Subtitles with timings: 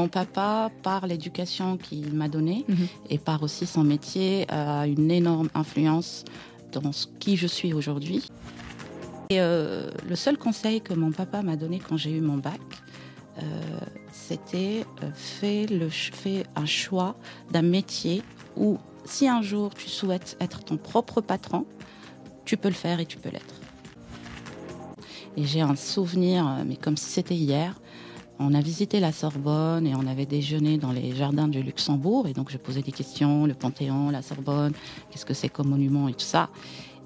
[0.00, 2.86] Mon papa, par l'éducation qu'il m'a donnée Mhm.
[3.10, 6.24] et par aussi son métier, a une énorme influence
[6.72, 8.26] dans ce qui je suis aujourd'hui.
[9.28, 12.62] Et euh, le seul conseil que mon papa m'a donné quand j'ai eu mon bac,
[13.42, 13.42] euh,
[14.10, 17.14] c'était euh, fais, le, fais un choix
[17.50, 18.22] d'un métier
[18.56, 21.66] où si un jour tu souhaites être ton propre patron,
[22.46, 23.54] tu peux le faire et tu peux l'être.
[25.36, 27.78] Et j'ai un souvenir, mais comme si c'était hier,
[28.40, 32.26] on a visité la Sorbonne et on avait déjeuné dans les jardins du Luxembourg.
[32.26, 34.72] Et donc, je posais des questions, le Panthéon, la Sorbonne,
[35.10, 36.48] qu'est-ce que c'est comme monument et tout ça.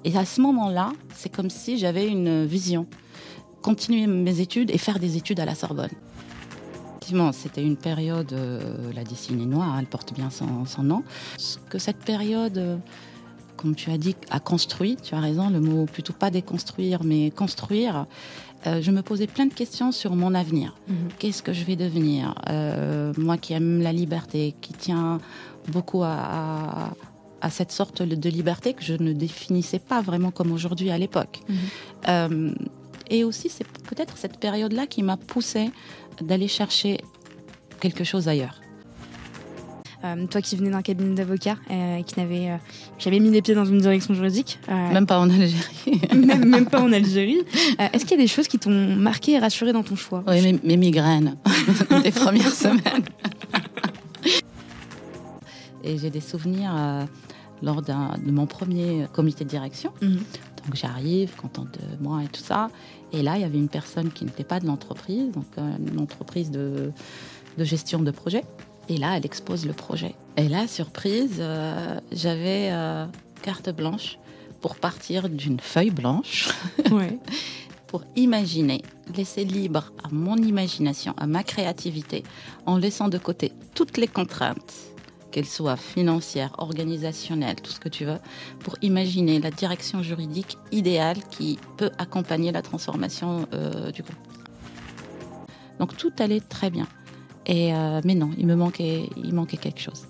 [0.05, 2.87] Et à ce moment-là, c'est comme si j'avais une vision.
[3.61, 5.89] Continuer mes études et faire des études à la Sorbonne.
[7.01, 11.03] Effectivement, c'était une période, euh, la décennie noire, elle porte bien son, nom.
[11.37, 12.77] Ce que cette période, euh,
[13.57, 17.29] comme tu as dit, a construit, tu as raison, le mot plutôt pas déconstruire, mais
[17.29, 18.05] construire,
[18.67, 20.75] euh, je me posais plein de questions sur mon avenir.
[20.87, 20.95] Mhm.
[21.19, 25.19] Qu'est-ce que je vais devenir Euh, Moi qui aime la liberté, qui tient
[25.67, 26.93] beaucoup à, à-
[27.41, 31.41] à cette sorte de liberté que je ne définissais pas vraiment comme aujourd'hui à l'époque.
[31.47, 31.55] Mhm.
[32.07, 32.51] Euh,
[33.09, 35.69] et aussi, c'est peut-être cette période-là qui m'a poussée
[36.21, 36.99] d'aller chercher
[37.79, 38.61] quelque chose ailleurs.
[40.05, 42.57] Euh, toi qui venais d'un cabinet d'avocat, euh, qui n'avait euh,
[42.99, 46.01] jamais mis les pieds dans une direction juridique, euh, Même pas en Algérie.
[46.15, 47.41] même, même pas en Algérie,
[47.79, 50.23] euh, est-ce qu'il y a des choses qui t'ont marqué et rassuré dans ton choix?
[50.27, 51.35] Oui, mes, mes migraines
[52.03, 53.05] des premières semaines.
[55.83, 57.03] Et j'ai des souvenirs euh,
[57.61, 57.93] lors de
[58.31, 59.91] mon premier comité de direction.
[60.01, 60.19] Mhm.
[60.65, 62.69] Donc j'arrive, contente de moi et tout ça.
[63.13, 65.99] Et là, il y avait une personne qui n'était pas de l'entreprise, donc euh, une
[65.99, 66.91] entreprise de,
[67.57, 68.43] de gestion de projet.
[68.89, 70.15] Et là, elle expose le projet.
[70.37, 73.05] Et là, surprise, euh, j'avais euh,
[73.41, 74.19] carte blanche
[74.61, 76.49] pour partir d'une feuille blanche
[76.91, 77.17] Ouais.
[77.87, 78.81] pour imaginer,
[79.15, 82.23] laisser libre à mon imagination, à ma créativité,
[82.65, 84.73] en laissant de côté toutes les contraintes,
[85.31, 88.19] qu'elles soient financières, organisationnelles, tout ce que tu veux,
[88.59, 94.15] pour imaginer la direction juridique idéale qui peut accompagner la transformation euh, du groupe.
[95.79, 96.87] Donc tout allait très bien.
[97.47, 100.05] Et euh, mais non, il me manquait, il manquait quelque chose.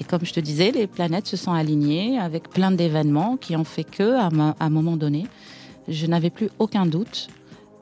[0.00, 3.64] Et comme je te disais, les planètes se sont alignées avec plein d'événements qui ont
[3.64, 5.26] fait que, à, ma- à un moment donné,
[5.88, 7.28] je n'avais plus aucun doute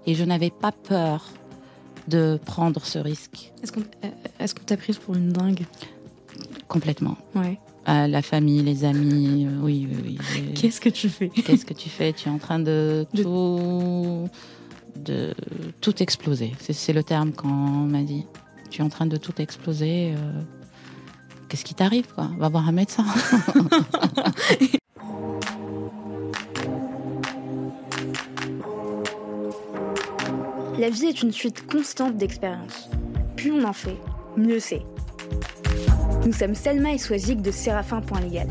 [0.06, 1.25] et je n'avais pas peur
[2.06, 5.65] de prendre ce risque Est-ce qu'on euh, est-ce qu'on t'a prise pour une dingue?
[6.69, 7.16] Complètement.
[7.34, 7.59] Ouais.
[7.88, 10.19] Euh, la famille, les amis, euh, oui, oui,
[10.54, 11.28] Qu'est-ce que tu fais?
[11.28, 12.12] Qu'est-ce que tu fais?
[12.12, 14.28] Tu es en train de De- tout,
[14.97, 15.34] de
[15.81, 16.53] tout exploser.
[16.60, 18.25] C'est le terme qu'on m'a dit.
[18.71, 20.15] Tu es en train de tout exploser.
[20.17, 20.41] euh,
[21.49, 22.07] Qu'est-ce qui t'arrive
[22.39, 23.05] Va voir un médecin.
[30.79, 32.89] La vie est une suite constante d'expériences.
[33.37, 33.97] Plus on en fait,
[34.37, 34.83] mieux c'est.
[36.27, 38.49] Nous sommes Selma et Swazik de Séraphin.légal.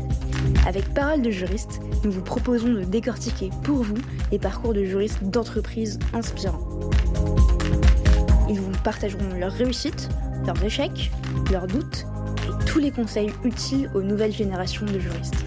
[0.66, 3.96] Avec Parole de juriste, nous vous proposons de décortiquer pour vous
[4.32, 6.66] les parcours de juristes d'entreprises inspirants.
[8.84, 10.08] Partageront leurs réussites,
[10.46, 11.10] leurs échecs,
[11.50, 12.04] leurs doutes
[12.46, 15.42] et tous les conseils utiles aux nouvelles générations de juristes.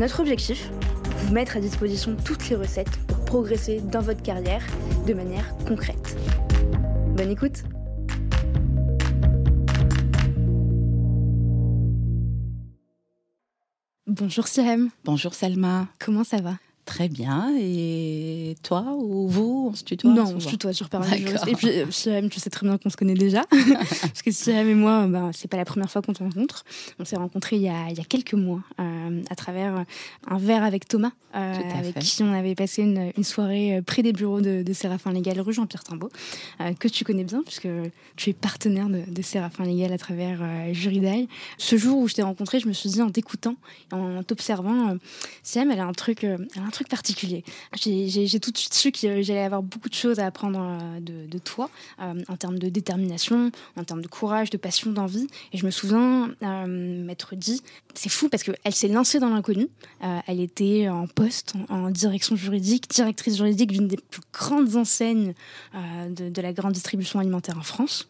[0.00, 0.70] Notre objectif
[1.18, 4.62] Vous mettre à disposition toutes les recettes pour progresser dans votre carrière
[5.06, 6.16] de manière concrète.
[7.16, 7.62] Bonne écoute
[14.06, 15.86] Bonjour Sirem, Bonjour Selma.
[15.98, 16.56] comment ça va?
[16.84, 17.54] Très bien.
[17.58, 21.08] Et toi ou vous On se tutoie Non, souvent je tutoie sur parole.
[21.46, 23.44] Et puis euh, Sirem, tu sais très bien qu'on se connaît déjà.
[23.50, 26.64] Parce que Sirem et moi, ben, c'est pas la première fois qu'on se rencontre.
[26.98, 29.84] On s'est rencontrés il y, a, il y a quelques mois euh, à travers
[30.26, 32.00] un verre avec Thomas, euh, avec fait.
[32.00, 35.52] qui on avait passé une, une soirée près des bureaux de, de Séraphin Légal, rue
[35.52, 36.10] Jean-Pierre Timbaud,
[36.60, 37.68] euh, que tu connais bien, puisque
[38.14, 41.28] tu es partenaire de, de Séraphin Légal à travers euh, Juridail.
[41.58, 43.56] Ce jour où je t'ai rencontré, je me suis dit en t'écoutant,
[43.90, 44.96] en t'observant,
[45.42, 47.44] Sirem, elle a un truc, elle a un truc particulier.
[47.80, 51.38] J'ai- tout de suite su que j'allais avoir beaucoup de choses à apprendre euh, de,
[51.38, 51.70] toi,
[52.00, 55.28] euh, en termes de détermination, en termes de courage, de passion, d'envie.
[55.52, 57.62] Et je me souviens euh, m'être dit,
[57.94, 59.68] c'est fou parce qu'elle s'est lancée dans l'inconnu.
[60.02, 65.34] Euh, elle était en poste, en, direction juridique, directrice juridique d'une des plus grandes enseignes
[65.74, 68.08] de, la grande distribution alimentaire en France.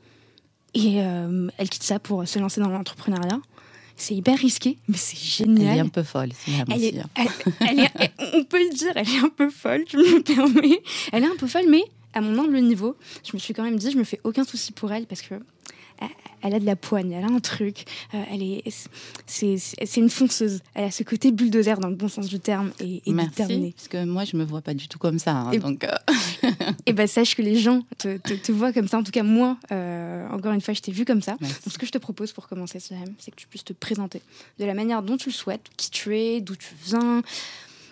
[0.72, 3.40] Et elle quitte ça pour se lancer dans l'entrepreneuriat.
[3.96, 5.76] C'est hyper risqué, mais c'est Elle génial.
[5.78, 7.26] est un peu folle, c'est Elle est, elle-
[7.60, 10.80] elle elle- on peut le dire, elle est un peu folle, je me permets.
[11.12, 13.76] Elle est un peu folle, mais à mon humble niveau, je me suis quand même
[13.78, 15.34] dit, je me fais aucun souci pour elle parce que
[16.44, 18.62] elle a de la poigne, elle a un truc, euh, elle est,
[19.26, 20.60] c'est, une fonceuse.
[20.74, 23.88] Elle a ce côté bulldozer dans le bon sens du terme et, et Merci, Parce
[23.88, 25.32] que moi, je me vois pas du tout comme ça.
[25.32, 25.96] Hein, et, donc, euh.
[26.86, 28.98] et ben sache que les gens te, te, voient comme ça.
[28.98, 31.32] En tout cas, moi, euh, encore une fois, je t'ai vu comme ça.
[31.40, 34.20] Donc, ce que je te propose pour commencer, c'est que tu puisses te présenter
[34.58, 37.22] de la manière dont tu le souhaites, qui tu es, d'où tu viens.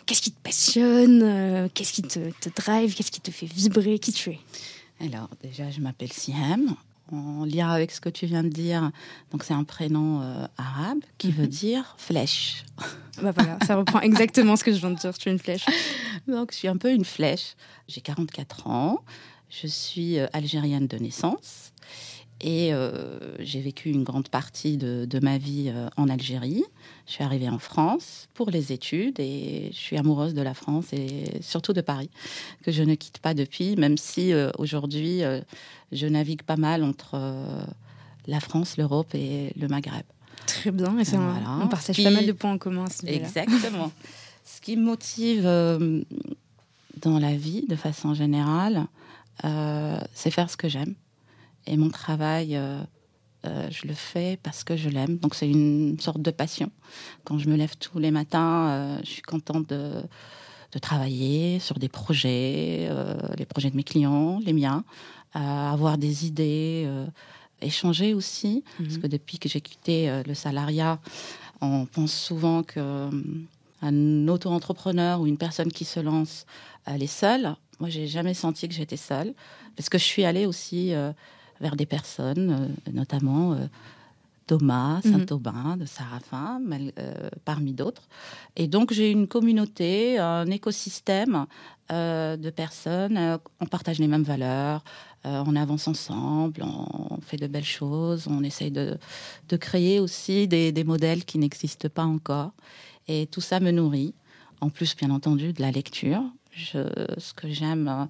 [0.05, 4.13] Qu'est-ce qui te passionne Qu'est-ce qui te, te drive Qu'est-ce qui te fait vibrer Qui
[4.13, 4.39] tu es
[5.01, 6.77] alors, déjà, je m'appelle Siam
[7.13, 8.91] en lien avec ce que tu viens de dire.
[9.31, 11.49] Donc c'est un prénom euh, arabe qui veut mhm.
[11.49, 12.65] dire flèche.
[13.23, 15.17] Bah voilà, ça reprend exactement ce que je viens de dire.
[15.17, 15.67] Tu es une flèche.
[16.27, 17.55] Donc je suis un peu une flèche.
[17.89, 19.01] J'ai 44 ans.
[19.51, 21.72] Je suis euh, algérienne de naissance.
[22.43, 26.65] Et euh, j'ai vécu une grande partie de, ma vie en Algérie.
[27.07, 30.93] Je suis arrivée en France pour les études et je suis amoureuse de la France
[30.93, 32.11] et surtout de Paris,
[32.63, 35.23] que je ne quitte pas depuis, même si aujourd'hui
[35.93, 37.65] je navigue pas mal entre euh,
[38.27, 40.05] la France, l'Europe et le Maghreb.
[40.47, 41.05] Très bien, et
[41.63, 42.87] on partage pas mal de points en commun.
[43.07, 43.93] Exactement.
[44.45, 46.03] ce qui me motive euh,
[47.01, 48.87] dans la vie, de façon générale,
[49.45, 50.95] euh, c'est faire ce que j'aime.
[51.67, 52.61] Et mon travail,
[53.45, 55.19] je le fais parce que je l'aime.
[55.19, 56.71] Donc c'est une sorte de passion.
[57.25, 60.03] Quand je me lève tous les matins, je suis contente de,
[60.73, 62.91] de travailler sur des projets,
[63.37, 64.85] les projets de mes clients, les miens,
[65.35, 67.07] avoir des idées, euh,
[67.61, 68.65] échanger aussi.
[68.79, 69.03] Parce mhm.
[69.03, 70.99] que depuis que j'ai quitté euh, le salariat,
[71.61, 73.11] on pense souvent qu'un
[73.83, 76.47] euh, auto-entrepreneur ou une personne qui se lance,
[76.87, 77.55] elle est seule.
[77.81, 79.35] Moi, j'ai jamais senti que j'étais seule,
[79.77, 80.93] parce que je suis allée aussi
[81.63, 83.57] vers des personnes, notamment
[84.47, 85.13] Thomas, mhm.
[85.13, 86.61] Saint-Aubin, de Sarafin,
[87.47, 88.03] parmi d'autres.
[88.57, 91.47] Et donc, j'ai une communauté, un écosystème
[91.89, 93.39] de personnes.
[93.61, 94.83] on partage les mêmes valeurs,
[95.25, 98.99] euh, on avance ensemble, on fait de belles choses, on essaye de,
[99.57, 102.53] créer aussi des, modèles qui n'existent pas encore.
[103.07, 104.15] Et tout ça me nourrit.
[104.61, 106.23] En plus, bien entendu, de la lecture.
[106.55, 108.09] ce que j'aime,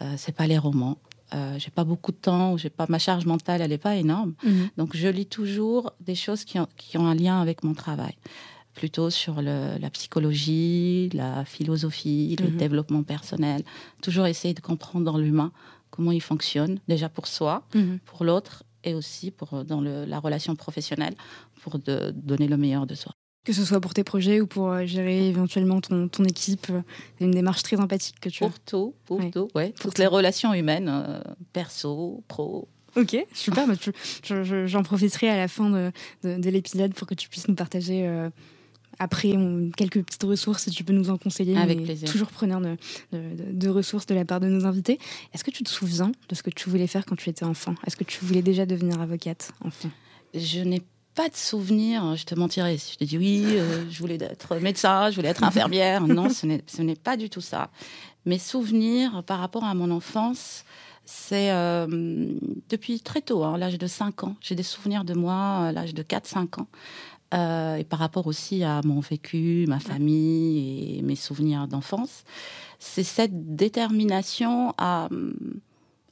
[0.00, 0.98] euh, c'est pas les romans.
[1.34, 4.34] Euh, j'ai pas beaucoup de temps, j'ai pas ma charge mentale, elle n'est pas énorme.
[4.44, 4.70] Mhm.
[4.76, 8.14] Donc, je lis toujours des choses qui ont, un lien avec mon travail
[8.74, 12.56] plutôt sur la psychologie, la philosophie, le mhm.
[12.56, 13.62] développement personnel.
[14.02, 15.52] Toujours essayer de comprendre dans l'humain
[15.90, 18.00] comment il fonctionne, déjà pour soi, mhm.
[18.04, 21.14] pour l'autre et aussi pour, euh, dans la relation professionnelle,
[21.62, 23.12] pour de, donner le meilleur de soi.
[23.44, 26.80] Que ce soit pour tes projets ou pour euh, gérer éventuellement ton, ton équipe, euh,
[27.18, 28.48] c'est une démarche très empathique que tu as.
[28.48, 29.74] Pour tout, pour tout, ouais.
[29.80, 33.66] Pour, les relations humaines, perso, pro, Ok, super.
[33.66, 33.74] Bah,
[34.66, 35.90] j'en profiterai à la fin de,
[36.22, 38.08] de, l'épisode pour que tu puisses nous partager
[38.98, 39.34] après,
[39.76, 41.56] quelques petites ressources, si tu peux nous en conseiller.
[41.56, 42.08] Avec plaisir.
[42.10, 42.76] Toujours preneur de,
[43.12, 44.98] de, ressources de la part de nos invités.
[45.32, 47.74] Est-ce que tu te souviens de ce que tu voulais faire quand tu étais enfant?
[47.86, 49.90] Est-ce que tu voulais déjà devenir avocate enfant?
[50.34, 50.82] Je n'ai
[51.14, 54.56] pas de souvenir, je te mentirais si je te dis oui, euh, je voulais être
[54.56, 56.06] médecin, je voulais être infirmière.
[56.06, 57.70] non, ce n'est pas du tout ça.
[58.26, 60.64] Mes souvenirs par rapport à mon enfance,
[61.04, 61.86] c'est euh,
[62.68, 64.36] depuis très tôt, hein, à l'âge de 5 ans.
[64.40, 66.66] J'ai des souvenirs de moi à l'âge de 4-5 ans.
[67.34, 72.24] Euh, et par rapport aussi à mon vécu, ma famille et mes souvenirs d'enfance,
[72.78, 75.08] c'est cette détermination à,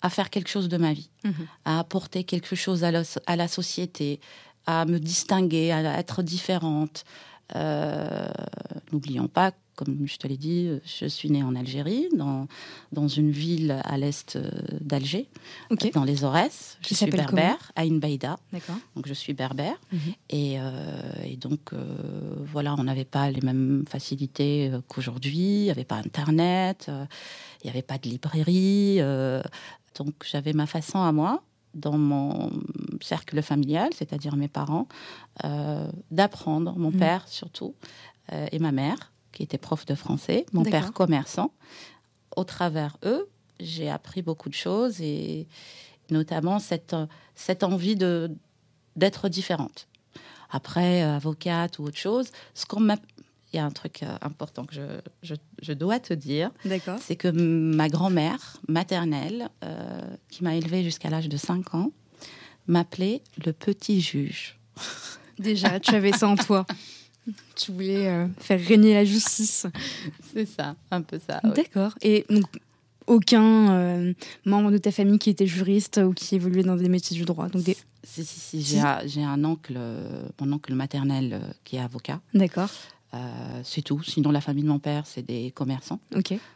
[0.01, 1.35] à, faire quelque chose de ma vie, mhm.
[1.65, 4.21] à apporter quelque chose à la, à la, société,
[4.67, 7.05] à me distinguer, à être différente.
[7.55, 8.29] Euh,
[8.93, 12.47] n'oublions pas comme je te l'ai dit, je suis née en Algérie, dans,
[12.93, 14.51] dans une ville à l'est euh,
[14.81, 15.29] d'Alger,
[15.95, 16.79] dans les Aurès.
[16.87, 18.39] Je suis berbère, à Inbaïda.
[18.95, 19.77] Donc je suis berbère.
[19.93, 20.01] Mhm.
[20.31, 21.97] et, euh, et, donc, euh,
[22.45, 25.37] voilà, on n'avait pas les mêmes facilités qu'aujourd'hui.
[25.37, 26.91] Il n'y avait pas Internet,
[27.63, 28.99] il n'y avait pas de librairie.
[29.97, 31.43] donc j'avais ma façon à moi
[31.75, 32.51] dans mon
[33.01, 34.89] cercle familial, c'est-à-dire mes parents,
[36.11, 36.99] d'apprendre, mon mhm.
[36.99, 37.75] père surtout,
[38.31, 41.53] et ma mère, qui était prof de français, mon père commerçant.
[42.37, 43.29] Au travers eux,
[43.61, 45.49] j'ai appris beaucoup de choses et
[46.11, 46.97] notamment cette,
[47.35, 48.31] cette envie de,
[48.97, 49.89] d'être différente.
[50.51, 52.97] Après, euh, avocate ou autre chose, ce qu'on m'a...
[53.53, 56.51] Il y a un truc euh, important que je, je, dois te dire.
[57.01, 61.91] C'est que ma grand-mère maternelle, euh, qui m'a élevée jusqu'à l'âge de 5 ans,
[62.67, 64.59] m'appelait le petit juge.
[65.39, 66.67] Déjà, tu avais ça en toi.
[67.57, 69.67] Tu voulais euh, faire régner la justice.
[70.33, 71.41] C'est ça, un peu ça.
[71.45, 71.93] D'accord.
[72.01, 72.47] Et donc,
[73.07, 77.17] aucun euh, membre de ta famille qui était juriste ou qui évoluait dans des métiers
[77.17, 77.63] du droit donc
[78.03, 78.81] Si, si, si.
[79.05, 79.79] J'ai un, oncle,
[80.41, 82.21] mon oncle maternel qui est avocat.
[82.35, 82.71] D'accord.
[83.65, 84.03] C'est tout.
[84.03, 86.01] Sinon, la famille de mon père, c'est des commerçants.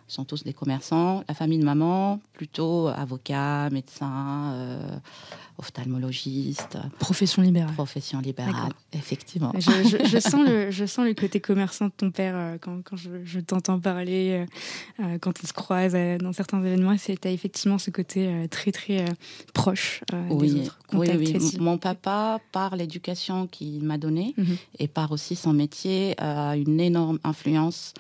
[0.09, 1.25] Sont tous des commerçants.
[1.29, 4.99] La famille de maman, plutôt avocat, médecin, euh,
[5.59, 6.79] ophtalmologiste.
[6.99, 7.75] Profession libérale.
[7.75, 9.53] Profession libérale, effectivement.
[9.55, 13.41] Je, sens le, je sens le côté commerçant de ton père euh, quand, quand je,
[13.41, 14.47] t'entends parler,
[15.01, 16.97] euh, quand on se croise dans certains événements.
[16.99, 19.05] C'est effectivement ce côté très, très
[19.55, 20.79] proche oui, des autres.
[20.93, 21.57] Oui, oui.
[21.59, 24.57] Mon papa, par l'éducation qu'il m'a donnée mhm.
[24.79, 27.93] et par aussi son métier, a une énorme influence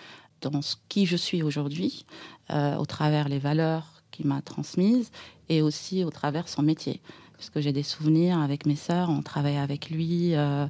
[0.42, 2.04] dans ce qui je suis aujourd'hui,
[2.50, 5.10] euh, au travers les valeurs qu'il m'a transmises
[5.48, 7.00] et aussi au travers son métier.
[7.36, 10.66] Parce que j'ai des souvenirs avec mes sœurs, on travaillait avec lui, euh,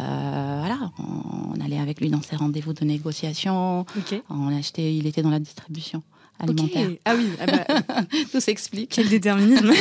[0.00, 3.86] euh, voilà, on, allait avec lui dans ses rendez-vous de négociation,
[4.30, 6.02] on achetait, il était dans la distribution.
[6.38, 6.90] Alimentaire.
[7.06, 8.90] Ah oui, ah bah, tout s'explique.
[8.90, 9.72] Quel déterminisme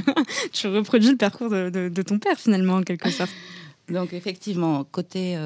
[0.52, 3.30] Tu reproduis le parcours de, ton père finalement en quelque sorte.
[3.88, 5.38] Donc effectivement, côté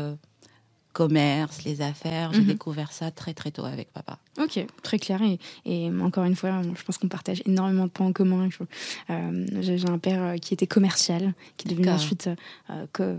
[0.95, 2.33] commerce, les affaires.
[2.33, 2.47] J'ai mhm.
[2.47, 4.19] découvert ça très très tôt avec papa.
[4.41, 5.21] Ok, très clair.
[5.67, 8.49] Et, encore une fois, je pense qu'on partage énormément de points en commun.
[9.11, 12.31] Euh, j'ai un père euh, qui était commercial, qui est devenu ensuite
[12.71, 13.19] euh,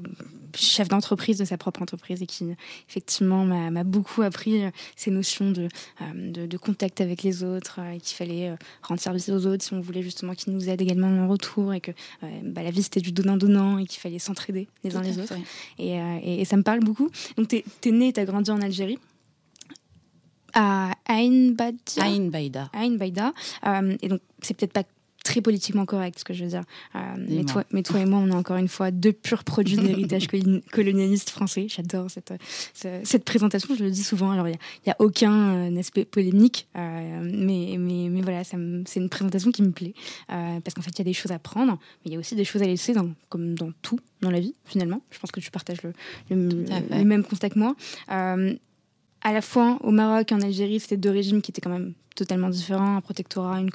[0.56, 2.48] chef d'entreprise de sa propre entreprise et qui
[2.90, 4.64] effectivement m'a beaucoup appris
[4.96, 5.68] ces notions de,
[6.16, 10.34] de, contact avec les autres, qu'il fallait rendre service aux autres si on voulait justement
[10.34, 11.92] qu'ils nous aident également en retour et que
[12.42, 15.34] bah, la vie c'était du donnant-donnant et qu'il fallait s'entraider les uns les autres.
[15.78, 17.10] Et, et, ça me parle beaucoup.
[17.38, 19.00] Donc tu es, es né, tu as grandi en Algérie
[20.56, 22.70] à Ain Baïda.
[22.74, 23.34] Ain Baïda.
[23.66, 24.84] Euh, et donc, c'est peut-être pas
[25.26, 26.64] très politiquement correct, ce que je veux dire.
[26.96, 29.76] Euh, mais, toi, mais toi et moi, on est encore une fois deux purs produits
[29.76, 30.28] de l'héritage
[30.72, 31.66] colonialiste français.
[31.68, 32.34] J'adore cette,
[32.74, 34.32] cette, présentation, je le dis souvent.
[34.32, 39.64] Alors, il n'y a, aucun aspect polémique, mais, mais, mais voilà, c'est une présentation qui
[39.64, 39.96] me plaît.
[40.28, 42.36] parce qu'en fait, il y a des choses à prendre, mais il y a aussi
[42.36, 45.02] des choses à laisser, dans, comme dans tout dans la vie, finalement.
[45.10, 45.94] Je pense que tu partages le,
[46.30, 47.76] le, même constat que moi
[49.26, 51.94] à la fois au Maroc et en Algérie, c'était deux régimes qui étaient quand même
[52.16, 53.72] totalement différents, un protectorat, une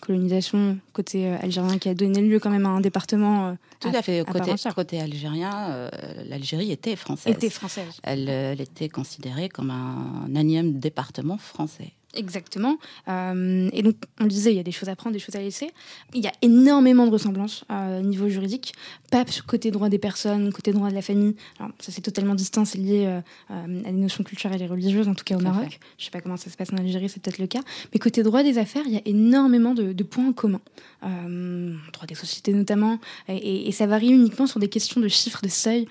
[0.00, 3.48] colonisation côté euh, algérien qui a donné lieu quand même à un département.
[3.48, 4.24] Euh, Tout à, fait.
[4.24, 5.90] côté, côté algérien, euh,
[6.26, 7.34] l'Algérie était française.
[7.34, 8.00] Était française.
[8.02, 11.92] Elle, elle, était considérée comme un, un énième département français.
[12.16, 12.78] Exactement.
[13.08, 15.36] Euh, et donc, on le disait, il y a des choses à prendre, des choses
[15.36, 15.70] à laisser.
[16.14, 18.74] Il y a énormément de ressemblances euh, au niveau juridique.
[19.10, 21.36] Pas côté droit des personnes, côté droit de la famille.
[21.58, 23.20] Alors, ça, c'est totalement distinct, c'est lié euh,
[23.50, 25.78] à des notions culturelles et religieuses, en tout cas au Maroc.
[25.98, 27.60] Je ne sais pas comment ça se passe en Algérie, c'est peut-être le cas.
[27.92, 30.60] Mais côté droit des affaires, il y a énormément de, points en commun.
[31.02, 32.98] droit des sociétés notamment.
[33.28, 35.86] Et, et, ça varie uniquement sur des questions de chiffres, de seuils.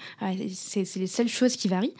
[0.53, 1.93] c'est les seules choses qui varient.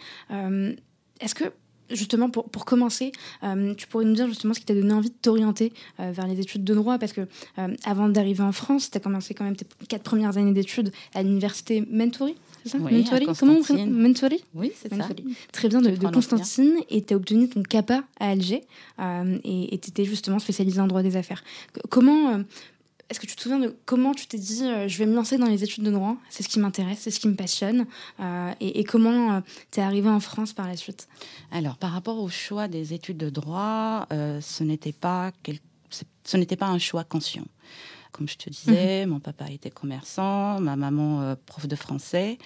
[1.20, 1.44] Est-ce que
[1.90, 3.12] justement, pour, pour commencer,
[3.42, 6.26] euh, tu pourrais nous dire justement ce qui t'a donné envie de t'orienter euh, vers
[6.26, 6.98] les études de droit?
[6.98, 7.22] Parce que
[7.58, 10.92] euh, avant d'arriver en France, tu as commencé quand même tes quatre premières années d'études
[11.14, 12.78] à l'université Mentori, c'est ça?
[12.80, 13.04] Oui,
[13.38, 14.42] Comment on Mentori?
[14.54, 15.08] Oui, c'est ça.
[15.52, 16.74] Très bien, de, de Constantine.
[16.90, 18.62] Et tu as obtenu ton CAPA à Alger.
[18.98, 21.44] et tu étais justement spécialisé en droit des affaires.
[21.90, 22.40] Comment
[23.08, 25.38] est-ce que tu te souviens de comment tu t'es dit euh, je vais me lancer
[25.38, 26.16] dans les études de droit?
[26.28, 27.86] C'est ce qui m'intéresse, c'est ce qui me passionne.
[28.20, 31.08] Euh, et, comment euh, tu es arrivé en France par la suite?
[31.52, 35.32] Alors, par rapport au choix des études de droit, ce n'était pas
[36.24, 37.46] ce n'était pas un choix conscient
[38.16, 39.12] comme je te disais, mhm.
[39.12, 42.38] mon papa était commerçant, ma maman euh, prof de français.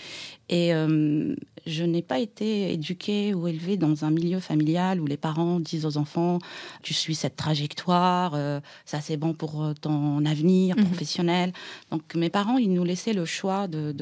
[0.48, 5.16] Et euh, je n'ai pas été éduquée ou élevée dans un milieu familial où les
[5.16, 6.40] parents disent aux enfants,
[6.82, 10.86] tu suis cette trajectoire, euh, ça c'est bon pour ton avenir mhm.
[10.86, 11.52] professionnel.
[11.92, 13.94] Donc mes parents, ils nous laissaient le choix de,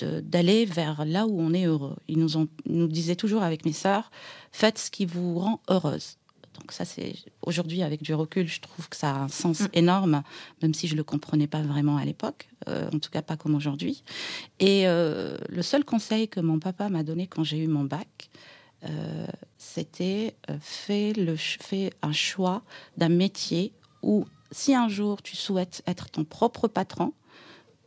[0.00, 1.96] d'aller vers là où on est heureux.
[2.08, 4.10] Ils nous, ont, nous disaient toujours avec mes sœurs,
[4.50, 6.16] faites ce qui vous rend heureuse.
[6.60, 9.68] Donc ça, c'est aujourd'hui avec du recul, je trouve que ça a un sens mm.
[9.72, 10.22] énorme,
[10.62, 13.54] même si je le comprenais pas vraiment à l'époque, euh, en tout cas pas comme
[13.54, 14.04] aujourd'hui.
[14.58, 18.30] Et euh, le seul conseil que mon papa m'a donné quand j'ai eu mon bac,
[18.84, 19.26] euh,
[19.58, 22.62] c'était fais le fais un choix
[22.96, 27.12] d'un métier où si un jour tu souhaites être ton propre patron,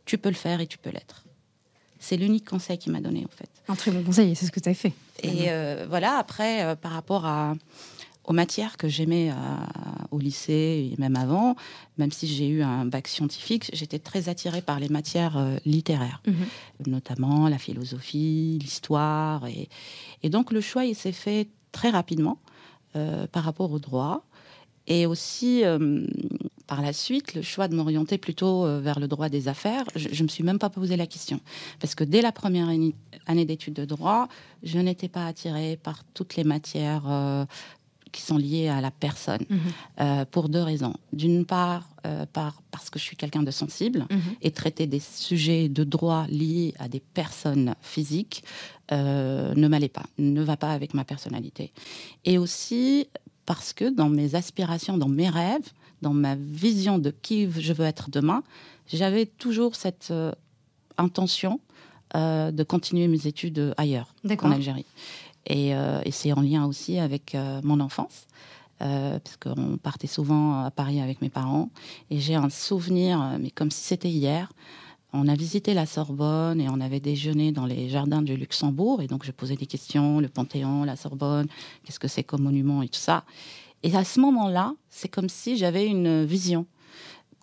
[0.04, 1.24] tu peux le faire et tu peux l'être.
[1.98, 3.48] C'est l'unique conseil qu'il m'a donné en fait.
[3.66, 4.92] Un très bon conseil, et c'est ce que tu as fait.
[5.22, 5.48] Et
[5.88, 7.54] voilà, après, par rapport à,
[8.24, 9.34] aux matières que j'aimais euh,
[10.10, 11.56] au lycée et même avant,
[11.98, 16.22] même si j'ai eu un bac scientifique, j'étais très attirée par les matières euh, littéraires,
[16.26, 16.92] mhm.
[16.92, 19.46] notamment la philosophie, l'histoire.
[19.46, 19.68] Et,
[20.22, 22.38] et, donc le choix, il s'est fait très rapidement
[22.96, 24.24] euh, par rapport au droit.
[24.86, 25.62] Et aussi,
[26.66, 30.24] par la suite, le choix de m'orienter plutôt vers le droit des affaires, je ne
[30.24, 31.40] me suis même pas posé la question.
[31.80, 34.28] Parce que dès la première année d'études de droit,
[34.62, 37.46] je n'étais pas attirée par toutes les matières
[38.14, 39.58] qui sont liées à la personne mhm.
[40.00, 40.94] euh, pour deux raisons.
[41.12, 44.20] D'une part, euh, par, parce que je suis quelqu'un de sensible mhm.
[44.40, 48.44] et traiter des sujets de droit liés à des personnes physiques
[48.92, 51.72] euh, ne m'allait pas, ne va pas avec ma personnalité.
[52.24, 53.08] Et aussi
[53.46, 57.84] parce que dans mes aspirations, dans mes rêves, dans ma vision de qui je veux
[57.84, 58.44] être demain,
[58.86, 60.12] j'avais toujours cette
[60.98, 61.60] intention
[62.14, 64.86] de continuer mes études ailleurs, en Algérie.
[65.46, 68.26] Et, euh, et c'est en lien aussi avec mon enfance.
[68.78, 71.70] parce qu'on partait souvent à Paris avec mes parents.
[72.10, 74.50] Et j'ai un souvenir, mais comme si c'était hier,
[75.16, 79.00] on a visité la Sorbonne et on avait déjeuné dans les jardins du Luxembourg.
[79.00, 81.46] Et donc, je posais des questions, le Panthéon, la Sorbonne,
[81.84, 83.24] qu'est-ce que c'est comme monument et tout ça.
[83.84, 86.66] Et à ce moment-là, c'est comme si j'avais une vision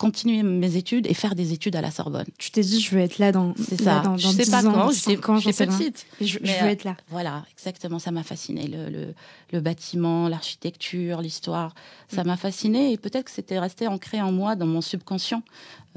[0.02, 2.26] continuer mes études et faire des études à la Sorbonne.
[2.40, 3.54] Tu t'es dit, je veux être là dans.
[3.56, 4.00] C'est ça.
[4.00, 4.90] Dans, je sais pas ans,
[5.22, 5.38] quand.
[5.38, 6.08] J'étais petite.
[6.20, 6.98] Je, veux être là.
[7.10, 8.00] Voilà, exactement.
[8.00, 8.68] Ça m'a fasciné.
[8.68, 9.14] Le, le,
[9.54, 11.76] le bâtiment, l'architecture, l'histoire,
[12.08, 12.28] ça mm.
[12.28, 12.94] m'a fasciné.
[12.94, 15.44] Et peut-être que c'était resté ancré en moi, dans mon subconscient.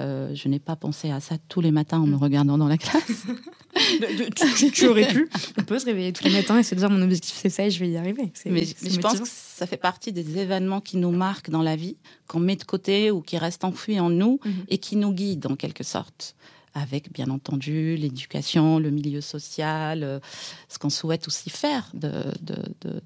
[0.01, 2.23] Euh, je n'ai pas pensé à ça tous les matins en me mm.
[2.23, 3.25] regardant dans la classe.
[4.73, 5.29] tu, aurais pu.
[5.59, 7.71] On peut se réveiller tous les matins et se dire mon objectif c'est ça et
[7.71, 8.33] je vais y arriver.
[8.47, 11.97] Mais, je pense que ça fait partie des événements qui nous marquent dans la vie,
[12.27, 14.65] qu'on met de côté ou qui restent enfouis en nous mhm.
[14.67, 16.35] et qui nous guident en quelque sorte.
[16.75, 20.19] Avec bien entendu l'éducation, le milieu social, euh,
[20.69, 22.11] ce qu'on souhaite aussi faire de,
[22.43, 23.01] de, de,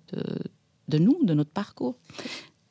[0.88, 1.96] de, nous, de notre parcours.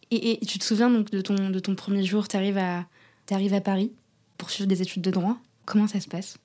[0.09, 2.87] Et, tu te souviens donc de ton, de ton premier jour, tu arrives à,
[3.29, 3.91] arrives à Paris
[4.39, 5.37] pour suivre des études de droit?
[5.65, 6.39] Comment ça se passe?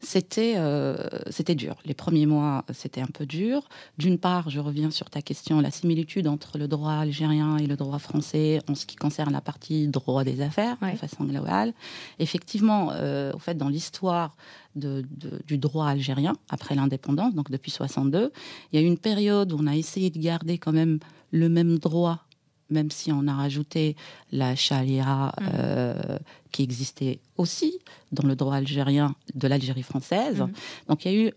[0.00, 0.96] C'était euh,
[1.28, 1.76] c'était dur.
[1.84, 3.68] Les premiers mois, c'était un peu dur.
[3.98, 7.76] D'une part, je reviens sur ta question, la similitude entre le droit algérien et le
[7.76, 11.74] droit français en ce qui concerne la partie droit des affaires, de façon globale.
[12.20, 14.36] Effectivement, euh, au fait, dans l'histoire
[14.76, 15.04] de,
[15.46, 18.32] du droit algérien, après l'indépendance, donc depuis 62,
[18.72, 21.00] il y a eu une période où on a essayé de garder quand même
[21.32, 22.27] le même droit
[22.70, 23.96] même si on a rajouté
[24.32, 25.44] la charia mm.
[25.54, 26.18] euh,
[26.52, 27.78] qui existait aussi
[28.12, 30.40] dans le droit algérien de l'Algérie française.
[30.40, 30.52] Mm.
[30.88, 31.32] Donc il y a eu,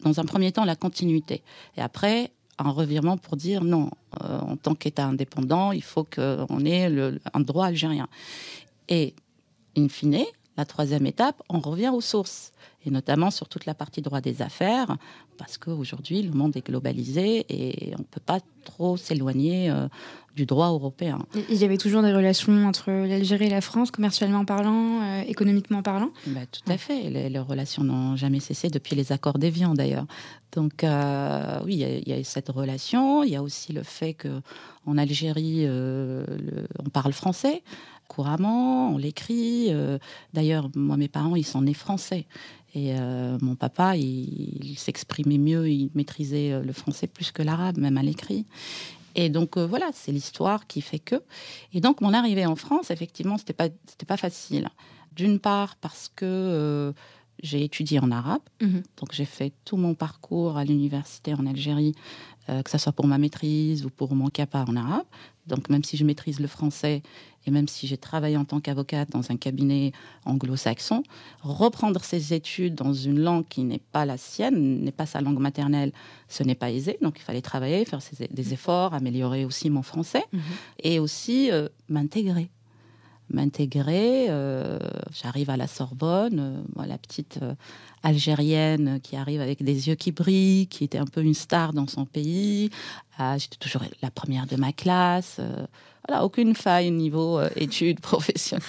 [0.00, 1.42] dans un premier temps, la continuité.
[1.76, 3.90] Et après, un revirement pour dire non,
[4.22, 8.08] euh, en tant qu'État indépendant, il faut qu'on ait le, un droit algérien.
[8.88, 9.14] Et,
[9.76, 10.24] in fine,
[10.56, 12.52] la troisième étape, on revient aux sources,
[12.84, 14.96] et notamment sur toute la partie droit des affaires,
[15.38, 19.88] parce qu'aujourd'hui, le monde est globalisé et on ne peut pas trop s'éloigner euh,
[20.36, 21.24] du droit européen.
[21.48, 25.82] Il y avait toujours des relations entre l'Algérie et la France, commercialement parlant, euh, économiquement
[25.82, 26.10] parlant?
[26.26, 27.10] Bah, Tout à fait.
[27.10, 30.06] Les, relations n'ont jamais cessé depuis les accords d'Évian, d'ailleurs.
[30.52, 33.24] Donc, euh, oui, il y, a cette relation.
[33.24, 37.62] Il y a aussi le fait qu'en Algérie, on parle français
[38.14, 39.70] couramment, on l'écrit.
[40.32, 42.26] D'ailleurs, moi, mes parents, ils sont nés français.
[42.74, 47.78] Et euh, mon papa, il, s'exprimait mieux, il maîtrisait euh, le français plus que l'arabe,
[47.78, 48.46] même à l'écrit.
[49.14, 51.22] Et donc euh, voilà, c'est l'histoire qui fait que.
[51.74, 54.68] Et donc mon arrivée en France, effectivement, c'était pas c'était pas facile.
[55.14, 56.94] D'une part parce que
[57.42, 58.82] j'ai étudié en arabe, mhm.
[58.96, 61.94] donc j'ai fait tout mon parcours à l'université en Algérie,
[62.46, 65.06] que ce soit pour ma maîtrise ou pour mon CAPA en arabe.
[65.46, 67.02] Donc même si je maîtrise le français
[67.46, 69.92] et même si j'ai travaillé en tant qu'avocate dans un cabinet
[70.24, 71.02] anglo-saxon,
[71.42, 75.38] reprendre ses études dans une langue qui n'est pas la sienne, n'est pas sa langue
[75.38, 75.92] maternelle,
[76.28, 76.98] ce n'est pas aisé.
[77.02, 78.00] Donc il fallait travailler, faire
[78.30, 80.40] des efforts, améliorer aussi mon français mhm.
[80.84, 82.50] et aussi euh, m'intégrer
[83.30, 84.26] m'intégrer.
[84.28, 84.78] Euh,
[85.12, 87.38] j'arrive à la Sorbonne, euh, la petite
[88.02, 91.86] algérienne qui arrive avec des yeux qui brillent, qui était un peu une star dans
[91.86, 92.70] son pays.
[93.18, 95.40] Ah, j'étais toujours la première de ma classe.
[96.06, 98.66] Voilà, aucune faille au niveau euh, études professionnelles.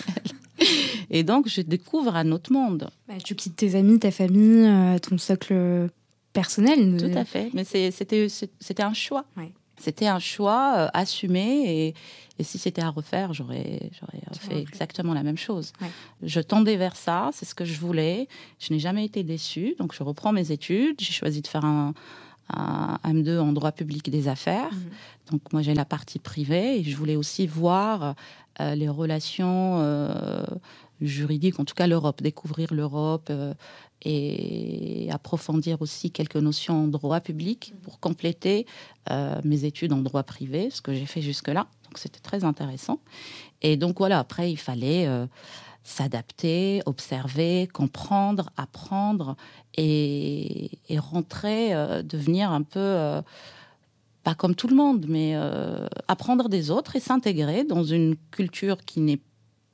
[1.09, 2.89] Et donc, je découvre un autre monde.
[3.07, 5.89] Bah, tu quittes tes amis, ta famille, euh, ton socle
[6.31, 6.97] personnel.
[6.97, 7.49] Tout à fait.
[7.53, 9.25] Mais c'était un choix.
[9.83, 11.93] C'était un choix euh, assumé et,
[12.39, 13.91] et si c'était à refaire, j'aurais
[14.39, 15.73] fait exactement la même chose.
[16.21, 18.29] Je tendais vers ça, c'est ce que je voulais.
[18.59, 20.95] Je n'ai jamais été déçue, donc je reprends mes études.
[20.99, 21.93] J'ai choisi de faire un,
[22.49, 24.71] un M2 en droit public des affaires.
[24.71, 24.89] Mhm.
[25.31, 28.15] Donc moi j'ai la partie privée et je voulais aussi voir
[28.59, 30.45] euh, les relations euh,
[31.01, 33.53] juridiques, en tout cas l'Europe, découvrir l'Europe euh,
[34.01, 37.81] et approfondir aussi quelques notions en droit public mhm.
[37.81, 38.65] pour compléter
[39.43, 41.67] mes études en droit privé, ce que j'ai fait jusque-là.
[41.83, 42.99] Donc c'était très intéressant.
[43.61, 45.07] Et donc voilà, après il fallait
[45.83, 49.35] s'adapter, observer, comprendre, apprendre
[49.75, 53.21] et, rentrer, euh, devenir un peu, euh,
[54.23, 58.77] pas comme tout le monde, mais euh, apprendre des autres et s'intégrer dans une culture
[58.85, 59.19] qui n'est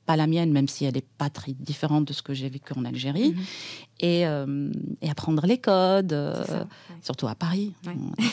[0.06, 2.72] pas la mienne, même si elle n'est pas très différente de ce que j'ai vécu
[2.76, 3.44] en Algérie, mhm.
[4.00, 4.20] et,
[5.02, 6.16] et, apprendre les codes,
[7.02, 7.74] surtout à Paris.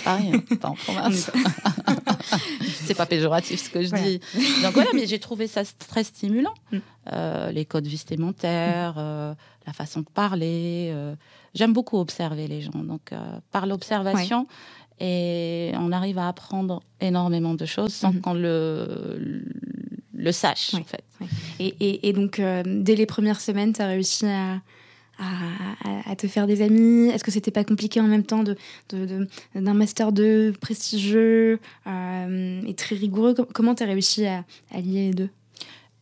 [0.03, 1.31] Paris, hein, pas en province.
[2.61, 4.19] c'est pas péjoratif ce que je dis.
[4.63, 6.53] Donc voilà, mais j'ai trouvé ça très stimulant.
[6.71, 6.77] Mm.
[7.13, 9.33] Euh, les codes vestimentaires, euh,
[9.65, 10.89] la façon de parler.
[10.93, 11.15] Euh,
[11.53, 12.83] j'aime beaucoup observer les gens.
[12.83, 13.13] Donc
[13.51, 14.47] par l'observation
[14.99, 18.21] et on arrive à apprendre énormément de choses sans Mhm.
[18.21, 19.45] qu'on le,
[20.17, 20.79] le sache, Oui.
[20.81, 21.03] en fait.
[21.59, 24.61] Et, et- et donc, euh, dès les premières semaines, tu as réussi à,
[25.19, 27.09] à- te faire des amis?
[27.09, 28.55] Est-ce que c'était pas compliqué en même temps de,
[28.89, 33.33] de- de- d'un master 2 prestigieux euh, et très rigoureux?
[33.35, 35.29] Com- Comment tu as réussi à, à lier les deux?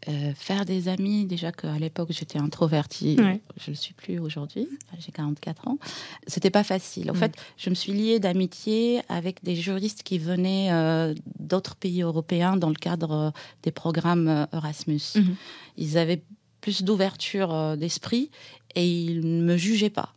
[0.08, 3.42] Euh, faire des amis, déjà qu'à l'époque j'étais introvertie, Ouais.
[3.58, 4.68] je ne le suis plus aujourd'hui,
[5.00, 5.80] j'ai 44 ans,
[6.28, 7.10] c'était pas facile.
[7.10, 7.18] En Mm.
[7.18, 12.56] fait, je me suis liée d'amitié avec des juristes qui venaient euh, d'autres pays européens
[12.56, 13.32] dans le cadre euh,
[13.64, 15.02] des programmes Erasmus.
[15.16, 15.36] Mhm.
[15.78, 16.22] Ils avaient
[16.62, 18.30] plus d'ouverture d'esprit
[18.76, 20.14] et ils ne me jugeaient pas.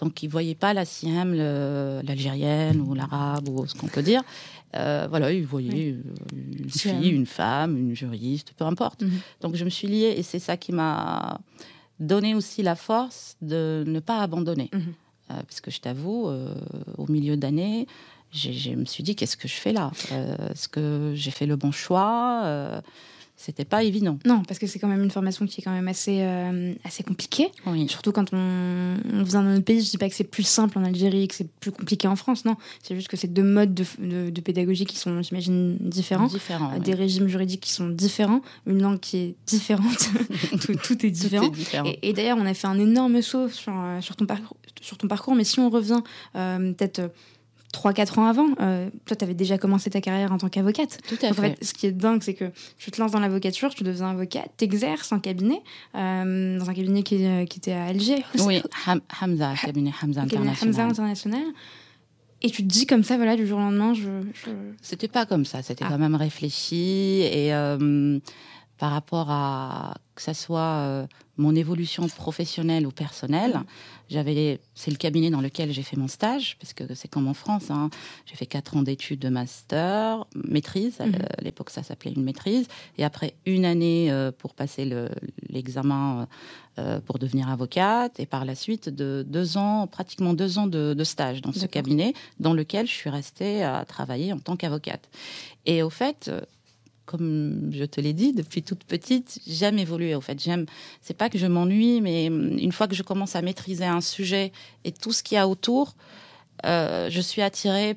[0.00, 4.02] Donc, ils ne voyaient pas la siam, le- l'algérienne ou l'arabe ou ce qu'on peut
[4.02, 4.22] dire.
[4.76, 9.02] Euh, voilà, ils voyaient euh, une fille, une femme, une juriste, peu importe.
[9.02, 9.20] Mhm.
[9.40, 11.40] Donc, je me suis liée et c'est ça qui m'a
[12.00, 14.70] donné aussi la force de ne pas abandonner.
[14.74, 14.78] Euh,
[15.28, 16.54] parce que je t'avoue, euh,
[16.96, 17.86] au milieu d'année,
[18.32, 19.90] je me suis dit, qu'est-ce que je fais là?
[20.50, 22.82] Est-ce que j'ai fait le bon choix?
[23.40, 24.18] C'était pas évident.
[24.26, 27.04] Non, parce que c'est quand même une formation qui est quand même assez, euh, assez
[27.04, 27.52] compliquée.
[27.66, 27.88] Oui.
[27.88, 30.76] Surtout quand on, on vient d'un autre pays, je dis pas que c'est plus simple
[30.76, 32.56] en Algérie, que c'est plus compliqué en France, non.
[32.82, 36.26] C'est juste que c'est deux modes de, de- de pédagogie qui sont, j'imagine, différents.
[36.26, 36.70] Différent.
[36.72, 36.80] Euh, oui.
[36.80, 40.10] Des régimes juridiques qui sont différents, une langue qui est différente,
[40.60, 41.46] tout, tout est Tout différent.
[41.46, 41.86] est différent.
[42.02, 44.98] Et, et d'ailleurs, on a fait un énorme saut sur, euh, sur, ton, parcours, sur
[44.98, 46.00] ton parcours, mais si on revient
[46.34, 47.12] euh, peut-être
[47.72, 50.98] 3-4 ans avant, euh, toi, tu avais déjà commencé ta carrière en tant qu'avocate.
[51.06, 51.48] Tout à Donc, en fait.
[51.58, 52.46] fait, ce qui est dingue, c'est que
[52.78, 55.60] tu te lances dans l'avocature, tu deviens avocat, t'exerces en cabinet,
[55.94, 58.24] euh, dans un cabinet qui, qui était à Alger.
[58.46, 60.90] Oui, Ham- Hamza, cabinet Hamza cabinet Hamza International.
[60.90, 61.42] International.
[62.40, 64.02] Et tu te dis comme ça, voilà, du jour au lendemain, je.
[64.32, 64.50] je-
[64.80, 65.90] C'était pas comme ça, c'était Ah.
[65.90, 68.18] quand même réfléchi et euh,
[68.78, 73.60] par rapport à que ça soit euh, mon évolution professionnelle ou personnelle,
[74.08, 77.34] j'avais c'est le cabinet dans lequel j'ai fait mon stage parce que c'est comme en
[77.34, 77.90] France, hein.
[78.26, 81.14] j'ai fait quatre ans d'études de master, maîtrise, Mhm.
[81.38, 85.10] à l'époque ça s'appelait une maîtrise et après une année euh, pour passer le-
[85.48, 86.26] l'examen
[86.78, 90.94] euh, pour devenir avocate et par la suite de deux ans, pratiquement deux ans de,
[90.94, 95.08] de stage dans ce cabinet dans lequel je suis restée à travailler en tant qu'avocate.
[95.66, 96.30] Et au fait,
[97.08, 100.14] comme je te l'ai dit, depuis toute petite, j'aime évoluer.
[100.14, 100.66] Au fait, j'aime.
[101.00, 104.02] C'est pas que je m'ennuie, mais hum, une fois que je commence à maîtriser un
[104.02, 104.52] sujet
[104.84, 105.94] et tout ce qu'il y a autour,
[106.66, 107.96] euh, je suis attirée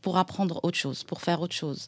[0.00, 1.86] pour apprendre autre chose, pour faire autre chose.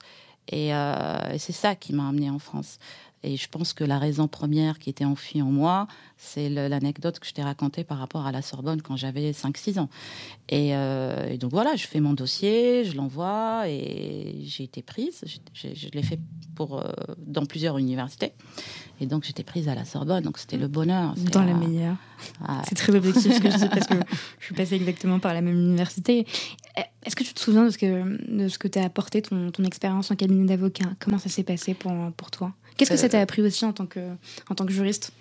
[0.49, 2.79] Et, euh, et c'est ça qui m'a amenée en France.
[3.25, 7.27] Et je pense que la raison première qui était enfuie en moi, c'est l'anecdote que
[7.27, 9.89] je t'ai racontée par rapport à la Sorbonne quand j'avais 5-6 ans.
[10.49, 15.21] Et, euh, et donc voilà, je fais mon dossier, je l'envoie et j'ai été prise.
[15.25, 16.19] Je, je- je l'ai fait
[16.57, 18.33] pour, euh, dans plusieurs universités.
[19.01, 21.15] Et donc j'étais prise à la Sorbonne, donc c'était le bonheur.
[21.33, 21.97] Dans la euh, meilleure.
[22.45, 23.95] ah, C'est très objectif ce que je dis parce que
[24.41, 26.27] je suis passée exactement par la même université.
[27.05, 29.65] Est-ce que tu te souviens de ce que, de ce que t'a apporté ton, ton
[29.65, 30.87] expérience en cabinet d'avocat?
[31.01, 32.53] Comment ça s'est passé pour, pour toi?
[32.77, 34.01] Qu'est-ce que ça Euh, t'a appris aussi en tant que,
[34.49, 35.13] en tant que juriste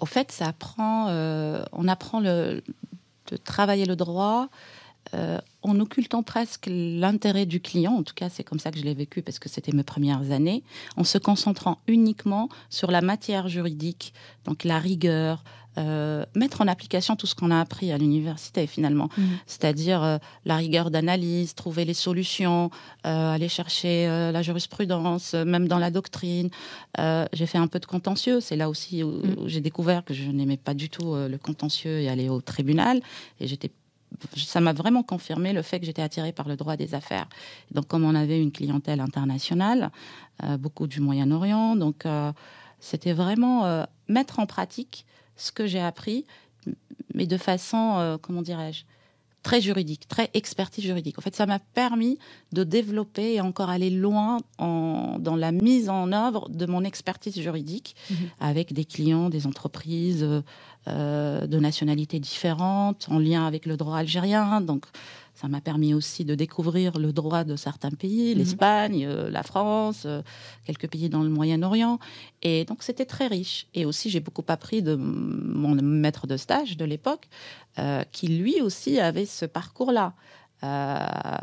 [0.00, 2.62] Au fait, ça apprend, euh, on apprend le,
[3.30, 4.48] de travailler le droit
[5.14, 7.92] euh, en occultant presque l'intérêt du client.
[7.92, 10.32] En tout cas, c'est comme ça que je l'ai vécu parce que c'était mes premières
[10.32, 10.64] années,
[10.96, 14.12] en se concentrant uniquement sur la matière juridique,
[14.44, 15.44] donc la rigueur,
[15.78, 19.38] euh, mettre en application tout ce qu'on a appris à l'université finalement, Mhm.
[19.46, 22.70] c'est-à-dire euh, la rigueur d'analyse, trouver les solutions,
[23.06, 26.50] euh, aller chercher la jurisprudence, même dans la doctrine.
[27.32, 29.34] J'ai fait un peu de contentieux, c'est là aussi où, Mhm.
[29.38, 33.00] où j'ai découvert que je n'aimais pas du tout le contentieux et aller au tribunal,
[33.40, 33.70] et j'étais
[34.36, 37.28] ça m'a vraiment confirmé le fait que j'étais attirée par le droit des affaires.
[37.72, 39.90] Donc, comme on avait une clientèle internationale,
[40.58, 42.04] beaucoup du Moyen-Orient, donc
[42.80, 45.04] c'était vraiment mettre en pratique
[45.36, 46.24] ce que j'ai appris,
[47.14, 48.84] mais de façon, euh, comment dirais-je,
[49.42, 51.18] très juridique, très expertise juridique.
[51.18, 52.18] En fait, ça m'a permis
[52.52, 57.38] de développer et encore aller loin en- dans la mise en œuvre de mon expertise
[57.40, 58.16] juridique Mhm.
[58.40, 60.26] avec des clients, des entreprises
[60.88, 64.60] euh, de nationalités différentes, en lien avec le droit algérien.
[64.60, 64.84] Donc,
[65.36, 68.38] ça m'a permis aussi de découvrir le droit de certains pays, Mhm.
[68.38, 70.22] l'Espagne, euh, la France, euh,
[70.66, 71.98] quelques pays dans le Moyen-Orient.
[72.42, 73.66] Et donc, c'était très riche.
[73.74, 77.28] Et aussi, j'ai beaucoup appris de mon maître de stage de l'époque,
[77.78, 80.14] euh, qui lui aussi avait ce parcours-là.
[80.64, 80.98] Euh,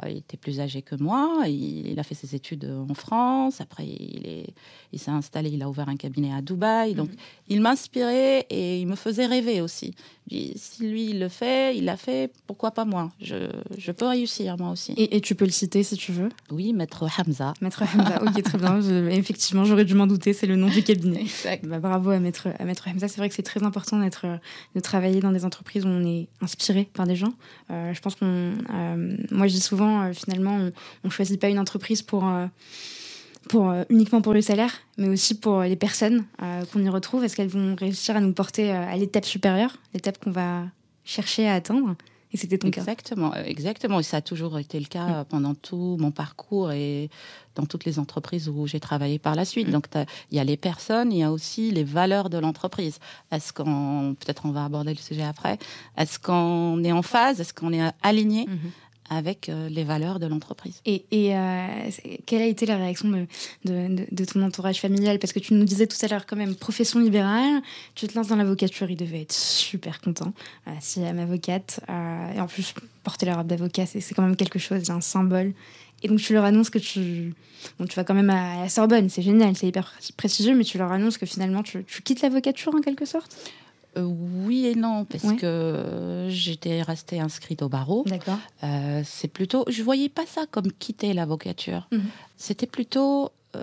[0.10, 1.44] il était plus âgé que moi.
[1.48, 3.62] Il, il a fait ses études en France.
[3.62, 4.54] Après, il est-
[4.92, 5.50] il s'est installé.
[5.50, 6.94] Il a ouvert un cabinet à Dubaï.
[6.96, 7.10] Donc,
[7.48, 9.94] il m'inspirait et il me faisait rêver aussi.
[10.32, 12.32] Je dis, si lui il le fait, il l'a fait.
[12.48, 13.12] Pourquoi pas moi?
[13.22, 13.36] Je,
[13.78, 14.94] je peux réussir moi aussi.
[14.94, 16.30] et, et tu peux le citer si tu veux?
[16.50, 17.54] Oui, maître Hamza.
[17.62, 18.80] Maître Hamza, ok, très bien.
[18.82, 21.22] Je- effectivement, j'aurais dû m'en douter, c'est le nom du cabinet.
[21.22, 21.66] Exact.
[21.66, 23.08] Bah, bravo à Maître, à Maître Hamza.
[23.10, 24.38] C'est vrai que c'est très important d'être, euh,
[24.76, 27.34] de travailler dans des entreprises où on est inspiré par des gens.
[27.70, 28.26] Euh, je pense qu'on,
[28.74, 30.70] euh, moi, je dis souvent, finalement,
[31.04, 32.26] on, ne choisit pas une entreprise pour
[33.50, 36.24] pour, uniquement pour le salaire, mais aussi pour les personnes
[36.72, 37.26] qu'on y retrouve.
[37.26, 40.64] Est-ce qu'elles vont réussir à nous porter à l'étape supérieure, l'étape qu'on va
[41.04, 41.96] chercher à atteindre?
[42.34, 43.44] Et c'était ton exactement, cas.
[43.44, 44.00] Exactement.
[44.00, 45.26] Et ça a toujours été le cas mm.
[45.26, 47.12] pendant tout mon parcours et
[47.54, 49.68] dans toutes les entreprises où j'ai travaillé par la suite.
[49.68, 49.72] Mm.
[49.72, 49.86] Donc,
[50.32, 52.98] il y a les personnes, il y a aussi les valeurs de l'entreprise.
[53.32, 55.60] Est-ce qu'on, peut-être on va aborder le sujet après,
[55.96, 58.46] est-ce qu'on est en phase, est-ce qu'on est aligné?
[58.46, 58.72] Mm-hmm
[59.16, 60.82] avec euh, les valeurs de l'entreprise.
[60.86, 61.68] Et, euh,
[62.26, 63.10] quelle a été la réaction
[63.66, 65.20] de, ton entourage familial?
[65.20, 67.62] Parce que tu nous disais tout à l'heure quand même profession libérale,
[67.96, 70.34] tu te lances dans l'avocature, il devait être super content.
[70.68, 71.80] Euh, si elle avocate,
[72.36, 72.74] et en plus
[73.04, 75.54] porter la robe d'avocat, c'est quand même quelque chose, un symbole.
[76.02, 77.34] Et donc tu leur annonces que tu,
[77.80, 80.78] bon, tu vas quand même à la Sorbonne, c'est génial, c'est hyper prestigieux, mais tu
[80.78, 83.36] leur annonces que finalement tu quittes l'avocature en quelque sorte?
[83.98, 88.04] Euh, oui et non, parce que j'étais restée inscrite au barreau.
[88.08, 88.40] D'accord.
[88.64, 91.88] Euh, c'est plutôt, je voyais pas ça comme quitter l'avocature.
[91.92, 92.04] Mhm.
[92.38, 93.62] C'était plutôt euh,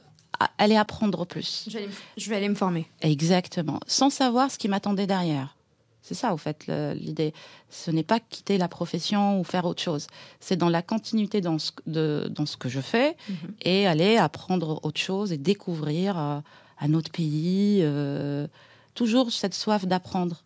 [0.59, 1.69] aller apprendre plus.
[2.17, 2.87] Je vais, aller me former.
[3.01, 5.57] Exactement, sans savoir ce qui m'attendait derrière.
[6.03, 7.35] C'est ça, au fait, l'idée.
[7.69, 10.07] Ce n'est pas quitter la profession ou faire autre chose.
[10.41, 13.37] C'est dans la continuité dans ce, de, dans ce que je fais mhm.
[13.63, 17.85] et aller apprendre autre chose et découvrir un autre pays
[19.01, 20.45] toujours cette soif d'apprendre.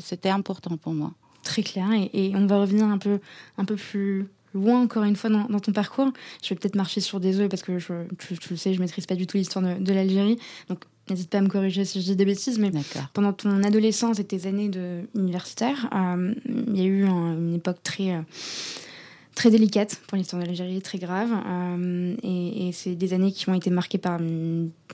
[0.00, 1.12] C'était important pour moi.
[1.42, 1.88] Très clair.
[2.12, 3.18] Et, on va revenir un peu,
[3.58, 6.12] un peu plus loin encore une fois dans, ton parcours.
[6.40, 9.06] Je vais peut-être marcher sur des œufs parce que je, tu, le sais, je maîtrise
[9.06, 10.38] pas du tout l'histoire de, l'Algérie.
[10.68, 12.60] Donc n'hésite pas à me corriger si je dis des bêtises.
[12.60, 12.70] Mais
[13.12, 16.32] pendant ton adolescence et tes années de universitaire, euh,
[16.68, 18.22] il y a eu une époque très euh,
[19.34, 21.30] très délicate pour l'histoire de l'Algérie, très grave.
[21.46, 24.20] Euh, et, c'est des années qui ont été marquées par,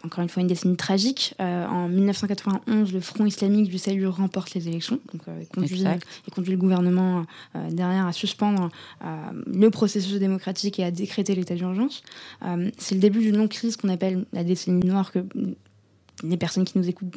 [0.05, 1.35] encore une fois, une décennie tragique.
[1.40, 4.98] Euh, en 1991, le Front islamique du Salut remporte les élections.
[5.12, 7.24] Donc, euh, conduit, et conduit le gouvernement
[7.70, 8.70] derrière à suspendre
[9.46, 12.03] le processus démocratique et à décréter l'état d'urgence.
[12.79, 15.20] c'est le début d'une longue crise qu'on appelle la décennie noire que
[16.22, 17.16] les personnes qui nous écoutent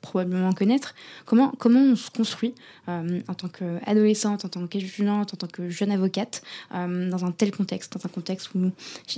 [0.00, 0.94] probablement connaître.
[1.24, 2.54] Comment, comment on se construit
[2.88, 6.42] euh, en tant qu'adolescente, en tant qu'étudiante, en tant que jeune avocate,
[6.74, 8.70] euh, dans un tel contexte, dans un contexte où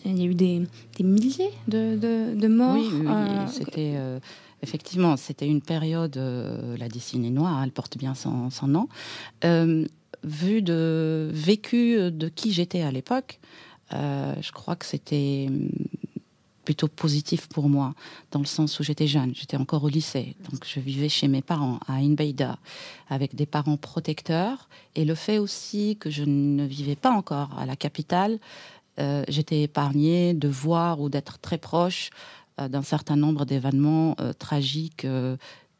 [0.04, 0.62] il y a eu des,
[0.96, 3.94] des milliers de, de, morts Oui, euh, c'était...
[4.62, 8.88] Effectivement, c'était une période, la décennie noire, elle porte bien son, son nom.
[10.24, 13.38] vu de vécu de qui j'étais à l'époque,
[13.92, 15.48] je crois que c'était
[16.66, 17.94] plutôt positif pour moi,
[18.32, 21.40] dans le sens où j'étais jeune, j'étais encore au lycée, donc je vivais chez mes
[21.40, 22.58] parents à Inbeida,
[23.08, 27.64] avec des parents protecteurs, et le fait aussi que je ne vivais pas encore à
[27.66, 28.38] la capitale,
[28.98, 32.10] euh, j'étais épargnée de voir ou d'être très proche
[32.60, 35.06] euh, d'un certain nombre d'événements euh, tragiques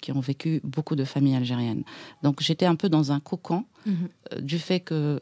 [0.01, 1.83] qui ont vécu beaucoup de familles algériennes.
[2.22, 4.40] Donc j'étais un peu dans un cocon mm-hmm.
[4.40, 5.20] du fait que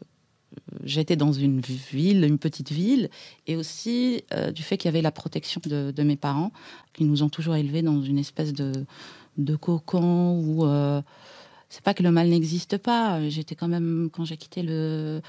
[0.85, 3.11] j'étais dans une ville, une petite ville,
[3.47, 6.53] et aussi euh, du fait qu'il y avait la protection de, mes parents,
[6.93, 8.73] qui nous ont toujours élevés dans une espèce de,
[9.39, 11.03] de cocon où euh,
[11.69, 13.29] c'est pas que le mal n'existe pas.
[13.29, 15.21] J'étais quand même, quand j'ai quitté le,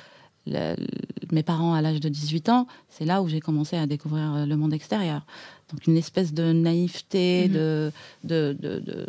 [1.32, 4.56] mes parents à l'âge de 18 ans, c'est là où j'ai commencé à découvrir le
[4.56, 5.26] monde extérieur.
[5.72, 7.92] Donc une espèce de naïveté, mmh de,
[8.24, 9.06] de, de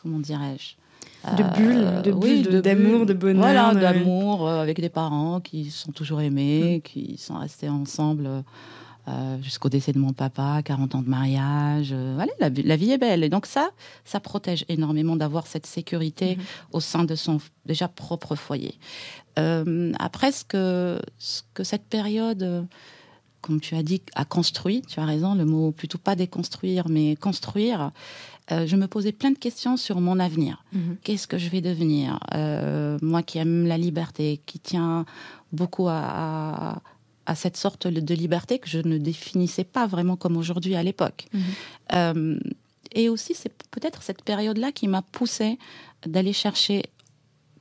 [0.00, 0.79] comment dirais-je
[1.36, 3.42] de bulles, de bulles, d'amour, de, bonheur.
[3.42, 6.80] Voilà, d'amour euh, avec des parents qui sont toujours aimés, mm.
[6.82, 8.42] qui sont restés ensemble
[9.08, 11.90] euh, jusqu'au décès de mon papa, 40 ans de mariage.
[11.92, 13.22] Euh, la, la, vie est belle.
[13.22, 13.70] Et donc ça,
[14.04, 16.72] ça protège énormément d'avoir cette sécurité mm-hmm.
[16.72, 18.74] au sein de son déjà propre foyer.
[19.98, 22.66] après, ce que, ce que cette période
[23.40, 27.16] comme tu as dit, a construit, tu as raison, le mot plutôt pas déconstruire, mais
[27.16, 27.92] construire,
[28.52, 30.64] euh, je me posais plein de questions sur mon avenir.
[30.72, 30.96] Mhm.
[31.02, 32.18] Qu'est-ce que je vais devenir?
[32.34, 35.04] Euh, Moi qui aime la liberté, qui tient
[35.52, 36.80] beaucoup à,
[37.36, 41.26] cette sorte de liberté que je ne définissais pas vraiment comme aujourd'hui à l'époque.
[41.32, 41.42] Mhm.
[41.92, 42.40] Euh,
[42.92, 45.56] et aussi, c'est peut-être cette période-là qui m'a poussée
[46.04, 46.86] d'aller chercher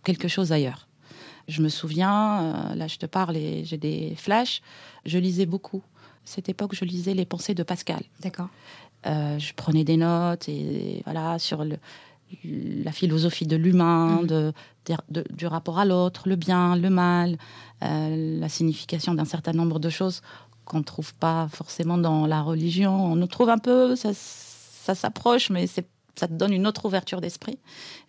[0.03, 0.87] quelque chose ailleurs.
[1.47, 4.61] Je me souviens, là je te parle et j'ai des flashs,
[5.05, 5.83] je lisais beaucoup.
[6.25, 8.01] Cette époque, je lisais les pensées de Pascal.
[8.21, 8.49] D'accord.
[9.05, 11.77] Euh, je prenais des notes et voilà sur le,
[12.43, 14.27] la philosophie de l'humain, mm.
[14.27, 14.53] de,
[15.29, 17.37] du rapport à l'autre, le bien, le mal,
[17.83, 20.21] euh, la signification d'un certain nombre de choses
[20.65, 23.11] qu'on ne trouve pas forcément dans la religion.
[23.11, 25.87] On nous trouve un peu, ça, ça s'approche, mais c'est
[26.19, 27.57] ça te donne une autre ouverture d'esprit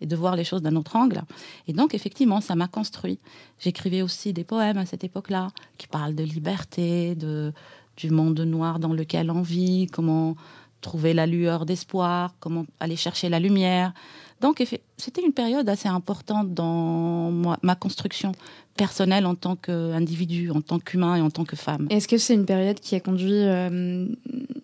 [0.00, 1.22] et de voir les choses d'un autre angle.
[1.68, 3.18] Et donc, effectivement, ça m'a construit.
[3.58, 7.52] J'écrivais aussi des poèmes à cette époque-là qui parlent de liberté, de,
[7.96, 10.34] du monde noir dans lequel on vit, comment
[10.80, 13.92] trouver la lueur d'espoir, comment aller chercher la lumière.
[14.40, 14.64] Donc,
[14.96, 17.30] c'était une période assez importante dans
[17.62, 18.32] ma construction
[18.76, 21.86] personnelle en tant qu'individu, en tant qu'humain et en tant que femme.
[21.90, 24.06] Est-ce que c'est une période qui a conduit euh,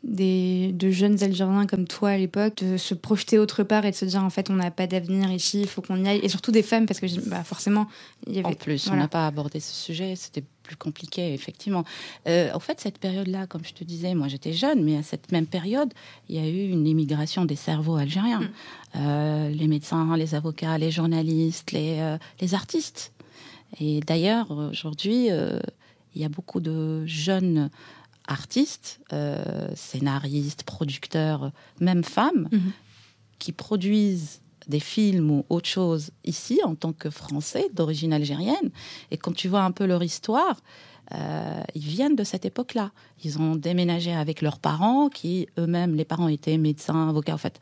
[0.02, 3.96] des, de jeunes Algériens comme toi à l'époque de se projeter autre part et de
[3.96, 6.20] se dire en fait on n'a pas d'avenir ici, il faut qu'on y aille?
[6.22, 7.86] Et surtout des femmes, parce que bah, forcément,
[8.26, 8.48] il y avait...
[8.48, 11.84] En plus, on n'a pas abordé ce sujet, c'était plus compliqué, effectivement.
[12.26, 15.30] Euh, en fait, cette période-là, comme je te disais, moi j'étais jeune, mais à cette
[15.32, 15.92] même période,
[16.28, 18.40] il y a eu une émigration des cerveaux algériens.
[18.40, 18.48] Mm.
[18.96, 23.12] Euh, les médecins, les avocats, les journalistes, les, euh, les artistes.
[23.80, 25.58] Et d'ailleurs, aujourd'hui, euh,
[26.14, 27.70] il y a beaucoup de jeunes
[28.26, 29.00] artistes,
[29.74, 32.72] scénaristes, producteurs, même femmes, mm-hmm.
[33.38, 38.70] qui produisent des films ou autre chose ici en tant que Français d'origine algérienne.
[39.10, 40.60] Et quand tu vois un peu leur histoire,
[41.14, 42.90] euh, ils viennent de cette époque-là.
[43.24, 47.34] Ils ont déménagé avec leurs parents, qui eux-mêmes, les parents étaient médecins, avocats.
[47.34, 47.60] En fait,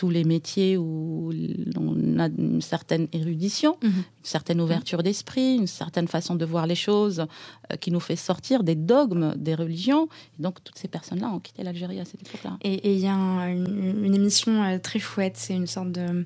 [0.00, 1.30] tous les métiers où
[1.76, 3.90] on a une certaine érudition, mhm.
[3.90, 7.26] une certaine ouverture d'esprit, une certaine façon de voir les choses
[7.70, 10.08] euh, qui nous fait sortir des dogmes des religions.
[10.38, 12.56] Et donc toutes ces personnes-là ont quitté l'Algérie à cette époque-là.
[12.62, 16.24] Et il y a une, émission euh, très chouette, c'est une sorte de,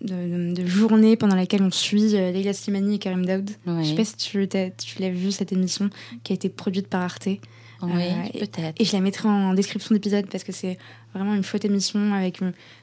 [0.00, 3.50] de, journée pendant laquelle on suit euh, Leila Slimani et Karim Daoud.
[3.66, 5.90] Je ne sais pas si tu, tu l'as vu cette émission
[6.22, 7.30] qui a été produite par Arte.
[7.82, 8.80] Oui, peut-être.
[8.80, 10.78] Et, je la mettrai en description d'épisode parce que c'est
[11.14, 12.40] vraiment une chouette émission avec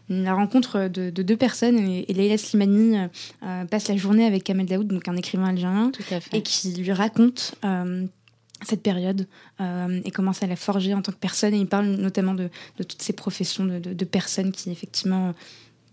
[0.10, 1.78] la rencontre de, deux personnes.
[1.78, 3.08] Et, Leila Slimani euh,
[3.44, 5.92] euh, passe la journée avec Kamel Daoud, donc un écrivain algérien,
[6.34, 8.06] et qui lui raconte euh,
[8.64, 9.28] cette période
[10.04, 11.54] et comment ça l'a forgé en tant que personne.
[11.54, 15.34] Et il parle notamment de, toutes ces professions de, de personnes qui, effectivement,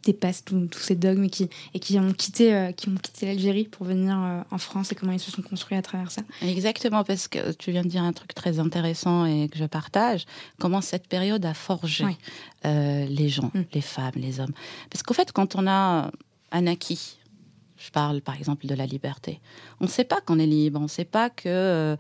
[0.07, 3.65] dépassent tous ces dogmes et qui, et qui ont quitté, euh, qui ont quitté l'Algérie
[3.65, 6.23] pour venir euh, en France et comment ils se sont construits à travers ça.
[6.43, 10.25] Exactement, parce que tu viens de dire un truc très intéressant et que je partage,
[10.59, 12.05] comment cette période a forgé
[12.65, 13.63] euh, les gens, mm.
[13.73, 14.53] les femmes, les hommes.
[14.91, 16.11] Parce qu'au fait, quand on a
[16.53, 17.19] un acquis,
[17.77, 19.41] je parle par exemple de la liberté,
[19.81, 21.97] on ne sait pas qu'on est libre, on ne sait pas que...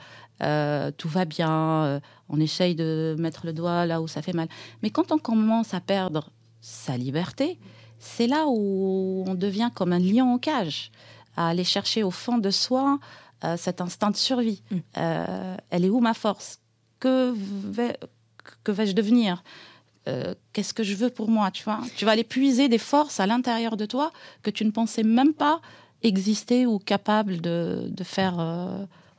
[0.96, 4.48] tout va bien, on essaye de mettre le doigt là où ça fait mal.
[4.82, 7.58] Mais quand on commence à perdre sa liberté,
[7.98, 10.90] c'est là où on devient comme un lion en cage,
[11.36, 12.98] à aller chercher au fond de soi
[13.44, 14.62] euh, cet instinct de survie.
[14.70, 14.76] Mm.
[14.98, 16.60] Euh, elle est où ma force?
[16.98, 17.98] Que, vais,
[18.64, 19.42] que vais-je devenir?
[20.08, 21.50] Euh, Qu'est-ce que je veux pour moi?
[21.50, 24.70] Tu vois, tu vas aller puiser des forces à l'intérieur de toi que tu ne
[24.70, 25.60] pensais même pas
[26.02, 28.38] exister ou capable de, de faire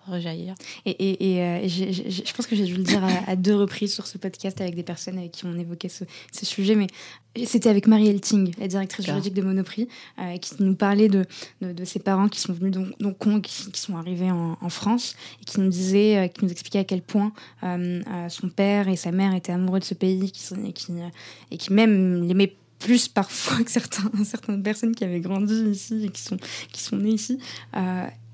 [0.08, 0.56] rejaillir.
[0.86, 4.17] Et, et, euh, je pense que j'ai dû le dire à, deux reprises sur ce
[4.17, 6.06] podcast avec des personnes avec qui on évoquait ce,
[6.46, 6.88] sujet, mais
[7.46, 9.88] c'était avec Marie Elting, la directrice juridique de Monoprix,
[10.20, 11.26] euh, qui nous parlait de,
[11.62, 15.46] de, ses parents qui sont venus donc, donc qui, qui, sont arrivés en, France, et
[15.46, 19.34] qui nous disait, euh, qui nous expliquait à quel point son père et sa mère
[19.34, 20.93] étaient amoureux de ce pays, qui, et, qui,
[21.52, 26.10] et qui même l'aimaient plus parfois que certains, certaines personnes qui avaient grandi ici et
[26.10, 26.38] qui sont,
[26.72, 27.39] qui sont nées ici.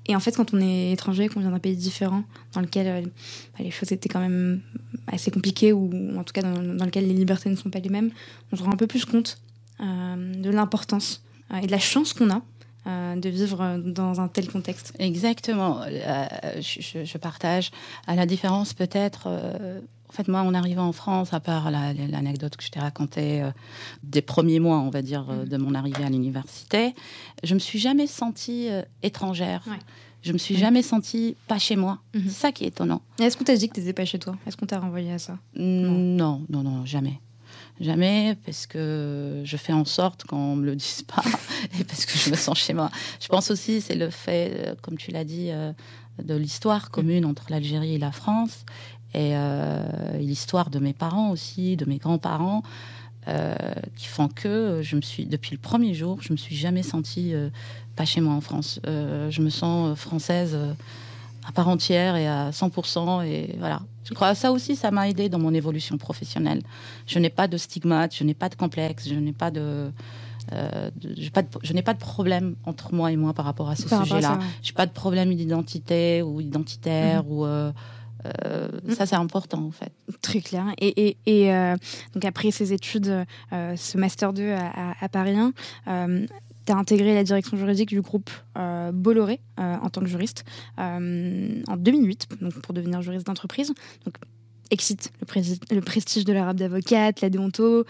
[0.06, 3.00] Et en fait, quand on est étranger, qu'on vient d'un pays différent, dans lequel euh,
[3.56, 4.60] bah, les choses étaient quand même
[5.06, 8.10] assez compliquées, ou, en tout cas dans, lequel les libertés ne sont pas les mêmes,
[8.52, 9.38] on se rend un peu plus compte
[9.80, 12.42] euh, de l'importance euh, et de la chance qu'on a
[12.86, 14.92] de vivre dans un tel contexte.
[14.98, 15.80] Exactement.
[15.86, 17.70] Je, partage.
[18.06, 19.26] À la différence peut-être
[20.14, 23.42] en fait, moi, en arrivant en France, à part l'anecdote que je t'ai racontée
[24.04, 25.48] des premiers mois, on va dire, mm.
[25.48, 26.94] de mon arrivée à l'université,
[27.42, 28.68] je me suis jamais sentie
[29.02, 29.64] étrangère.
[30.24, 31.98] Je me suis jamais sentie pas chez moi.
[32.14, 32.22] Mhm.
[32.24, 33.02] C'est ça qui est étonnant.
[33.20, 34.36] Est-ce qu'on t'a dit que tu n'étais pas chez toi?
[34.46, 35.38] Est-ce qu'on t'a renvoyé à ça?
[35.54, 36.42] Non.
[36.48, 37.20] non, non, jamais.
[37.78, 41.22] Jamais, parce que je fais en sorte qu'on me le dise pas
[41.78, 42.90] et parce que je me sens chez moi.
[43.20, 45.72] Je pense aussi, c'est le fait, euh, comme tu l'as dit, euh,
[46.22, 48.64] de l'histoire commune entre l'Algérie et la France
[49.14, 52.62] et euh, l'histoire de mes parents aussi, de mes grands-parents.
[53.96, 57.32] qui font que je me suis, depuis le premier jour, je me suis jamais sentie
[57.94, 58.80] pas chez moi en France.
[58.86, 60.72] Euh, je me sens euh, française euh,
[61.46, 63.24] à part entière et à 100%.
[63.26, 63.80] Et voilà.
[64.04, 66.62] Je crois que ça aussi, ça m'a aidé dans mon évolution professionnelle.
[67.06, 69.90] Je n'ai pas de stigmate, je n'ai pas de complexe, je n'ai pas de.
[70.52, 74.38] je, n'ai pas de problème entre moi et moi par rapport à ce sujet-là.
[74.62, 77.30] Je n'ai pas de problème d'identité ou identitaire mhm.
[77.30, 77.46] ou.
[78.96, 79.92] Ça, c'est important, en fait.
[80.22, 80.66] Très clair.
[80.78, 81.74] Et, et,
[82.14, 85.36] donc, après ces études, ce Master 2 à, à, Paris
[85.86, 86.26] 1,
[86.64, 90.44] tu as intégré la direction juridique du groupe euh, Bolloré euh, en tant que juriste
[90.78, 93.72] euh, en 2008, donc pour devenir juriste d'entreprise.
[94.04, 94.16] Donc,
[94.70, 95.12] excite
[95.70, 97.84] le, prestige de l'arabe d'avocate, la déonto,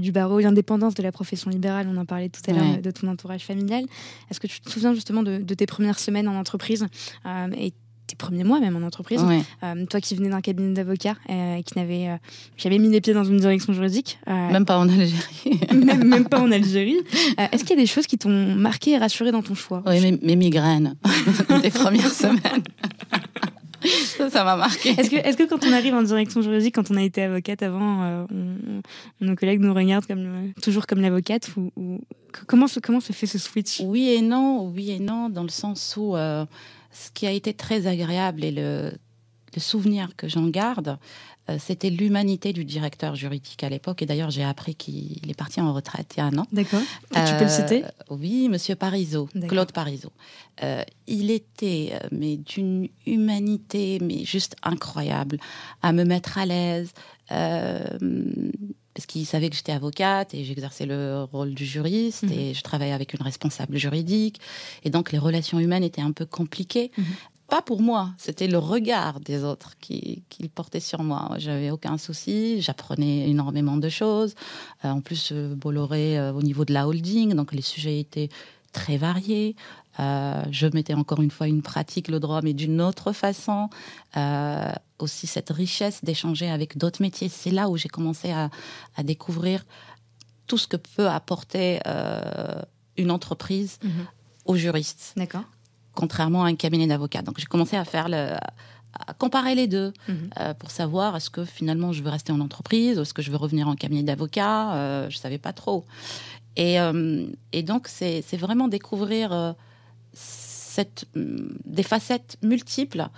[0.00, 3.08] du barreau, l'indépendance de la profession libérale, on en parlait tout à l'heure de ton
[3.08, 3.84] entourage familial.
[4.30, 6.86] Est-ce que tu te souviens justement de, tes premières semaines en entreprise
[7.58, 7.74] et
[8.14, 9.22] tes premiers mois même en entreprise.
[9.22, 9.42] Ouais.
[9.62, 12.18] Euh, toi qui venais d'un cabinet d'avocats et qui n'avait
[12.56, 14.18] jamais mis les pieds dans une direction juridique.
[14.26, 15.60] même pas en Algérie.
[15.72, 16.98] même, même, pas en Algérie.
[17.52, 19.82] Est-ce qu'il y a des choses qui t'ont marqué et rassuré dans ton choix?
[19.86, 20.94] Oui, mes, mes migraines
[21.62, 22.62] des premières semaines.
[24.16, 24.90] ça, ça m'a marqué.
[24.90, 27.62] Est-ce que, est que quand on arrive en direction juridique, quand on a été avocate
[27.62, 28.24] avant, euh,
[29.20, 32.00] nos collègues nous regardent comme, toujours comme l'avocate ou, ou,
[32.46, 33.80] comment, se, comment se fait ce switch?
[33.84, 36.44] Oui et non, oui et non, dans le sens où euh,
[36.94, 38.92] ce qui a été très agréable et le,
[39.54, 40.98] le souvenir que j'en garde,
[41.50, 44.00] euh, c'était l'humanité du directeur juridique à l'époque.
[44.00, 46.46] Et d'ailleurs, j'ai appris qu'il est parti en retraite il y a un an.
[46.52, 46.80] D'accord.
[47.10, 47.84] tu peux le citer?
[48.08, 50.12] Oui, Monsieur Parisot, Claude Parisot.
[50.62, 55.38] Euh, il était, euh, mais d'une humanité, mais juste incroyable,
[55.82, 56.92] à me mettre à l'aise.
[58.94, 62.32] Parce qu'il savait que j'étais avocate et j'exerçais le rôle du juriste mhm.
[62.32, 64.40] et je travaillais avec une responsable juridique.
[64.84, 66.90] Et donc les relations humaines étaient un peu compliquées.
[66.96, 67.04] Mhm
[67.48, 71.32] pas pour moi, c'était le regard des autres qui, qui portait sur moi.
[71.38, 74.34] J'avais aucun souci, j'apprenais énormément de choses.
[74.84, 78.28] Euh, en plus, euh, Bolloré euh, au niveau de la holding, donc les sujets étaient
[78.72, 79.54] très variés.
[79.98, 83.68] je mettais encore une fois une pratique le droit, mais d'une autre façon.
[85.04, 87.28] Aussi cette richesse d'échanger avec d'autres métiers.
[87.28, 88.50] C'est là où j'ai commencé à,
[88.96, 89.64] à, découvrir
[90.46, 91.80] tout ce que peut apporter
[92.96, 93.88] une entreprise mmh
[94.46, 95.14] aux juristes.
[95.16, 95.44] D'accord
[95.94, 97.22] contrairement à un cabinet d'avocats.
[97.22, 98.34] Donc j'ai commencé à faire le,
[99.06, 100.30] à comparer les deux mhm.
[100.40, 103.30] euh, pour savoir est-ce que finalement je veux rester en entreprise, ou est-ce que je
[103.30, 104.74] veux revenir en cabinet d'avocat.
[104.74, 105.84] Euh, je savais pas trop.
[106.56, 109.52] Et, euh, et donc c'est vraiment découvrir euh,
[110.12, 113.08] cette, mm, des facettes multiples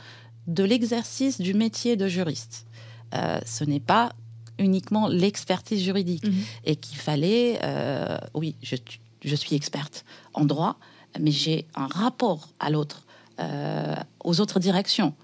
[0.46, 2.66] de l'exercice du métier de juriste.
[3.12, 4.12] ce n'est pas
[4.58, 6.42] uniquement l'expertise juridique mhm.
[6.64, 7.60] et qu'il fallait,
[8.34, 8.76] oui, je,
[9.26, 10.76] je suis experte en droit,
[11.20, 13.04] mais j'ai un rapport à l'autre,
[13.40, 13.94] euh,
[14.24, 15.14] aux autres directions,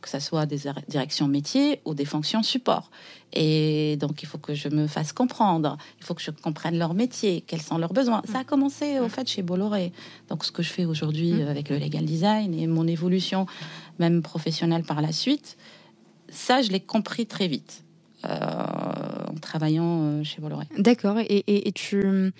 [0.00, 2.90] que ce soit des directions métiers ou des fonctions support.
[3.32, 6.94] Et donc, il faut que je me fasse comprendre, il faut que je comprenne leur
[6.94, 8.22] métier, quels sont leurs besoins.
[8.30, 9.92] Ça a commencé, au fait, chez Bolloré.
[10.28, 11.48] Donc, ce que je fais aujourd'hui mmh.
[11.48, 13.46] avec le legal design et mon évolution,
[13.98, 15.56] même professionnelle par la suite,
[16.28, 17.84] ça, je l'ai compris très vite.
[18.26, 18.28] Euh,
[19.30, 20.66] en travaillant euh, chez Bolloré.
[20.76, 21.18] D'accord.
[21.20, 22.32] Et, et, tu,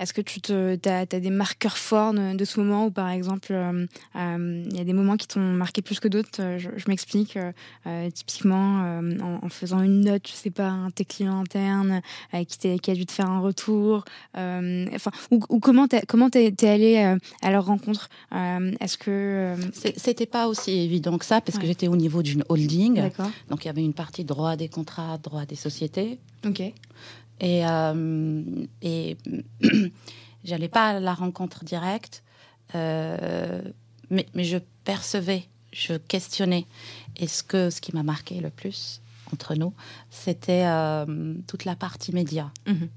[0.00, 3.86] est-ce que tu te, as, des marqueurs forts de, ce moment ou par exemple, euh,
[4.16, 7.38] euh, il y a des moments qui t'ont marqué plus que d'autres euh, Je, m'explique.
[8.14, 9.00] typiquement,
[9.42, 12.00] en, faisant une note, je sais pas, un tes clients internes
[12.48, 14.04] qui, qui, a dû te faire un retour.
[14.34, 19.54] enfin, ou, comment t'es comment t'es es allé à leur rencontre Est-ce que
[19.96, 23.10] c'était pas aussi évident que ça parce que j'étais au niveau d'une holding.
[23.48, 26.18] Donc il y avait une partie droit des contrats, droit des sociétés.
[26.46, 26.62] Ok.
[27.40, 28.42] Et, euh,
[28.82, 29.16] et
[30.44, 32.22] j'allais pas à la rencontre directe,
[32.74, 33.62] euh,
[34.10, 36.66] mais, mais, je percevais, je questionnais.
[37.16, 39.00] Et ce, que, ce qui m'a marqué le plus
[39.32, 39.74] entre nous,
[40.10, 42.50] c'était euh, toute la partie média.
[42.66, 42.88] Mhm.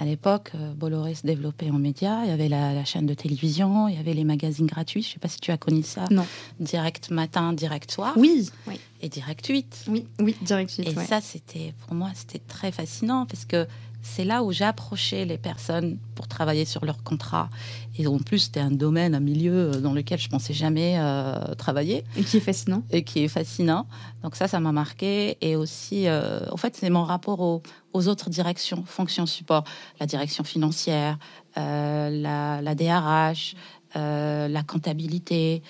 [0.00, 2.22] À l'époque, euh, Bolloré se développait en médias.
[2.24, 5.02] Il y avait la, chaîne de télévision, il y avait les magazines gratuits.
[5.02, 6.04] Je ne sais pas si tu as connu ça.
[6.10, 6.24] Non.
[6.60, 8.14] Direct matin, direct soir.
[8.16, 8.48] Oui.
[8.68, 8.78] oui.
[9.02, 9.86] Et direct 8.
[9.88, 10.88] Oui, oui, direct 8.
[10.88, 13.66] Et ça, c'était pour moi, c'était très fascinant parce que
[14.02, 17.50] c'est là où j'ai approché les personnes pour travailler sur leur contrat.
[17.96, 22.04] Et en plus, c'était un domaine, un milieu dans lequel je pensais jamais euh, travailler.
[22.16, 22.82] Et qui est fascinant.
[22.90, 23.86] Et qui est fascinant.
[24.22, 25.36] Donc ça, ça m'a marqué.
[25.40, 29.64] Et aussi, euh, en fait, c'est mon rapport aux, autres directions, fonctions support,
[29.98, 31.18] la direction financière,
[31.56, 33.56] euh, la, la, DRH,
[33.94, 35.62] la comptabilité,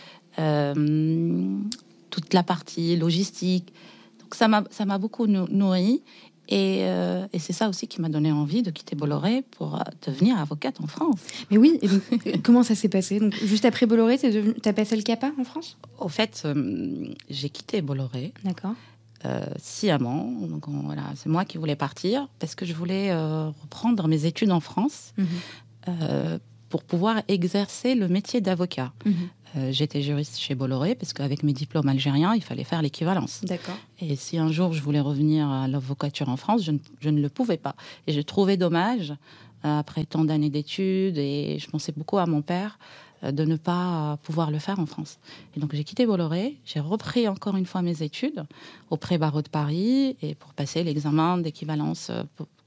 [2.11, 3.73] toute la partie logistique.
[4.21, 6.03] Donc ça m'a beaucoup nourri.
[6.53, 10.39] Euh, et, c'est ça aussi qui m'a donné envie de quitter Bolloré pour euh, devenir
[10.39, 11.21] avocate en France.
[11.51, 13.21] Mais oui, et euh, comment ça s'est passé?
[13.21, 15.77] Donc, Juste après Bolloré, tu as passé le CAPA en France?
[15.99, 16.47] Au fait,
[17.29, 18.33] j'ai quitté Bolloré.
[18.45, 18.75] D'accord.
[19.61, 20.33] sciemment.
[20.49, 24.61] Donc voilà, c'est moi qui voulais partir parce que je voulais reprendre mes études en
[24.61, 26.39] France mhm.
[26.69, 28.93] pour pouvoir exercer le métier d'avocat.
[29.05, 29.15] Mhm.
[29.57, 33.41] Euh, j'étais juriste chez Bolloré parce qu'avec mes diplômes algériens, il fallait faire l'équivalence.
[33.45, 33.77] D'accord.
[34.01, 37.21] Et si un jour je voulais revenir à l'avocature en France, je ne, je ne,
[37.21, 37.75] le pouvais pas.
[38.07, 39.15] Et je trouvais dommage,
[39.65, 42.79] euh, après tant d'années d'études, et je pensais beaucoup à mon père,
[43.23, 45.19] de ne pas pouvoir le faire en France.
[45.57, 48.45] Et donc j'ai quitté Bolloré, j'ai repris encore une fois mes études
[48.91, 52.11] au pré-barreau de Paris et pour passer l'examen d'équivalence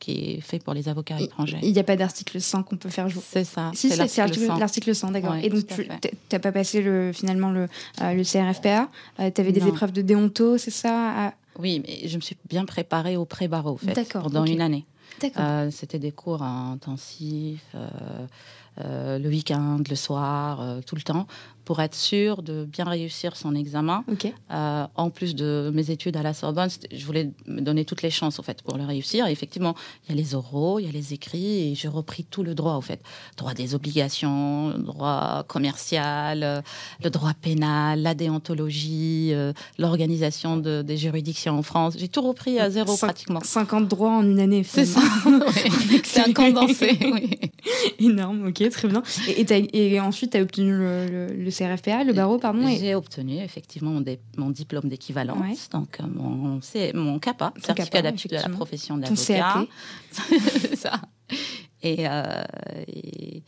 [0.02, 1.60] qui est fait pour les avocats étrangers.
[1.62, 3.22] Il n'y a pas d'article 100 qu'on peut faire jouer.
[3.26, 3.72] C'est ça.
[3.74, 5.36] Si, c'est l'article 100, d'accord.
[5.36, 7.68] et donc, tu n'as pas passé le, finalement le,
[8.02, 8.90] euh, le CRFPA
[9.20, 12.66] euh, Tu avais des épreuves de déonto, c'est ça Oui, mais je me suis bien
[12.66, 14.86] préparée au pré-barreau, en fait, pendant une année.
[15.38, 17.76] Euh, C'était des cours intensifs.
[18.78, 21.28] Le week-end, le soir, tout le temps,
[21.66, 24.04] pour être sûr de bien réussir son examen.
[24.52, 28.10] Euh, en plus de mes études à la Sorbonne, je voulais me donner toutes les
[28.10, 29.28] chances au fait pour le réussir.
[29.28, 32.24] Et effectivement, il y a les oraux, il y a les écrits, et j'ai repris
[32.24, 33.02] tout le droit au fait,
[33.38, 36.62] droit des obligations, droit commercial, euh,
[37.04, 41.96] le droit pénal, la déontologie, euh, l'organisation de, des juridictions en France.
[41.98, 43.40] J'ai tout repris à zéro pratiquement.
[43.42, 44.64] 50 droits en une année.
[44.64, 45.02] C'est ça.
[46.04, 47.00] C'est un condensé.
[48.00, 48.48] Énorme.
[48.48, 49.04] Ok, très bien.
[49.28, 52.68] Et, et, ensuite, tu as obtenu le, le CRFPA, le barreau, pardon.
[52.68, 54.02] J'ai obtenu effectivement
[54.38, 56.60] mon, diplôme d'équivalence, donc euh, mon,
[56.94, 59.66] mon CAPA, certificat d'aptitude à la profession d'avocat.
[60.76, 61.02] ça.
[61.84, 62.44] Et, euh,
[62.88, 63.44] et,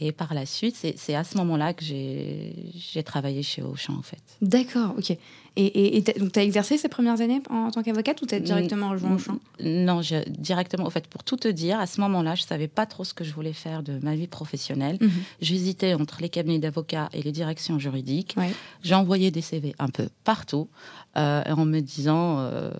[0.00, 4.22] et, par la suite, c'est à ce moment-là que j'ai travaillé chez Auchan, en fait.
[4.40, 5.16] D'accord, ok.
[5.56, 8.90] Et, donc, tu as exercé ces premières années en, tant qu'avocate ou tu as directement
[8.90, 9.38] rejoint Auchan?
[9.60, 10.84] Non, je, directement.
[10.84, 13.14] En fait, pour tout te dire, à ce moment-là, je ne savais pas trop ce
[13.14, 14.98] que je voulais faire de ma vie professionnelle.
[15.00, 15.10] Mhm.
[15.40, 18.36] J'hésitais entre les cabinets d'avocats et les directions juridiques.
[18.82, 20.68] J'ai envoyé des CV un peu partout
[21.16, 22.72] euh, en me disant euh,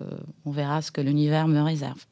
[0.45, 2.05] on verra ce que l'univers me réserve.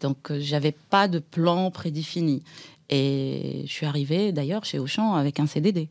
[0.00, 2.42] Donc, euh, j'avais pas de plan prédéfini.
[2.88, 5.88] Et je suis arrivée d'ailleurs chez Auchan avec un CDD.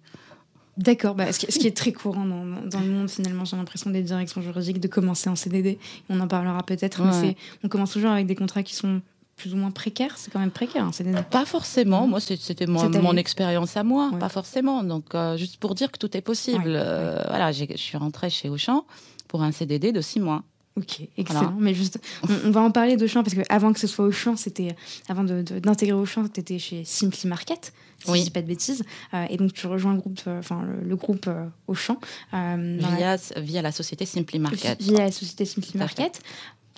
[0.79, 4.01] D'accord, bah, ce, qui, est très courant dans, dans le monde finalement, j'ai l'impression des
[4.01, 5.77] directions juridiques de commencer en CDD.
[6.09, 9.01] On en parlera peut-être, mais on commence toujours avec des contrats qui sont
[9.35, 10.17] plus ou moins précaires.
[10.17, 11.17] C'est quand même précaire un CDD.
[11.29, 12.07] Pas forcément.
[12.07, 14.83] Moi, c'était mon, mon expérience à moi, pas forcément.
[14.83, 16.63] Donc, euh, juste pour dire que tout est possible.
[16.67, 18.85] Euh, voilà, je suis rentrée chez Auchan
[19.27, 20.43] pour un CDD de six mois.
[20.77, 21.55] Ok, excellent.
[21.59, 21.99] Mais juste,
[22.45, 24.75] on, va en parler d'Auchan parce que avant que ce soit Auchan, c'était
[25.09, 27.73] avant d'intégrer de, Auchan, tu étais chez Simply Market,
[28.03, 28.19] si oui.
[28.19, 28.83] je dis pas de bêtises,
[29.13, 30.41] euh, et donc tu rejoins le groupe, euh,
[30.83, 31.99] le, groupe euh, Auchan
[32.31, 34.81] via, via la société Simply Market.
[34.81, 36.21] Via la société Simply Market.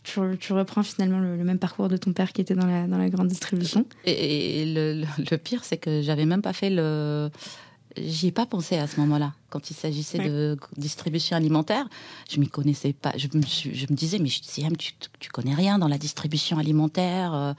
[0.04, 2.98] Tu, tu, reprends finalement le, même parcours de ton père qui était dans la, dans
[2.98, 3.86] la grande distribution.
[4.06, 7.30] Et, le, le, pire, c'est que j'avais même pas fait le
[7.98, 9.34] J'y ai pas pensé à ce moment-là.
[9.50, 11.88] Quand il s'agissait de distribution alimentaire,
[12.30, 13.12] je m'y connaissais pas.
[13.18, 17.34] Je me, je me disais, mais Siam, tu, tu connais rien dans la distribution alimentaire
[17.34, 17.54] euh,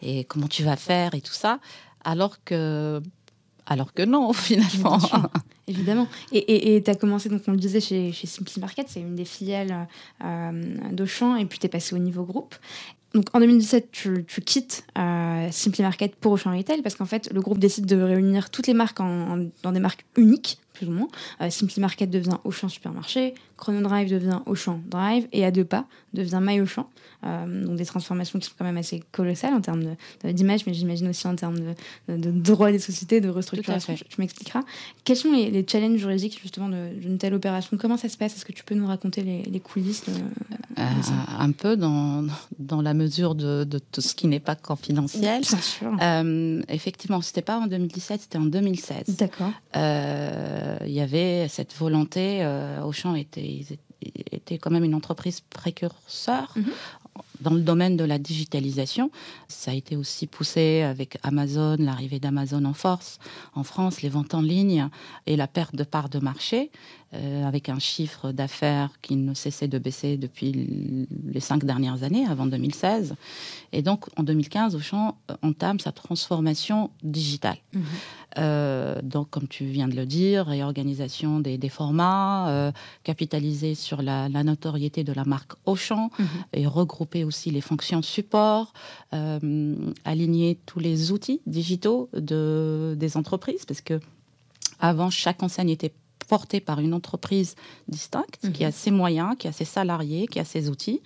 [0.00, 1.60] et comment tu vas faire et tout ça.
[2.04, 3.00] Alors que,
[3.66, 4.98] alors que non, finalement.
[5.66, 6.06] Évidemment.
[6.32, 9.24] Et tu as commencé, donc on le disait, chez, chez Simply Market, c'est une des
[9.24, 9.88] filiales
[10.22, 12.54] euh, d'Auchan, et puis tu es passé au niveau groupe.
[13.14, 17.40] Donc en 2017, tu, quittes euh, Simply Market pour Auchan Retail parce qu'en fait, le
[17.40, 21.08] groupe décide de réunir toutes les marques dans des marques uniques, plus ou moins.
[21.40, 23.34] Euh, Simply Market devient Auchan Supermarché,
[23.64, 26.86] Chrono Drive devient Auchan Drive et à deux pas devient My Auchan.
[27.24, 31.08] Euh, donc des transformations qui sont quand même assez colossales en termes d'image, mais j'imagine
[31.08, 33.94] aussi en termes de, de, droit des sociétés, de restructuration.
[33.94, 34.60] Tu, m'expliqueras.
[35.04, 37.78] Quels sont les, challenges juridiques justement d'une telle opération?
[37.78, 38.36] Comment ça se passe?
[38.36, 40.04] Est-ce que tu peux nous raconter les, coulisses
[40.76, 40.82] euh,
[41.38, 42.26] Un peu dans,
[42.58, 45.40] dans la mesure de, tout ce qui n'est pas confidentiel.
[45.40, 45.96] Bien sûr.
[46.02, 49.16] Euh, effectivement, c'était pas en 2017, c'était en 2016.
[49.16, 49.52] D'accord.
[49.74, 52.46] Il y avait cette volonté.
[52.84, 53.53] Auchan était,
[54.32, 56.72] était quand même une entreprise précurseur mhm
[57.40, 59.10] dans le domaine de la digitalisation.
[59.48, 63.18] Ça a été aussi poussé avec Amazon, l'arrivée d'Amazon en force
[63.54, 64.88] en France, les ventes en ligne
[65.26, 66.70] et la perte de parts de marché,
[67.14, 72.26] euh, avec un chiffre d'affaires qui ne cessait de baisser depuis les cinq dernières années,
[72.26, 73.14] avant 2016.
[73.72, 77.58] Et donc, en 2015, Auchan entame sa transformation digitale.
[77.72, 77.80] Mmh.
[78.38, 82.72] Euh, donc, comme tu viens de le dire, réorganisation des, des formats, euh,
[83.04, 86.24] capitaliser sur la, notoriété de la marque Auchan mmh.
[86.54, 88.72] et regrouper aussi les fonctions support,
[89.12, 94.00] euh, aligner tous les outils digitaux de, des entreprises, parce que
[94.80, 95.94] avant, chaque enseigne était
[96.24, 97.54] portée par une entreprise
[97.88, 98.72] distincte, qui a mhm.
[98.72, 101.00] ses moyens, qui a ses salariés, qui a ses outils.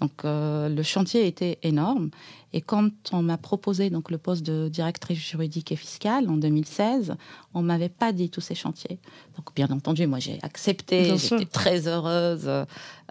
[0.00, 2.10] Donc euh, le chantier était énorme.
[2.52, 7.14] Et quand on m'a proposé donc le poste de directrice juridique et fiscale en 2016,
[7.54, 8.98] on m'avait pas dit tous ces chantiers.
[9.36, 12.48] Donc bien entendu, moi j'ai accepté, j'étais très heureuse,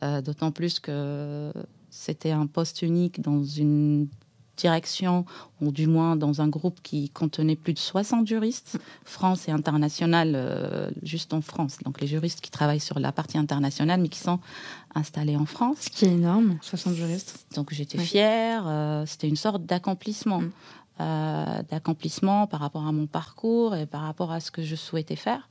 [0.04, 1.52] euh, d'autant plus que
[1.90, 4.08] c'était un poste unique dans une
[4.62, 5.26] direction,
[5.60, 10.34] ou du moins dans un groupe qui contenait plus de 60 juristes, France et international,
[10.36, 11.78] euh, juste en France.
[11.84, 14.40] Donc les juristes qui travaillent sur la partie internationale, mais qui sont
[14.96, 15.78] installés en France.
[15.82, 17.46] Ce qui est énorme, 60 juristes.
[17.56, 20.42] Donc j'étais fière, euh, c'était une sorte d'accomplissement.
[20.42, 20.52] Mm.
[21.00, 25.16] Euh, d'accomplissement par rapport à mon parcours et par rapport à ce que je souhaitais
[25.16, 25.50] faire.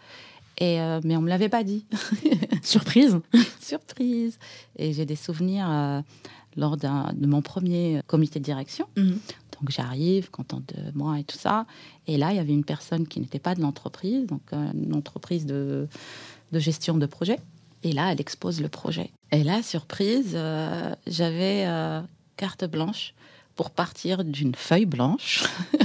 [0.58, 1.86] Et, mais on ne me l'avait pas dit.
[2.62, 3.18] Surprise
[3.60, 4.38] Surprise
[4.76, 6.02] Et j'ai des souvenirs
[6.56, 8.86] lors de mon premier comité de direction.
[8.96, 9.18] Mhm.
[9.60, 11.66] Donc j'arrive, contente de moi et tout ça.
[12.06, 14.94] Et là, il y avait une personne qui n'était pas de l'entreprise, donc euh, une
[14.94, 15.86] entreprise de,
[16.52, 17.38] de, gestion de projet.
[17.82, 19.10] Et là, elle expose le projet.
[19.32, 22.00] Et là, surprise, euh, j'avais euh,
[22.36, 23.14] carte blanche
[23.54, 25.44] pour partir d'une feuille blanche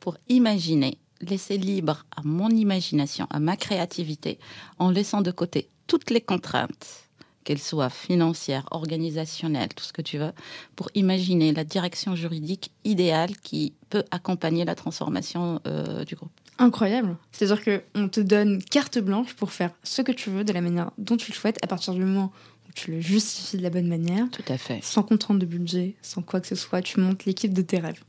[0.00, 4.38] pour imaginer laisser libre à mon imagination, à ma créativité,
[4.78, 7.07] en laissant de côté toutes les contraintes
[7.48, 10.32] qu'elles soient financières, organisationnelles, tout ce que tu veux,
[10.76, 16.30] pour imaginer la direction juridique idéale qui peut accompagner la transformation euh, du groupe.
[16.58, 17.16] Incroyable.
[17.32, 20.90] C'est-à-dire qu'on te donne carte blanche pour faire ce que tu veux de la manière
[20.98, 22.32] dont tu le souhaites à partir du moment
[22.68, 24.26] où tu le justifies de la bonne manière.
[24.30, 24.84] Tout à fait.
[24.84, 28.02] Sans contrainte de budget, sans quoi que ce soit, tu montes l'équipe de tes rêves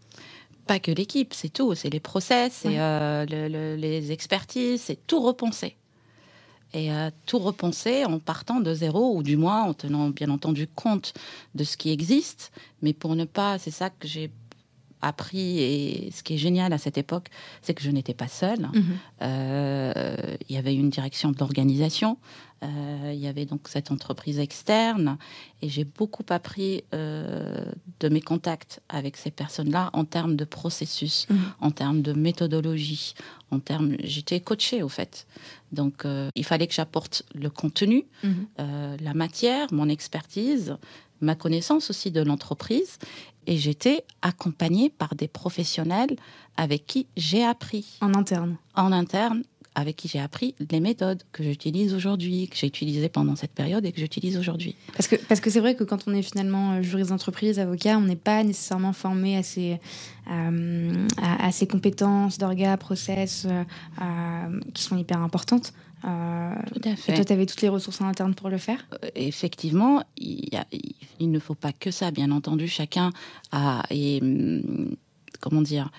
[0.68, 1.74] pas que l'équipe, c'est tout.
[1.74, 5.79] C'est les process, c'est euh, les expertises, c'est tout repenser.
[6.74, 10.68] Et euh, tout repenser en partant de zéro, ou du moins en tenant bien entendu
[10.68, 11.14] compte
[11.56, 12.52] de ce qui existe.
[12.82, 14.32] Mais pour ne pas, c'est ça que j'ai
[15.02, 17.28] appris et ce qui est génial à cette époque,
[17.62, 18.70] c'est que je n'étais pas seule.
[18.74, 18.84] Mhm.
[19.22, 22.18] Euh, il y avait une direction de l'organisation,
[22.64, 25.18] euh, il y avait donc cette entreprise externe
[25.62, 27.66] et j'ai beaucoup appris euh,
[28.00, 31.40] de mes contacts avec ces personnes-là en termes de processus, mhm.
[31.62, 33.14] en termes de méthodologie,
[33.52, 33.96] en termes.
[34.04, 35.26] J'étais coachée au fait,
[35.72, 36.04] donc
[36.36, 38.48] il fallait que j'apporte le contenu, mhm.
[39.02, 40.78] la matière, mon expertise
[41.22, 42.98] ma connaissance aussi de l'entreprise
[43.48, 46.16] et j'étais accompagnée par des professionnels
[46.58, 47.98] avec qui j'ai appris.
[48.02, 49.44] En interne En interne,
[49.76, 53.86] avec qui j'ai appris les méthodes que j'utilise aujourd'hui, que j'ai utilisées pendant cette période
[53.86, 54.76] et que j'utilise aujourd'hui.
[54.94, 57.98] Parce que parce que c'est vrai que quand on est finalement euh, juriste d'entreprise, avocat,
[57.98, 59.80] on n'est pas nécessairement formé à ces,
[60.30, 65.74] euh, à, ces compétences d'orga, process euh, qui sont hyper importantes.
[66.06, 67.12] Euh, Tout à fait.
[67.12, 68.88] Et toi, tu avais toutes les ressources en interne pour le faire?
[69.16, 70.50] Effectivement, il,
[71.20, 72.68] il, ne faut pas que ça, bien entendu.
[72.68, 73.12] Chacun
[73.52, 73.84] a.
[73.90, 74.96] Et, hum,
[75.40, 75.90] comment dire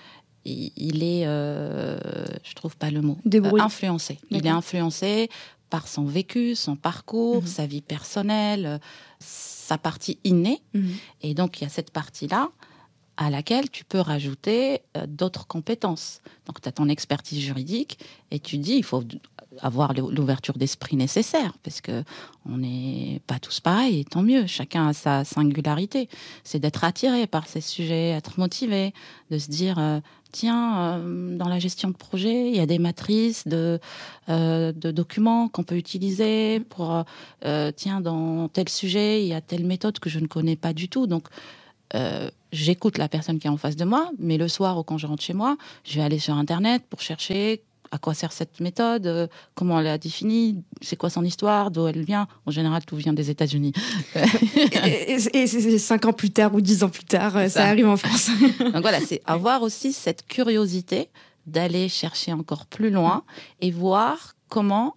[0.45, 1.97] il, est, euh,
[2.43, 3.17] je trouve pas le mot,
[3.59, 4.19] influencé.
[4.29, 5.29] Il est influencé
[5.69, 7.47] par son vécu, son parcours, mhm.
[7.47, 8.79] sa vie personnelle,
[9.19, 10.61] sa partie innée.
[10.73, 10.93] Mhm.
[11.21, 12.49] Et donc, il y a cette partie-là
[13.21, 16.21] à laquelle tu peux rajouter d'autres compétences.
[16.47, 17.99] Donc, tu as ton expertise juridique
[18.31, 19.03] et tu dis, il faut
[19.59, 22.03] avoir l'ouverture d'esprit nécessaire, parce que
[22.49, 26.09] on n'est pas tous pareils, et tant mieux, chacun a sa singularité.
[26.43, 28.91] C'est d'être attiré par ces sujets, être motivé,
[29.29, 29.99] de se dire, euh,
[30.31, 33.79] tiens, euh, dans la gestion de projet, il y a des matrices de,
[34.29, 37.03] euh, de documents qu'on peut utiliser pour,
[37.75, 40.89] tiens, dans tel sujet, il y a telle méthode que je ne connais pas du
[40.89, 41.27] tout, donc
[42.51, 45.07] j'écoute la personne qui est en face de moi, mais le soir ou quand je
[45.07, 49.05] rentre chez moi, je vais aller sur Internet pour chercher à quoi sert cette méthode,
[49.05, 52.27] euh, comment elle a définie, c'est quoi son histoire, d'où elle vient.
[52.45, 53.73] En général, tout vient des États-Unis.
[54.15, 57.49] et, c'est cinq ans plus tard ou dix ans plus tard, ça.
[57.49, 57.65] ça.
[57.67, 58.29] arrive en France.
[58.59, 61.09] Donc voilà, c'est avoir aussi cette curiosité
[61.45, 63.23] d'aller chercher encore plus loin
[63.59, 64.95] et voir comment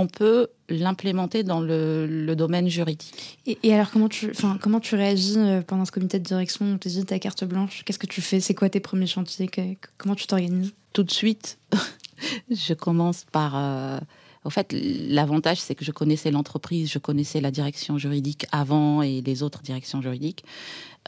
[0.00, 3.36] on peut l'implémenter dans le, domaine juridique.
[3.46, 6.88] Et, alors, comment tu, comment tu réagis euh, pendant ce comité de direction On te
[6.88, 8.40] dit ta carte blanche, qu'est-ce que tu fais?
[8.40, 9.50] C'est quoi tes premiers chantiers?
[9.98, 10.72] Comment tu t'organises?
[10.92, 11.58] Tout de suite,
[12.50, 13.56] je commence par...
[13.56, 13.98] Euh,
[14.44, 19.20] au fait, l'avantage, c'est que je connaissais l'entreprise, je connaissais la direction juridique avant et
[19.20, 20.44] les autres directions juridiques.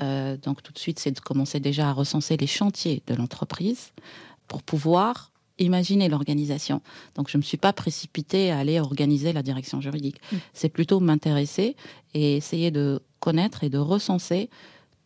[0.03, 3.93] Euh, donc tout de suite, c'est de commencer déjà à recenser les chantiers de l'entreprise
[4.49, 6.81] pour pouvoir imaginer l'organisation.
[7.15, 10.21] Donc je ne me suis pas précipitée à aller organiser la direction juridique.
[10.33, 10.37] Mm.
[10.55, 11.77] C'est plutôt m'intéresser
[12.15, 14.51] et essayer de connaître et de recenser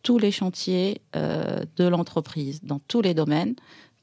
[0.03, 3.55] tous les chantiers euh, de l'entreprise dans tous les domaines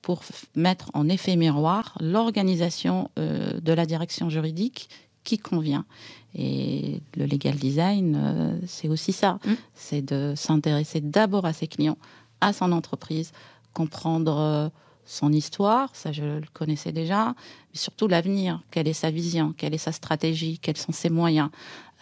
[0.02, 0.22] pour
[0.54, 4.88] mettre en effet miroir l'organisation euh, de la direction juridique
[5.24, 5.86] qui convient.
[6.34, 9.38] Et le legal design, euh, c'est aussi ça.
[9.46, 9.52] Mm.
[9.74, 11.96] C'est de s'intéresser d'abord à ses clients,
[12.40, 13.32] à son entreprise,
[13.72, 14.70] comprendre
[15.06, 17.34] son histoire, ça je le connaissais déjà,
[17.72, 21.50] mais surtout l'avenir, quelle est sa vision, quelle est sa stratégie, quels sont ses moyens,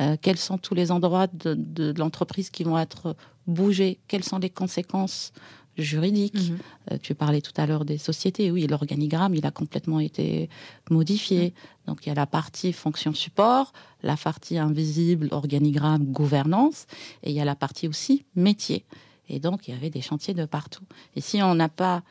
[0.00, 4.50] euh, quels sont tous les endroits de, l'entreprise qui vont être bougés, quelles sont les
[4.50, 5.32] conséquences
[5.76, 6.50] juridiques.
[6.50, 6.59] Mhm.
[6.92, 10.48] Euh, tu parlais tout à l'heure des sociétés, oui, l'organigramme, il a complètement été
[10.90, 11.46] modifié.
[11.46, 11.53] Mhm.
[11.86, 13.72] Donc il y a la partie fonction support,
[14.03, 16.86] la partie invisible, organigramme, gouvernance,
[17.22, 18.84] et il y a la partie aussi métier.
[19.28, 20.84] Et donc, il y avait des chantiers de partout.
[21.16, 22.03] Et si on n'a pas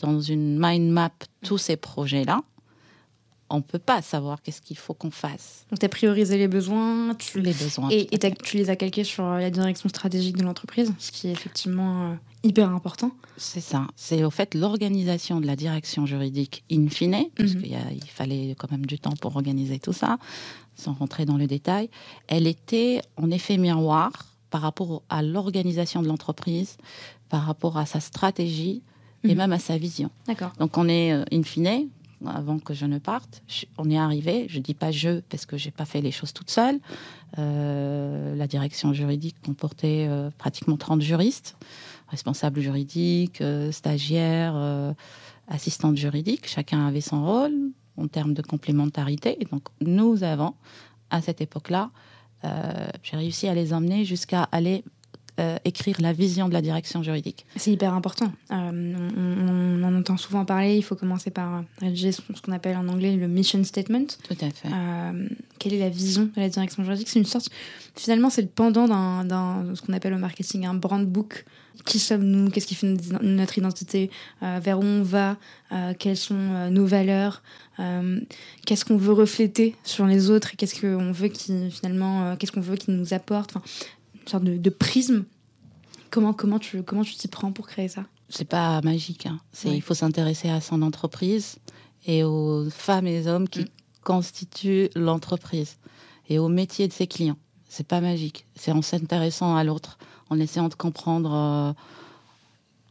[0.00, 1.10] dans une mind map
[1.42, 2.42] tous ces projets-là,
[3.50, 5.64] on ne peut pas savoir qu'est-ce qu'il faut qu'on fasse.
[5.70, 7.14] Donc, tu as priorisé les besoins.
[7.14, 7.40] Tu...
[7.40, 7.88] Les besoins.
[7.90, 8.06] Et,
[8.42, 12.14] tu les as calqués sur la direction stratégique de l'entreprise, ce qui est effectivement euh,
[12.42, 13.12] hyper important.
[13.36, 13.86] C'est ça.
[13.96, 17.62] C'est au fait l'organisation de la direction juridique in fine, parce mhm.
[17.62, 20.18] qu'il fallait quand même du temps pour organiser tout ça,
[20.74, 21.88] sans rentrer dans le détail.
[22.26, 24.12] Elle était en effet miroir
[24.50, 26.76] par rapport à l'organisation de l'entreprise,
[27.28, 28.82] par rapport à sa stratégie,
[29.24, 29.36] et mhm.
[29.36, 30.10] même à sa vision.
[30.26, 30.52] D'accord.
[30.58, 31.88] Donc on est, euh, in fine,
[32.26, 33.42] avant que je ne parte,
[33.78, 36.50] on est arrivé, je dis pas je parce que j'ai pas fait les choses toute
[36.50, 36.80] seule.
[37.38, 41.56] Euh, la direction juridique comportait euh, pratiquement 30 juristes,
[42.08, 44.94] responsables juridiques, stagiaires,
[45.46, 46.48] assistante juridique.
[46.48, 47.54] Chacun avait son rôle
[47.96, 49.36] en termes de complémentarité.
[49.40, 50.54] Et donc, nous avons,
[51.10, 51.90] à cette époque-là,
[53.02, 54.84] j'ai réussi à les emmener jusqu'à aller
[55.38, 57.46] euh, écrire la vision de la direction juridique.
[57.56, 58.32] C'est hyper important.
[58.50, 60.76] Euh, on, en entend souvent parler.
[60.76, 64.06] Il faut commencer par rédiger ce qu'on appelle en anglais le mission statement.
[64.24, 64.68] Tout à fait.
[65.58, 67.08] quelle est la vision de la direction juridique?
[67.08, 67.50] C'est une sorte.
[67.94, 71.44] Finalement, c'est le pendant d'un ce qu'on appelle au marketing un brand book
[71.84, 74.10] qui sommes-nous, qu'est-ce qui fait notre identité,
[74.42, 75.36] euh, vers où on va,
[75.72, 77.42] euh, quelles sont euh, nos valeurs,
[78.66, 82.74] qu'est-ce qu'on veut refléter sur les autres, qu'est-ce qu'on veut qui finalement, qu'est-ce qu'on veut
[82.74, 83.62] qui nous apporte, enfin,
[84.28, 85.24] sorte de, prisme.
[86.10, 88.04] Comment comment tu comment tu t'y prends pour créer ça?
[88.28, 89.26] C'est pas magique.
[89.26, 89.40] Hein.
[89.52, 91.56] C'est il faut s'intéresser à son entreprise
[92.06, 93.68] et aux femmes et aux hommes qui mm.
[94.02, 95.76] constituent l'entreprise
[96.28, 97.38] et au métier de ses clients.
[97.68, 98.46] C'est pas magique.
[98.54, 99.98] C'est en s'intéressant à l'autre
[100.30, 101.72] en essayant de comprendre euh,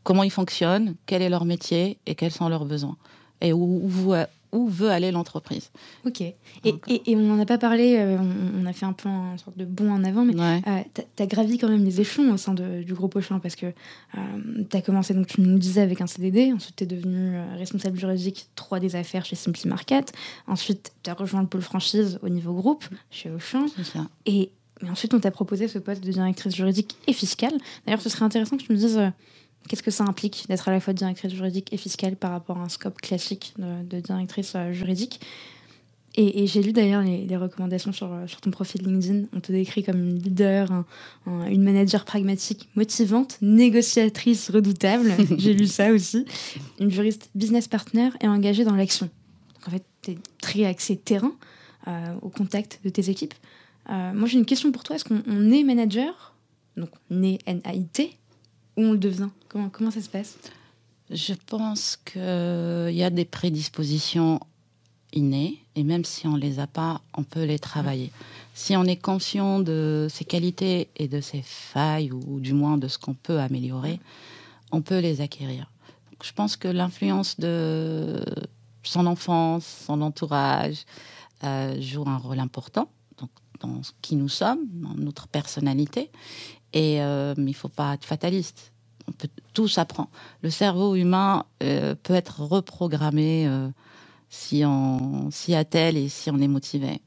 [0.04, 2.98] comment ils fonctionnent, quel est leur métier et quels sont leurs besoins
[3.42, 4.14] et où, où,
[4.54, 5.72] veut aller l'entreprise.
[6.06, 6.22] Ok.
[6.22, 8.18] Et, et, on n'en a pas parlé, euh,
[8.60, 11.58] on, a fait un peu sorte de bond en avant, mais euh, tu as, gravi
[11.58, 13.74] quand même les échelons au sein du groupe Auchan parce que
[14.14, 17.98] tu as commencé, donc tu nous disais, avec un CDD, ensuite tu es devenu responsable
[17.98, 20.14] juridique 3 des affaires chez Simply Market,
[20.48, 23.66] ensuite tu as rejoint le pôle franchise au niveau groupe chez Auchan.
[23.84, 24.08] Ça.
[24.26, 27.54] Et mais ensuite, on t'a proposé ce poste de directrice juridique et fiscale.
[27.86, 29.10] D'ailleurs, ce serait intéressant que tu me dises euh,
[29.68, 32.62] qu'est-ce que ça implique d'être à la fois directrice juridique et fiscale par rapport à
[32.62, 35.20] un scope classique de, directrice euh, juridique?
[36.20, 39.28] Et, j'ai lu d'ailleurs les, recommandations sur, euh, sur, ton profil LinkedIn.
[39.34, 40.84] On te décrit comme une leader,
[41.28, 45.14] une manager pragmatique, motivante, négociatrice redoutable.
[45.38, 46.26] j'ai lu ça aussi.
[46.80, 49.12] Une juriste business partner et engagée dans l'action.
[49.68, 51.34] en fait, tu es très axé terrain,
[52.24, 53.36] au contact de tes équipes.
[53.90, 54.96] Euh, moi, j'ai une question pour toi.
[54.96, 56.34] Est-ce qu'on est manager,
[56.76, 58.18] donc né N-A-I-T,
[58.78, 59.30] ou on le devient?
[59.58, 60.38] Comment, comment ça se passe?
[61.10, 64.40] Je pense qu'il y a des prédispositions
[65.14, 68.12] innées, et même si on ne les a pas, on peut les travailler.
[68.54, 72.88] Si on est conscient de ses qualités et de ses failles, ou du moins de
[72.88, 74.00] ce qu'on peut améliorer,
[74.72, 75.72] on peut les acquérir.
[76.24, 78.22] je pense que l'influence de
[78.84, 80.86] son enfance, son entourage,
[81.44, 82.90] euh, joue un rôle important
[83.60, 86.12] dans qui nous sommes, dans notre personnalité.
[86.74, 88.72] Et, euh, mais il ne faut pas être fataliste.
[89.08, 90.10] On peut, tout s'apprend.
[90.42, 93.68] Le cerveau humain euh, peut être reprogrammé euh,
[94.30, 97.02] si on s'y attelle et si on est motivé.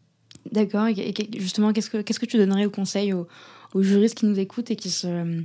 [0.51, 0.87] D'accord.
[0.87, 3.27] Et, justement, qu'est-ce que, que tu donnerais au conseil aux,
[3.75, 5.43] juristes qui nous écoutent et qui se,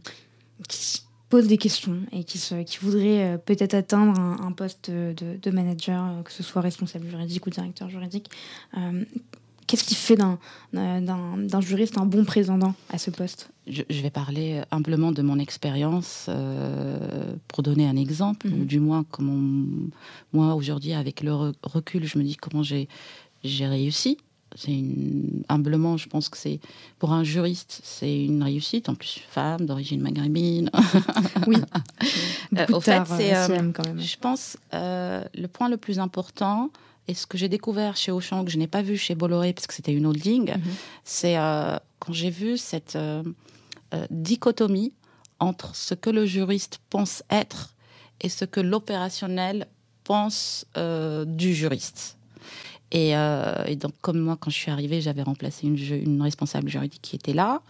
[0.67, 6.23] qui posent des questions et qui, se, qui voudraient peut-être atteindre un, poste de, manager,
[6.23, 8.29] que ce soit responsable juridique ou directeur juridique
[9.75, 13.49] Qu'est-ce qui fait d'un juriste un bon président à ce poste?
[13.67, 18.65] Je, vais parler humblement de mon expérience euh, pour donner un exemple, ou mhm.
[18.65, 19.65] du moins comment
[20.31, 22.87] moi aujourd'hui avec le recul, je me dis comment j'ai
[23.43, 24.17] réussi.
[24.55, 24.81] C'est
[25.49, 26.61] humblement, je pense que c'est
[26.97, 28.87] pour un juriste, c'est une réussite.
[28.87, 30.71] En plus, femme d'origine maghrébine.
[31.47, 31.57] Oui.
[32.57, 36.71] Euh, au fait, c'est, euh, je pense, le point le plus important,
[37.07, 39.67] et ce que j'ai découvert chez Auchan, que je n'ai pas vu chez Bolloré, parce
[39.67, 40.61] que c'était une holding, mhm.
[41.03, 43.23] c'est euh, quand j'ai vu cette euh,
[43.93, 44.93] euh, dichotomie
[45.39, 47.75] entre ce que le juriste pense être
[48.21, 49.67] et ce que l'opérationnel
[50.03, 50.65] pense
[51.27, 52.17] du juriste.
[52.97, 57.17] Et, donc, comme moi, quand je suis arrivée, j'avais remplacé une, une, responsable juridique qui
[57.17, 57.61] était là.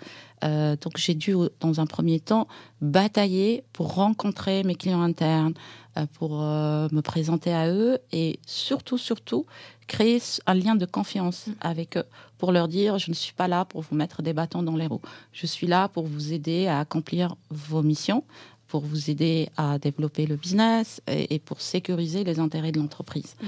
[0.43, 2.47] donc, j'ai dû, dans un premier temps,
[2.79, 5.55] batailler pour rencontrer mes clients internes,
[5.97, 9.45] euh, pour euh, me présenter à eux et surtout, surtout,
[9.87, 11.53] créer un lien de confiance mm.
[11.61, 12.03] avec eux
[12.37, 14.87] pour leur dire je ne suis pas là pour vous mettre des bâtons dans les
[14.87, 15.01] roues.
[15.31, 18.25] Je suis là pour vous aider à accomplir vos missions,
[18.67, 23.35] pour vous aider à développer le business et, pour sécuriser les intérêts de l'entreprise.
[23.41, 23.45] Mm.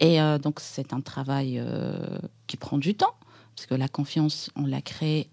[0.00, 1.62] Et euh, donc, c'est un travail
[2.46, 3.14] qui prend du temps
[3.56, 5.28] parce que la confiance, on la crée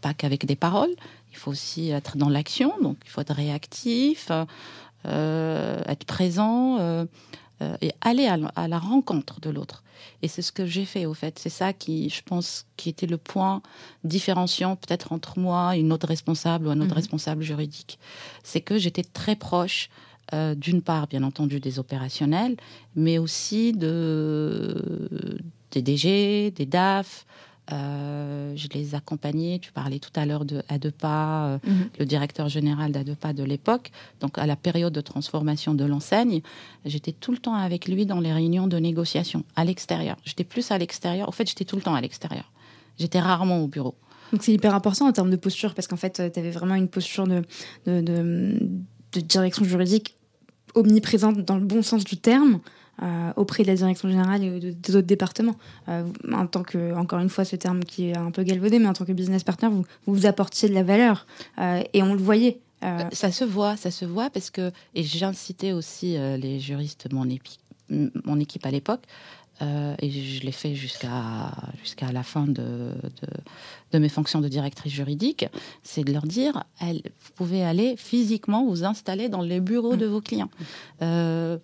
[0.00, 0.94] pas qu'avec des paroles.
[1.32, 4.30] Il faut aussi être dans l'action, donc il faut être réactif.
[5.06, 6.78] Euh, être présent
[7.64, 9.82] euh, euh, et aller à, la rencontre de l'autre.
[10.22, 11.38] Et c'est ce que j'ai fait, au fait.
[11.38, 13.62] C'est ça qui, je pense, qui était le point
[14.04, 16.96] différenciant peut-être entre moi et une autre responsable ou un autre mhm.
[16.96, 17.98] responsable juridique.
[18.42, 19.90] C'est que j'étais très proche
[20.56, 22.56] d'une part, bien entendu, des opérationnels,
[22.96, 25.38] mais aussi de,
[25.70, 29.58] des DG, des DAF, euh, je les accompagnais.
[29.58, 31.88] Tu parlais tout à l'heure de Adepa, euh, mhm.
[31.98, 33.90] le directeur général d'Adepa de l'époque.
[34.20, 36.42] Donc, à la période de transformation de l'enseigne,
[36.84, 40.16] j'étais tout le temps avec lui dans les réunions de négociation à l'extérieur.
[40.24, 41.28] J'étais plus à l'extérieur.
[41.28, 42.50] En fait, j'étais tout le temps à l'extérieur.
[42.98, 43.94] J'étais rarement au bureau.
[44.32, 46.88] Donc, c'est hyper important en termes de posture parce qu'en fait, tu avais vraiment une
[46.88, 47.42] posture de,
[47.86, 48.00] de,
[49.12, 50.16] de direction juridique
[50.74, 52.60] omniprésente dans le bon sens du terme.
[53.36, 55.56] Auprès de la direction générale et des autres départements.
[55.88, 58.92] en tant que, encore une fois, ce terme qui est un peu galvaudé, mais en
[58.92, 61.26] tant que business partner, vous, vous apportiez de la valeur
[61.58, 62.60] et on le voyait.
[63.12, 67.26] Ça se voit, ça se voit parce que, et j'incitais aussi les juristes, mon,
[67.90, 69.02] mon équipe à l'époque,
[69.62, 72.92] euh, et je l'ai fait jusqu'à jusqu'à la fin de,
[73.92, 75.46] de, mes fonctions de directrice juridique,
[75.82, 80.20] c'est de leur dire, vous pouvez aller physiquement vous installer dans les bureaux de vos
[80.20, 80.50] clients.
[81.02, 81.58] Euh,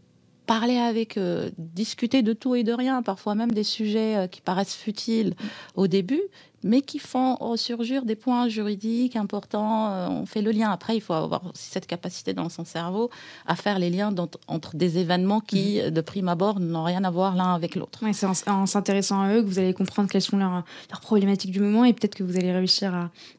[0.47, 4.41] parler avec eux, discuter de tout et de rien, parfois même des sujets euh, qui
[4.41, 5.35] paraissent futiles
[5.75, 6.23] au début,
[6.63, 9.91] mais qui font ressurgir des points juridiques importants.
[9.91, 10.71] Euh, on fait le lien.
[10.71, 13.11] Après, il faut avoir aussi cette capacité dans son cerveau
[13.47, 14.15] à faire les liens
[14.49, 15.91] entre des événements qui, mhm.
[15.91, 18.01] de prime abord, n'ont rien à voir l'un avec l'autre.
[18.13, 20.65] c'est en, s'intéressant à eux que vous allez comprendre quelles sont leurs,
[21.01, 22.95] problématiques du moment et peut-être que vous allez réussir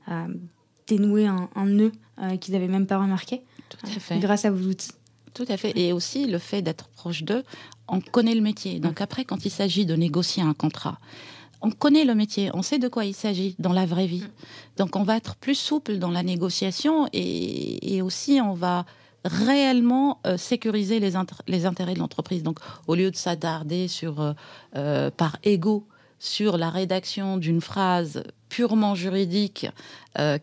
[0.07, 0.27] à,
[0.87, 1.91] dénouer un, nœud
[2.21, 3.41] euh, qu'ils n'avaient même pas remarqué.
[3.69, 4.19] Tout à fait.
[4.19, 4.91] grâce à vos outils.
[5.34, 5.77] Tout à fait.
[5.77, 7.43] Et aussi le fait d'être proche d'eux,
[7.88, 8.79] on connaît le métier.
[8.79, 10.97] Donc après, quand il s'agit de négocier un contrat,
[11.61, 14.23] on connaît le métier, on sait de quoi il s'agit dans la vraie vie.
[14.77, 18.86] Donc on va être plus souple dans la négociation et, aussi on va
[19.23, 21.13] réellement euh, sécuriser les,
[21.47, 22.41] les, intérêts de l'entreprise.
[22.41, 24.34] Donc au lieu de s'attarder sur euh,
[24.75, 29.67] euh, par ego sur la rédaction d'une phrase purement juridique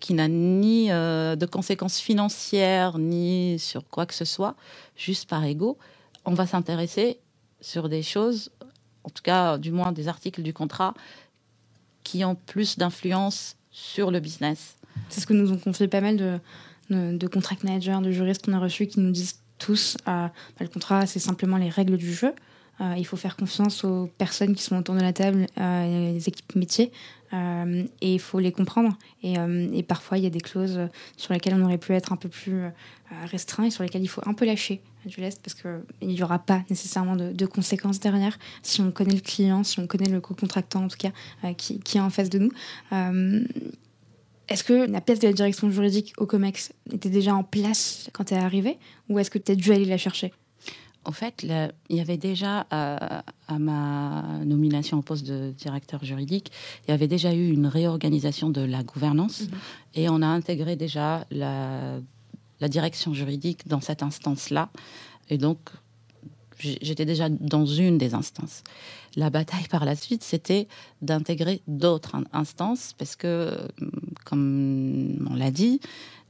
[0.00, 4.56] qui n'a ni de conséquences financières ni sur quoi que ce soit,
[4.96, 5.76] juste par ego,
[6.24, 7.18] on va s'intéresser
[7.60, 8.50] sur des choses
[9.08, 10.94] en tout cas du moins des articles du contrat,
[12.04, 14.76] qui ont plus d'influence sur le business.
[15.08, 16.38] C'est ce que nous ont confié pas mal de,
[16.90, 20.30] de, contract managers, de juristes qu'on a reçus qui nous disent tous euh, bah,
[20.60, 22.34] le contrat, c'est simplement les règles du jeu.
[22.80, 26.28] Euh, il faut faire confiance aux personnes qui sont autour de la table, euh, les
[26.28, 26.92] équipes métiers,
[27.32, 28.96] euh, et il faut les comprendre.
[29.22, 29.34] Et,
[29.72, 30.80] et, parfois, il y a des clauses
[31.16, 32.62] sur lesquelles on aurait pu être un peu plus
[33.24, 36.38] restreint et sur lesquelles il faut un peu lâcher du lest parce qu'il n'y aura
[36.38, 40.84] pas nécessairement de, conséquences derrière si on connaît le client, si on connaît le co-contractant
[40.84, 41.10] en tout cas
[41.54, 42.50] qui, qui, est en face de nous.
[44.48, 48.24] Est-ce que la pièce de la direction juridique au COMEX était déjà en place quand
[48.24, 50.32] tu es arrivé ou est-ce que tu as dû aller la chercher?
[51.08, 52.98] En fait, il y avait déjà, euh,
[53.48, 56.52] à, ma nomination au poste de directeur juridique,
[56.86, 59.48] il y avait déjà eu une réorganisation de la gouvernance mhm.
[59.94, 62.00] et on a intégré déjà la,
[62.60, 64.68] direction juridique dans cette instance-là.
[65.30, 65.70] Et donc,
[66.58, 68.62] j'étais déjà dans une des instances.
[69.16, 70.68] La bataille par la suite, c'était
[71.02, 73.68] d'intégrer d'autres instances parce que,
[74.24, 75.80] comme on l'a dit,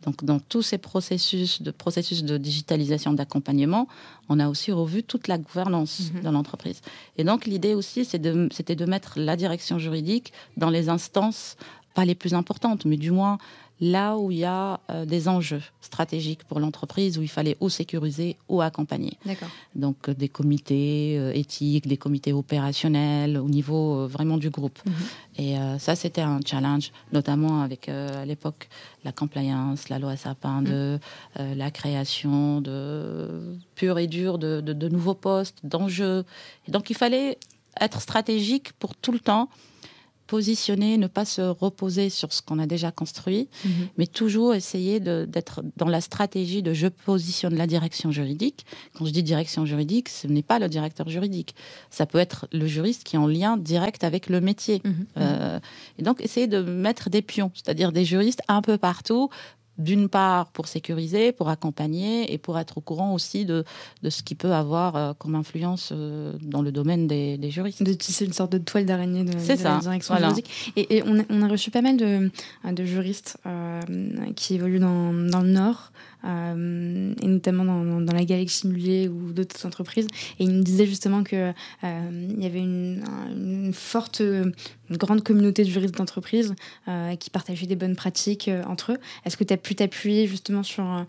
[0.03, 3.89] donc, dans tous ces processus de, processus de digitalisation, d'accompagnement,
[4.29, 6.23] on a aussi revu toute la gouvernance mhm.
[6.23, 6.81] de l'entreprise.
[7.17, 11.57] Et donc, l'idée aussi, c'était de mettre la direction juridique dans les instances,
[11.95, 13.39] pas les plus importantes, mais du moins
[13.81, 17.69] là où il y a euh, des enjeux stratégiques pour l'entreprise, où il fallait ou
[17.69, 19.17] sécuriser ou accompagner.
[19.75, 24.79] Donc euh, des comités euh, éthiques, des comités opérationnels au niveau vraiment du groupe.
[24.85, 24.93] Mhm.
[25.41, 28.69] Et ça, c'était un challenge, notamment avec à l'époque
[29.05, 30.99] la compliance, la loi Sapin 2,
[31.39, 31.55] mhm.
[31.55, 36.25] la création de pur et dur de, de nouveaux postes, d'enjeux.
[36.67, 37.39] Donc il fallait
[37.81, 39.49] être stratégique pour tout le temps
[40.29, 43.71] positionner, ne pas se reposer sur ce qu'on a déjà construit, mhm.
[43.97, 48.67] mais toujours essayer d'être dans la stratégie de je positionne la direction juridique.
[48.95, 51.55] Quand je dis direction juridique, ce n'est pas le directeur juridique.
[51.91, 54.83] Ça peut être le juriste qui est en lien direct avec le métier.
[54.85, 55.07] Mhm.
[55.17, 55.59] Euh,
[55.99, 59.31] et donc, essayer de mettre des pions, c'est-à-dire des juristes un peu partout
[59.79, 63.65] d'une part pour sécuriser, pour accompagner et pour être au courant aussi de,
[64.03, 67.83] de ce qui peut avoir euh, comme influence euh, dans le domaine des, des, juristes.
[67.83, 70.73] De tisser une sorte de toile d'araignée de, de la direction juridique.
[70.77, 72.31] Et, on, a, on, a, reçu pas mal de,
[72.71, 73.81] de juristes euh,
[74.35, 75.93] qui évoluent dans, dans le Nord,
[76.25, 80.09] euh, et notamment dans, dans, la Galaxie Mullier ou d'autres entreprises.
[80.39, 81.55] Et il nous disait justement qu'il
[81.85, 84.53] euh, y avait une, une, forte, une
[84.97, 86.55] grande communauté de juristes d'entreprise
[86.89, 88.99] euh, qui partageaient des bonnes pratiques entre eux.
[89.25, 91.07] Est-ce que tu as pu t'appuyer justement sur,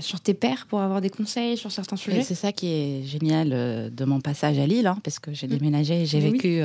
[0.00, 2.22] sur tes pairs pour avoir des conseils sur certains sujets?
[2.22, 3.50] C'est ça qui est génial
[3.94, 5.50] de mon passage à Lille, hein, parce que j'ai mm.
[5.50, 6.60] déménagé, j'ai vécu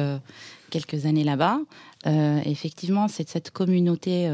[0.72, 1.60] quelques années là-bas.
[2.46, 4.28] effectivement, c'est cette communauté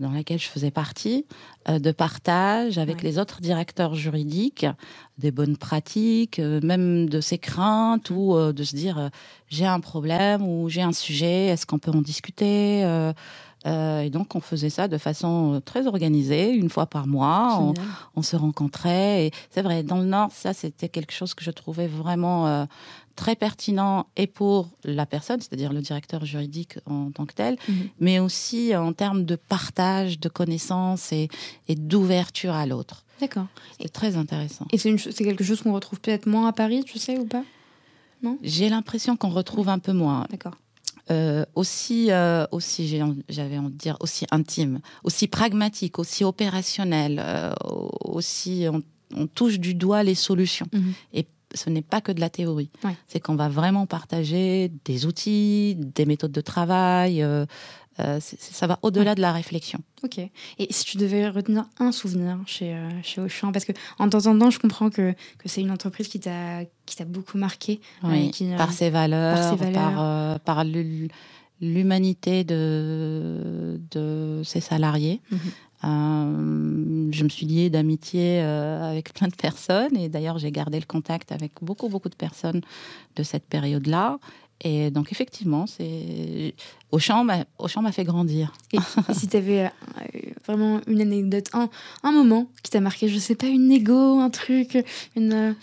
[0.00, 1.26] dans laquelle je faisais partie,
[1.68, 4.66] euh, de partage avec les autres directeurs juridiques,
[5.18, 9.10] des bonnes pratiques, euh, même de ses craintes ou euh, de se dire
[9.48, 12.82] j'ai un problème ou j'ai un sujet, est-ce qu'on peut en discuter
[13.66, 17.72] et donc on faisait ça de façon très organisée, une fois par mois, on,
[18.14, 19.24] on, se rencontrait.
[19.24, 22.66] Et c'est vrai, dans le Nord, ça c'était quelque chose que je trouvais vraiment
[23.14, 27.88] très pertinent et pour la personne, c'est-à-dire le directeur juridique en tant que tel, mhm.
[28.00, 31.28] mais aussi en termes de partage de connaissances et,
[31.68, 33.04] et d'ouverture à l'autre.
[33.20, 33.46] D'accord.
[33.80, 34.66] C'est très intéressant.
[34.72, 37.44] Et c'est quelque chose qu'on retrouve peut-être moins à Paris, tu sais, ou pas?
[38.22, 38.38] Non?
[38.42, 40.26] J'ai l'impression qu'on retrouve un peu moins.
[40.30, 40.54] D'accord.
[41.10, 42.88] Euh, aussi, euh, aussi
[43.28, 47.52] j'avais envie de dire, aussi intime, aussi pragmatique, aussi opérationnel, euh,
[48.00, 48.82] aussi on,
[49.26, 50.66] touche du doigt les solutions.
[50.72, 50.94] Mhm.
[51.12, 52.70] Et ce n'est pas que de la théorie.
[53.08, 57.22] C'est qu'on va vraiment partager des outils, des méthodes de travail.
[57.22, 57.46] Euh,
[58.00, 59.78] euh, ça va au-delà de la réflexion.
[60.02, 60.18] Ok.
[60.18, 64.50] Et si tu devais retenir un souvenir chez, euh, chez Auchan, parce que en t'entendant,
[64.50, 66.64] je comprends que, que c'est une entreprise qui t'a
[67.06, 67.80] beaucoup marqué.
[68.02, 70.64] par, ses valeurs, par par,
[71.60, 75.20] l'humanité de, de ses salariés.
[75.30, 75.38] Mhm.
[75.84, 80.80] Euh, je me suis liée d'amitié euh, avec plein de personnes et d'ailleurs j'ai gardé
[80.80, 82.62] le contact avec beaucoup beaucoup de personnes
[83.16, 84.18] de cette période-là.
[84.60, 86.54] Et donc effectivement, c'est
[86.90, 88.52] Auchan m'a fait grandir.
[88.72, 88.78] Et,
[89.12, 89.68] si tu avais euh,
[90.46, 91.68] vraiment une anecdote, un,
[92.02, 94.78] un moment qui t'a marqué, je sais pas, une égo, un truc,
[95.16, 95.54] une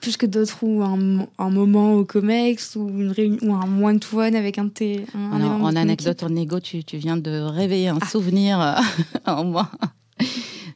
[0.00, 4.34] plus que d'autres ou un, un, moment au COMEX ou, une réunion, ou un one-to-one
[4.34, 5.04] avec un thé.
[5.14, 8.06] Un, en anecdote, en égo, tu, tu, viens de réveiller un ah.
[8.06, 8.74] souvenir euh,
[9.26, 9.70] en moi.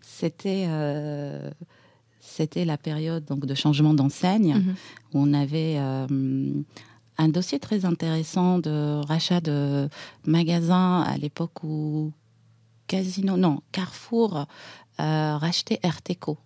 [0.02, 1.50] C'était euh,
[2.20, 4.74] c'était la période donc de changement d'enseigne mhm.
[5.12, 6.06] où on avait euh,
[7.18, 9.88] un dossier très intéressant de rachat de
[10.26, 12.12] magasins à l'époque où
[12.86, 14.46] Casino, non, Carrefour
[14.98, 16.38] rachetait RTCO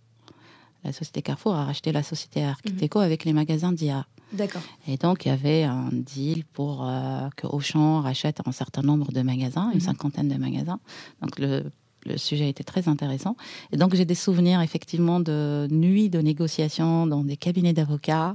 [0.84, 4.06] la société Carrefour a racheté la société Architeco avec les magasins d'IA.
[4.32, 4.62] D'accord.
[4.86, 9.10] Et donc, il y avait un deal pour euh, que Auchan rachète un certain nombre
[9.10, 9.80] de magasins, une mhm.
[9.80, 10.80] cinquantaine de magasins.
[11.22, 11.64] Donc, le,
[12.04, 13.36] le sujet était très intéressant.
[13.72, 18.34] Et donc, j'ai des souvenirs effectivement de nuits de négociations dans des cabinets d'avocats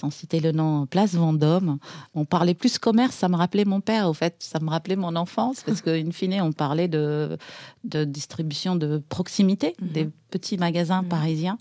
[0.00, 1.78] sans citer le nom, Place Vendôme.
[2.14, 5.14] On parlait plus commerce, ça me rappelait mon père, au fait, ça me rappelait mon
[5.14, 7.36] enfance, parce qu'in fine, on parlait de,
[7.84, 9.88] de distribution de proximité, mhm.
[9.88, 11.08] des petits magasins mhm.
[11.08, 11.58] parisiens.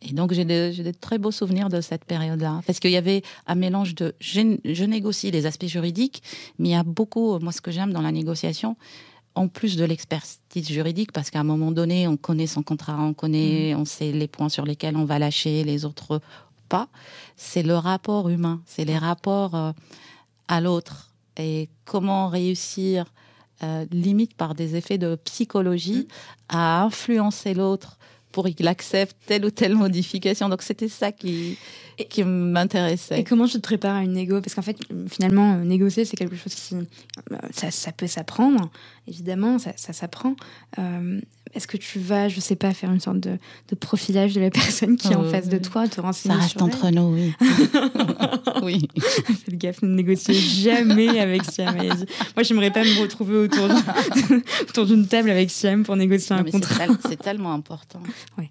[0.00, 2.60] Et donc, j'ai des, très beaux souvenirs de cette période-là.
[2.66, 4.14] Parce qu'il y avait un mélange de.
[4.20, 6.22] Je, négocie les aspects juridiques,
[6.58, 7.36] mais il y a beaucoup.
[7.40, 8.76] Moi, ce que j'aime dans la négociation,
[9.34, 13.12] en plus de l'expertise juridique, parce qu'à un moment donné, on connaît son contrat, on
[13.12, 13.80] connaît, mhm.
[13.80, 16.20] on sait les points sur lesquels on va lâcher, les autres
[16.68, 16.88] pas,
[17.36, 19.72] c'est le rapport humain, c'est les rapports euh,
[20.48, 23.12] à l'autre et comment réussir,
[23.62, 26.56] euh, limite par des effets de psychologie, mm.
[26.56, 27.98] à influencer l'autre
[28.32, 30.48] pour qu'il accepte telle ou telle modification.
[30.48, 31.56] Donc c'était ça qui,
[32.08, 33.20] qui m'intéressait.
[33.20, 34.40] Et comment tu te prépares à une négo?
[34.40, 36.74] Parce qu'en fait, finalement, négocier, c'est quelque chose qui...
[36.74, 38.70] Euh, ça, ça peut s'apprendre,
[39.06, 40.36] évidemment, ça, ça s'apprend.
[41.58, 43.36] Est-ce que tu vas, je sais pas, faire une sorte de,
[43.80, 46.88] profilage de la personne qui est en face de toi, te renseigner Ça reste entre
[46.90, 47.34] nous, oui.
[48.62, 48.88] oui.
[49.44, 51.74] Faites gaffe, ne négociez jamais avec Siam.
[51.74, 53.38] Moi, j'aimerais pas me retrouver
[54.68, 56.84] autour d'une table avec Siam pour négocier un contrat.
[57.08, 58.00] C'est tellement important.
[58.38, 58.50] Oui.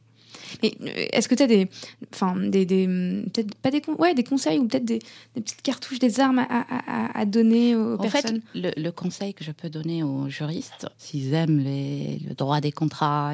[0.63, 1.69] Euh, est-ce que tu as des,
[2.13, 4.99] enfin, des, des peut-être pas des, ouais, des conseils ou peut-être des,
[5.33, 9.51] petites cartouches, des armes à, à, donner aux personnes En fait, le, conseil que je
[9.51, 13.33] peux donner aux juristes, s'ils aiment les, le droit des contrats,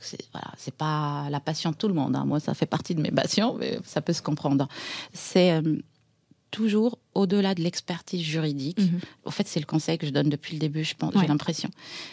[0.00, 2.16] c'est voilà, c'est pas la passion de tout le monde.
[2.16, 2.24] Hein.
[2.24, 4.68] Moi, ça fait partie de mes passions, mais ça peut se comprendre.
[5.12, 5.76] C'est euh,
[6.50, 8.78] toujours au-delà de l'expertise juridique.
[9.24, 9.32] En mm-hmm.
[9.32, 11.70] fait, c'est le conseil que je donne depuis le début, je pense, j'ai l'impression.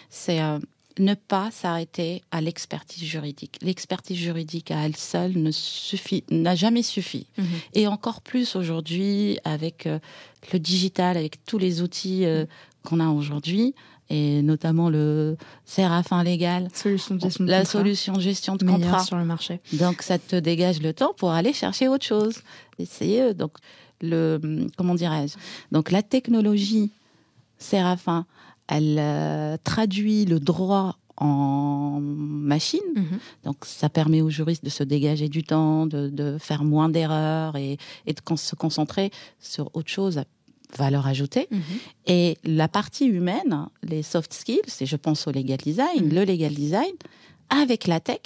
[0.09, 0.59] C'est euh,
[0.99, 3.57] ne pas s'arrêter à l'expertise juridique.
[3.61, 7.27] L'expertise juridique à elle seule ne suffit, n'a jamais suffi.
[7.37, 7.45] Mhm.
[7.73, 9.99] Et encore plus aujourd'hui avec euh,
[10.53, 12.45] le digital, avec tous les outils euh,
[12.83, 13.75] qu'on a aujourd'hui,
[14.09, 15.35] et notamment le
[15.65, 19.59] Séraphin légal, solution de gestion de la solution de gestion de contrat sur le marché.
[19.73, 22.35] Donc ça te dégage le temps pour aller chercher autre chose.
[22.79, 23.51] Essayer euh, donc
[24.01, 24.39] le
[24.77, 25.35] comment dirais-je?
[25.71, 26.91] Donc la technologie
[27.57, 28.25] Séraphin
[28.67, 32.79] elle euh, traduit le droit en machine.
[32.95, 33.19] Mhm.
[33.43, 37.77] Donc, ça permet aux juristes de se dégager du temps, de, faire moins d'erreurs et,
[38.05, 40.25] de se concentrer sur autre chose à
[40.77, 41.47] valeur ajoutée.
[41.49, 41.61] Mhm.
[42.07, 46.13] Et la partie humaine, les soft skills, et je pense au legal design, mhm.
[46.13, 46.93] le legal design,
[47.49, 48.21] avec la tech,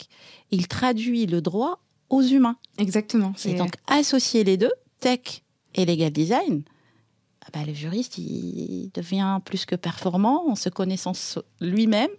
[0.50, 1.80] il traduit le droit
[2.10, 2.58] aux humains.
[2.78, 3.34] Exactement.
[3.46, 5.44] Et donc, associer les deux, tech
[5.76, 6.64] et legal design,
[7.54, 11.14] bah, le juriste, il devient plus que performant en se connaissant
[11.60, 12.12] lui-même,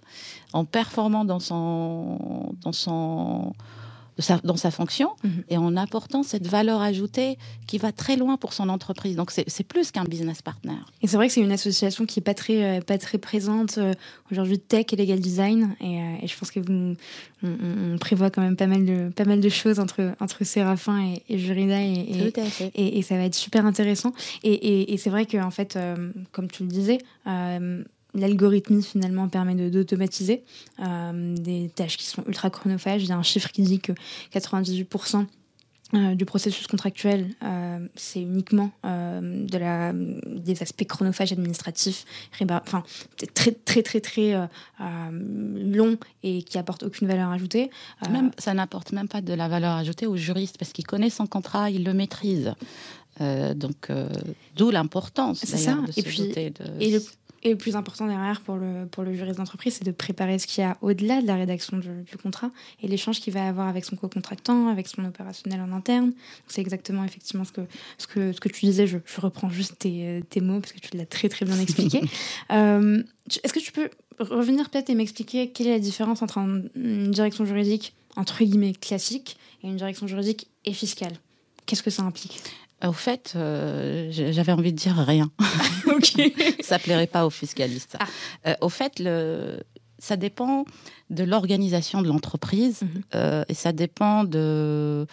[0.53, 3.53] en performant dans son, dans son,
[4.45, 5.45] dans sa fonction mhm.
[5.49, 9.17] et en apportant cette valeur ajoutée qui va très loin pour son entreprise.
[9.17, 10.77] Donc c'est plus qu'un business partner.
[11.01, 13.79] Et c'est vrai que c'est une association qui est pas très euh, pas très présente
[13.79, 13.93] euh,
[14.31, 16.95] aujourd'hui tech et legal design et, euh, et je pense que vous
[17.43, 21.23] on, prévoit quand même pas mal de pas mal de choses entre entre Séraphin et,
[21.29, 22.33] et Jurida et,
[22.75, 24.13] et, et, ça va être super intéressant.
[24.45, 25.79] Et, et c'est vrai que en fait
[26.33, 26.99] comme tu le disais
[28.15, 30.43] l'algorithmie finalement permet d'automatiser
[30.79, 33.03] des tâches qui sont ultra chronophages.
[33.03, 33.93] Il y a un chiffre qui dit que
[34.35, 35.27] 98%
[35.95, 42.07] euh, du processus contractuel, euh, c'est uniquement euh, de la, des aspects chronophages administratifs,
[42.51, 42.83] enfin,
[43.35, 44.49] très très très très
[44.81, 47.71] long et qui apportent aucune valeur ajoutée.
[48.11, 51.27] Même, ça n'apporte même pas de la valeur ajoutée au juriste parce qu'il connaît son
[51.27, 52.55] contrat, il le maîtrise.
[53.21, 53.91] donc,
[54.57, 55.41] d'où l'importance.
[55.45, 55.77] C'est ça.
[55.99, 56.33] et puis,
[56.81, 57.03] et le,
[57.45, 60.47] et le plus important derrière pour le, pour le juriste d'entreprise, c'est de préparer ce
[60.47, 61.89] qu'il y a au-delà de la rédaction du,
[62.23, 62.51] contrat
[62.83, 66.13] et l'échange qu'il va avoir avec son co-contractant, avec son opérationnel en interne.
[66.47, 67.63] C'est exactement effectivement ce que,
[67.99, 68.87] ce que, ce que tu disais.
[68.87, 72.01] Je, je reprends juste tes, tes, mots parce que tu l'as très très bien expliqué.
[72.53, 73.03] euh,
[73.43, 73.91] Est-ce que tu peux
[74.21, 79.37] revenir peut-être et m'expliquer quelle est la différence entre une direction juridique entre guillemets classique
[79.63, 81.15] et une direction juridique et fiscale?
[81.67, 82.41] Qu'est-ce que ça implique?
[82.89, 85.31] Au fait, euh, j'avais envie de dire rien.
[85.87, 86.21] ok.
[86.61, 87.97] ça plairait pas aux fiscalistes.
[87.99, 88.07] Ah.
[88.47, 89.63] Euh, au fait, le,
[89.99, 90.65] ça dépend
[91.11, 93.03] de l'organisation de l'entreprise mhm.
[93.15, 95.07] euh, et ça dépend de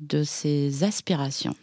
[0.00, 1.56] de ses aspirations.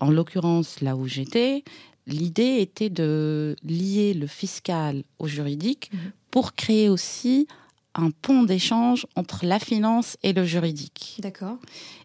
[0.00, 1.62] En l'occurrence, là où j'étais,
[2.08, 6.10] l'idée était de lier le fiscal au juridique mhm.
[6.32, 7.46] pour créer aussi
[7.94, 11.18] un pont d'échange entre la finance et le juridique.
[11.20, 11.58] D'accord.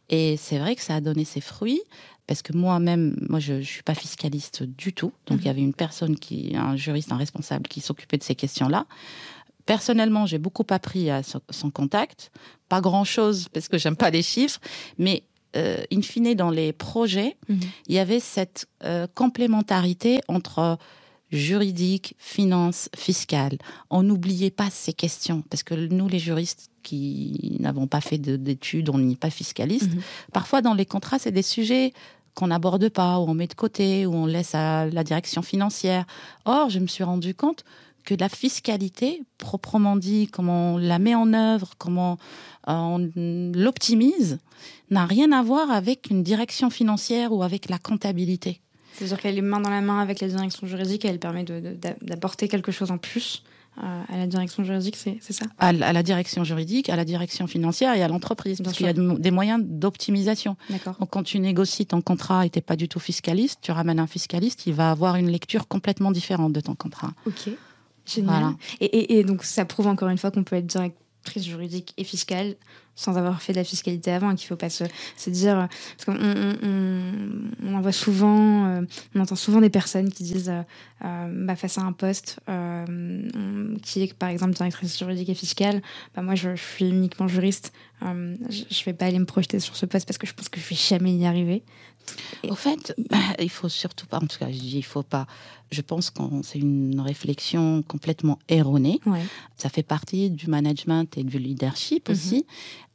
[0.09, 1.81] Et c'est vrai que ça a donné ses fruits
[2.31, 5.11] parce que moi-même, moi, je ne suis pas fiscaliste du tout.
[5.25, 5.51] Donc, il y mhm.
[5.51, 8.85] avait une personne, qui, un juriste, un responsable qui s'occupait de ces questions-là.
[9.65, 12.31] Personnellement, j'ai beaucoup appris à son contact.
[12.69, 14.61] Pas grand-chose, parce que j'aime pas les chiffres.
[14.97, 15.23] Mais,
[15.57, 17.59] euh, in fine, dans les projets, mhm.
[17.89, 20.77] il y avait cette euh, complémentarité entre
[21.33, 23.57] juridique, finance, fiscale.
[23.89, 28.89] On n'oubliait pas ces questions, parce que nous, les juristes qui n'avons pas fait d'études,
[28.89, 30.01] on n'est pas fiscaliste, mhm.
[30.31, 31.91] parfois dans les contrats, c'est des sujets
[32.35, 36.05] qu'on n'aborde pas, ou on met de côté, ou on laisse à la direction financière.
[36.45, 37.63] Or, je me suis rendu compte
[38.05, 42.17] que la fiscalité, proprement dit, comment on la met en œuvre, comment
[42.67, 43.11] euh, on
[43.53, 44.39] l'optimise,
[44.89, 48.61] n'a rien à voir avec une direction financière ou avec la comptabilité.
[48.93, 51.45] C'est-à-dire qu'elle est main dans la main avec la direction juridique et elle permet
[52.01, 53.43] d'apporter quelque chose en plus
[53.81, 55.45] à la direction juridique, c'est ça?
[55.57, 58.93] À, la direction juridique, à la direction financière et à l'entreprise, parce qu'il y a
[58.93, 60.55] des moyens d'optimisation.
[60.99, 63.99] Donc quand tu négocies ton contrat et tu n'es pas du tout fiscaliste, tu ramènes
[63.99, 67.13] un fiscaliste, il va avoir une lecture complètement différente de ton contrat.
[67.25, 67.49] Ok,
[68.05, 68.53] génial.
[68.79, 70.67] Et, et, donc ça prouve encore une fois qu'on peut être
[71.23, 72.55] directrice juridique et fiscale
[72.93, 74.83] sans avoir fait de la fiscalité avant, qu'il ne faut pas se,
[75.15, 75.67] se, dire.
[75.97, 78.81] Parce qu'on on, on, on, voit souvent, euh,
[79.15, 80.61] on entend souvent des personnes qui disent, euh,
[81.05, 82.39] euh bah, face à un poste
[83.81, 85.81] qui est par exemple directrice juridique et fiscale,
[86.15, 89.75] bah, moi je, je suis uniquement juriste, je ne vais pas aller me projeter sur
[89.75, 91.63] ce poste parce que je pense que je ne vais jamais y arriver.
[92.49, 92.93] Au fait,
[93.39, 95.27] il faut surtout pas, en tout cas, je dis il faut pas.
[95.71, 98.99] Je pense que c'est une réflexion complètement erronée.
[99.57, 102.15] Ça fait partie du management et du leadership mhm.
[102.15, 102.45] aussi.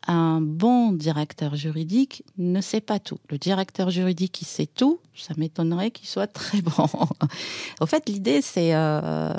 [0.09, 3.19] Un bon directeur juridique ne sait pas tout.
[3.29, 6.89] Le directeur juridique qui sait tout, ça m'étonnerait qu'il soit très bon.
[7.81, 9.33] Au fait, l'idée, c'est euh,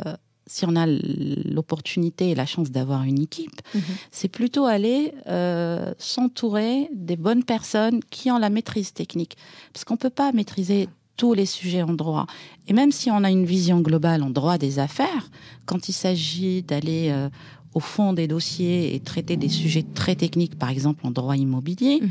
[0.47, 3.81] si on a l'opportunité et la chance d'avoir une équipe, mhm.
[4.11, 9.37] c'est plutôt aller euh, s'entourer des bonnes personnes qui ont la maîtrise technique.
[9.73, 12.27] Parce qu'on ne peut pas maîtriser tous les sujets en droit.
[12.67, 15.29] Et même si on a une vision globale en droit des affaires,
[15.65, 17.29] quand il s'agit d'aller euh,
[17.73, 21.99] au fond des dossiers et traiter des sujets très techniques, par exemple en droit immobilier,
[22.01, 22.09] mhm.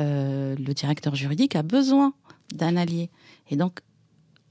[0.00, 2.14] euh, le directeur juridique a besoin
[2.54, 3.10] d'un allié.
[3.50, 3.80] Et donc,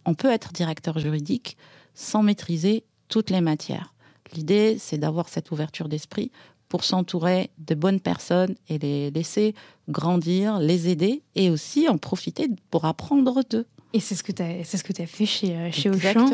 [0.06, 1.58] on peut être directeur juridique
[1.96, 3.94] sans maîtriser toutes les matières.
[4.34, 6.32] L'idée, c'est d'avoir cette ouverture d'esprit
[6.70, 9.54] pour s'entourer de bonnes personnes et les laisser
[9.88, 13.66] grandir, les aider et aussi en profiter pour apprendre d'eux.
[13.94, 16.28] Et c'est ce que tu as, c'est ce que as fait chez, euh, chez Auchan.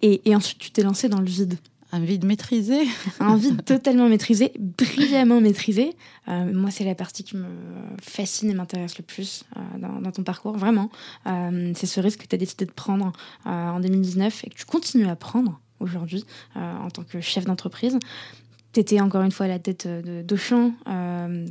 [0.00, 1.58] Et, et ensuite, tu t'es lancé dans le vide.
[1.94, 2.84] Un vide maîtrisé.
[3.20, 5.94] un vide totalement maîtrisé, brillamment maîtrisé.
[6.28, 7.44] Euh, moi, c'est la partie qui me
[8.00, 10.90] fascine et m'intéresse le plus euh, dans, dans, ton parcours, vraiment.
[11.26, 13.12] c'est ce risque que tu as décidé de prendre
[13.44, 16.24] en 2019 et que tu continues à prendre aujourd'hui
[16.56, 17.98] euh, en tant que chef d'entreprise.
[18.72, 19.86] Tu étais encore une fois à la tête
[20.26, 21.46] d'Auchan, euh,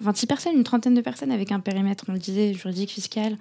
[0.00, 3.36] 26 personnes, une trentaine de personnes avec un périmètre, on le disait, juridique, fiscal,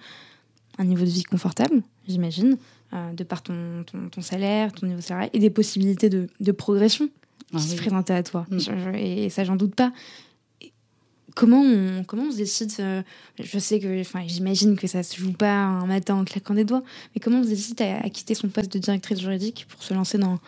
[0.77, 2.57] un niveau de vie confortable, j'imagine,
[2.93, 6.51] euh, de par ton, ton, salaire, ton niveau de salaire, et des possibilités de, de
[6.51, 8.45] progression qui ah se présentaient à toi.
[8.49, 8.95] Mm.
[8.95, 9.91] et ça, j'en doute pas
[11.37, 13.03] comment on, comment on se décide euh,
[13.39, 16.65] Je sais que, enfin, j'imagine que ça se joue pas un matin en claquant des
[16.65, 16.81] doigts,
[17.13, 20.17] mais comment on se décide à, quitter son poste de directrice juridique pour se lancer
[20.17, 20.39] dans,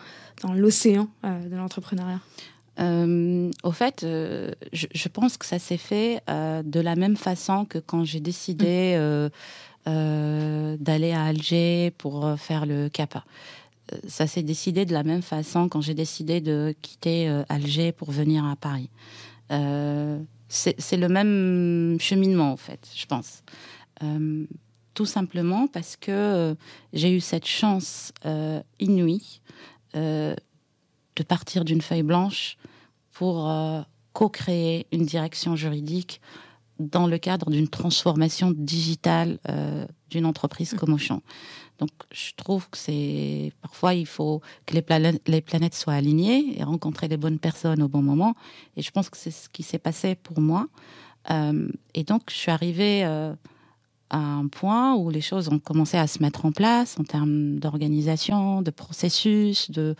[0.42, 2.20] dans l'océan euh, de l'entrepreneuriat?
[2.80, 8.04] Euh, au fait, je, pense que ça s'est fait de la même façon que quand
[8.04, 8.96] j'ai décidé
[9.86, 10.76] mmh.
[10.76, 13.24] d'aller à Alger pour faire le CAPA.
[14.08, 18.46] ça s'est décidé de la même façon quand j'ai décidé de quitter Alger pour venir
[18.46, 18.88] à Paris.
[20.52, 23.42] C'est le même cheminement, en fait, je pense.
[24.94, 26.56] tout simplement parce que
[26.92, 28.12] j'ai eu cette chance
[28.80, 29.40] inouïe
[29.94, 32.56] de partir d'une feuille blanche
[33.12, 33.48] pour
[34.12, 36.20] co-créer une direction juridique
[36.80, 41.22] dans le cadre d'une transformation digitale euh, d'une entreprise comme Auchan.
[41.78, 47.08] Donc, je trouve que c'est parfois il faut que les, planètes, soient alignées et rencontrer
[47.08, 48.34] les bonnes personnes au bon moment.
[48.76, 50.66] Et je pense que c'est ce qui s'est passé pour moi.
[51.30, 53.34] Euh, et donc, je suis arrivée euh,
[54.08, 57.58] à un point où les choses ont commencé à se mettre en place en termes
[57.58, 59.94] d'organisation, de processus, de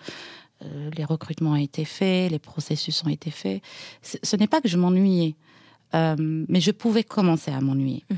[0.95, 3.63] les recrutements ont été faits, les processus ont été faits.
[4.03, 5.35] Ce n'est pas que je m'ennuyais.
[5.95, 8.05] Euh, mais je pouvais commencer à m'ennuyer.
[8.11, 8.17] Mhm.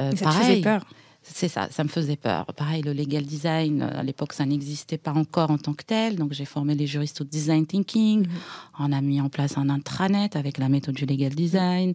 [0.00, 0.84] Euh, ça pareil, faisait peur
[1.26, 2.44] c'est ça, ça me faisait peur.
[2.54, 6.16] Pareil, le legal design, euh, à l'époque, ça n'existait pas encore en tant que tel.
[6.16, 8.26] Donc, j'ai formé les juristes au design thinking.
[8.26, 8.34] Mhm.
[8.80, 11.94] On a mis en place un intranet avec la méthode du legal design,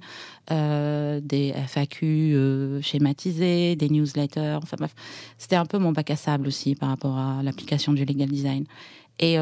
[0.50, 4.58] des FAQ schématisés, des newsletters.
[4.64, 4.96] Enfin bref,
[5.38, 8.66] c'était un peu mon bac à sable aussi par rapport à l'application du legal design.
[9.20, 9.38] Et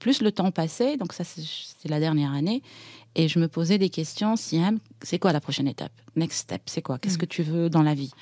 [0.00, 2.62] plus le temps passait, donc ça, c'est la dernière année,
[3.16, 5.92] et je me posais des questions, Siam, c'est quoi la prochaine étape?
[6.14, 6.98] Next step, c'est quoi?
[6.98, 7.18] Qu'est-ce mm.
[7.18, 8.12] que tu veux dans la vie?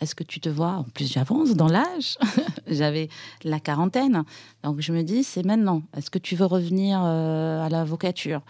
[0.00, 0.72] Est-ce que tu te vois?
[0.72, 2.18] En plus, j'avance dans l'âge.
[2.66, 3.08] J'avais
[3.44, 4.24] la quarantaine.
[4.62, 5.82] Donc je me dis, c'est maintenant.
[5.96, 8.42] Est-ce que tu veux revenir euh, à l'avocature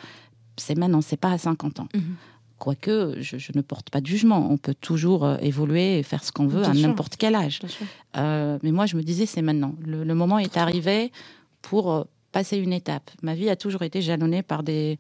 [0.57, 1.89] C'est maintenant, c'est pas à 50 ans.
[1.95, 2.01] Mm-hmm.
[2.59, 4.51] Quoique, je, ne porte pas de jugement.
[4.51, 7.61] On peut toujours euh, évoluer et faire ce qu'on veut à n'importe quel âge.
[8.17, 9.75] Euh, mais moi, je me disais, c'est maintenant.
[9.85, 11.13] Le, le, moment est arrivé
[11.63, 13.11] pour passer une étape.
[13.23, 14.99] Ma vie a toujours été jalonnée par des,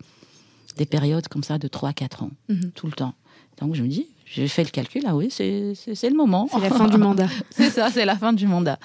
[0.77, 2.73] des périodes comme ça de 3 à 4 ans, mhm.
[2.75, 3.15] tout le temps.
[3.61, 6.49] Donc je me dis, j'ai fait le calcul, ah oui, c'est le moment.
[6.53, 7.29] C'est la fin du mandat.
[7.51, 8.79] c'est ça, c'est la fin du mandat.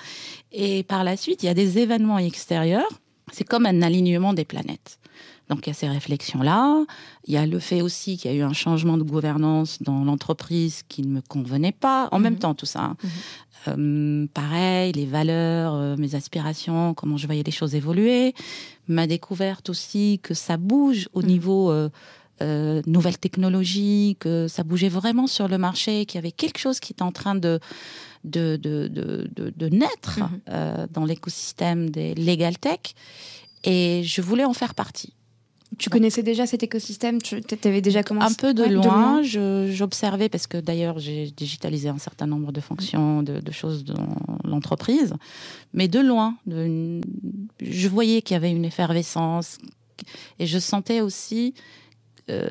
[0.51, 2.87] Et par la suite, il y a des événements extérieurs.
[3.31, 4.99] C'est comme un alignement des planètes.
[5.51, 6.85] Donc il y a ces réflexions-là.
[7.25, 10.05] Il y a le fait aussi qu'il y a eu un changement de gouvernance dans
[10.05, 12.07] l'entreprise qui ne me convenait pas.
[12.13, 12.39] En même mhm.
[12.39, 12.79] temps, tout ça.
[12.79, 12.97] Hein.
[13.03, 13.09] Mhm.
[13.67, 18.33] Euh, pareil, les valeurs, euh, mes aspirations, comment je voyais les choses évoluer.
[18.87, 21.27] Ma découverte aussi que ça bouge au mhm.
[21.27, 21.89] niveau euh,
[22.41, 26.79] euh, nouvelles technologies, que ça bougeait vraiment sur le marché, qu'il y avait quelque chose
[26.79, 27.59] qui était en train de
[28.23, 30.19] de, de, de, de naître
[30.91, 32.93] dans l'écosystème des legal tech.
[33.63, 35.15] Et je voulais en faire partie.
[35.77, 39.21] Tu connaissais déjà cet écosystème Tu avais déjà commencé Un peu de loin.
[39.23, 45.13] J'observais, parce que d'ailleurs, j'ai digitalisé un certain nombre de fonctions, de, choses dans l'entreprise.
[45.73, 49.57] Mais de loin, je voyais qu'il y avait une effervescence.
[50.39, 51.53] Et je sentais aussi,
[52.29, 52.49] euh,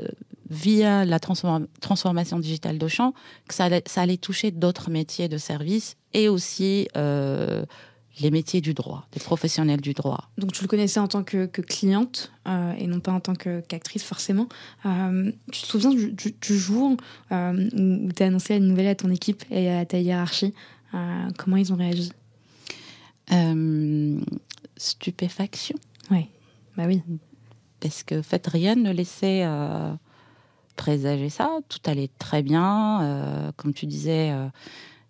[0.51, 3.15] via la transformation digitale d'Auchan,
[3.47, 7.65] que ça allait, ça allait toucher d'autres métiers de service et aussi euh,
[8.19, 10.31] les métiers du droit, des professionnels du droit.
[10.37, 14.03] Donc tu le connaissais en tant que, cliente euh, et non pas en tant qu'actrice
[14.03, 14.49] forcément.
[14.85, 16.97] Euh, tu te souviens du, jour
[17.33, 20.55] euh, où tu as annoncé la nouvelle à ton équipe et à ta hiérarchie
[21.39, 22.11] Comment ils ont réagi?
[24.77, 25.77] Stupéfaction.
[26.11, 26.27] Oui,
[26.77, 27.01] bah oui.
[27.79, 29.47] Parce que en fait, rien ne laissait
[30.75, 31.61] présager ça.
[31.69, 33.53] Tout allait très bien.
[33.57, 34.33] comme tu disais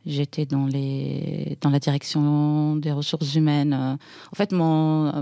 [0.07, 3.75] J'étais dans la direction des ressources humaines.
[3.75, 5.13] En fait, mon,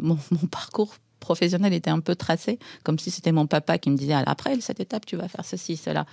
[0.50, 4.60] parcours professionnel était un peu tracé, comme si c'était mon papa qui me disait après
[4.60, 6.06] cette étape tu vas faire ceci, cela.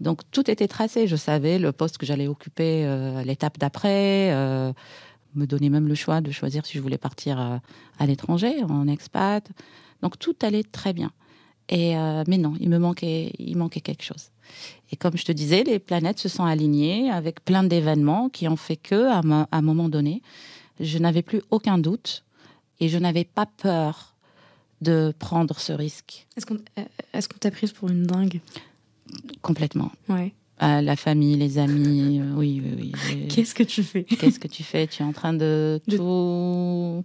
[0.00, 1.06] Donc tout était tracé.
[1.06, 4.32] Je savais le poste que j'allais occuper euh, l'étape d'après.
[4.32, 4.72] Euh,
[5.34, 7.56] me donner même le choix de choisir si je voulais partir euh,
[7.98, 9.48] à l'étranger, en expat.
[10.02, 11.12] Donc tout allait très bien.
[11.72, 13.32] Euh, mais non, il me manquait
[13.82, 14.30] quelque chose.
[14.90, 18.56] Et comme je te disais, les planètes se sont alignées avec plein d'événements qui ont
[18.56, 20.22] fait que, à, un moment donné,
[20.80, 22.24] je n'avais plus aucun doute
[22.80, 24.14] et je n'avais pas peur
[24.80, 26.26] de prendre ce risque.
[26.36, 28.40] Est-ce qu'on euh, est t'a prise pour une dingue?
[29.42, 29.90] Complètement.
[30.08, 30.32] Ouais.
[30.62, 33.28] Euh, la famille, les amis, oui, oui, oui.
[33.28, 34.04] Qu'est-ce que tu fais?
[34.04, 34.86] Qu'est-ce que tu fais?
[34.86, 35.96] Tu es en train de, de...
[35.96, 37.04] tout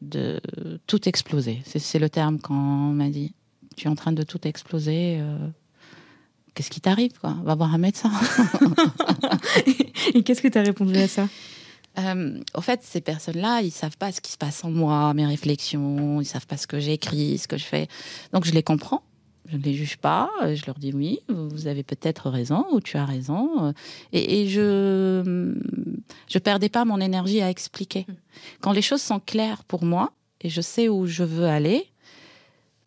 [0.00, 0.40] de
[0.86, 1.62] tout exploser.
[1.64, 3.34] C'est le terme qu'on m'a dit
[3.76, 5.18] tu es en train de tout exploser.
[5.20, 5.48] Euh,
[6.54, 7.36] qu'est-ce qui t'arrive quoi?
[7.44, 8.10] Va voir un médecin.
[10.14, 11.28] Et qu'est-ce que tu as répondu à ça?
[11.98, 15.26] Euh, au fait, ces personnes-là, ils savent pas ce qui se passe en moi, mes
[15.26, 17.88] réflexions, ils savent pas ce que j'écris, ce que je fais.
[18.32, 19.02] Donc je les comprends,
[19.46, 22.96] je ne les juge pas, je leur dis oui, vous avez peut-être raison ou tu
[22.96, 23.74] as raison.
[24.12, 25.52] Et, et je
[26.28, 28.06] je perdais pas mon énergie à expliquer.
[28.08, 28.14] Hmm.
[28.60, 31.90] Quand les choses sont claires pour moi et je sais où je veux aller,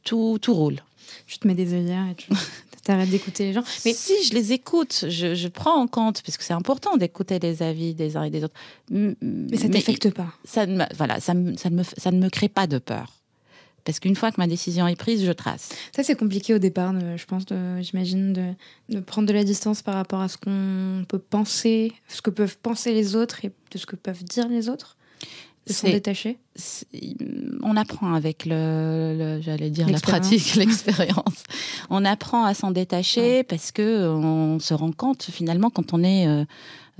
[0.03, 0.80] tout, tout roule.
[1.27, 2.31] Tu te mets des œillères et tu
[2.84, 3.64] T'arrêtes d'écouter les gens.
[3.85, 7.64] Mais si je les écoute, je, prends en compte, parce que c'est important d'écouter les
[7.64, 8.55] avis des uns et des autres.
[8.89, 10.34] Mais ça t'affecte pas.
[10.43, 13.23] Ça ne, voilà, ça, ça, ne me, ça ne me crée pas de peur.
[13.85, 15.69] Parce qu'une fois que ma décision est prise, je trace.
[15.95, 17.43] Ça, c'est compliqué au départ, je pense,
[17.81, 18.53] j'imagine, de,
[18.89, 22.57] de, prendre de la distance par rapport à ce qu'on peut penser, ce que peuvent
[22.57, 24.97] penser les autres et de ce que peuvent dire les autres.
[25.68, 26.38] De s'en détacher
[27.61, 31.44] On apprend avec le, j'allais dire la pratique, l'expérience.
[31.90, 36.27] on apprend à s'en détacher parce que on se rend compte finalement quand on est
[36.27, 36.44] euh,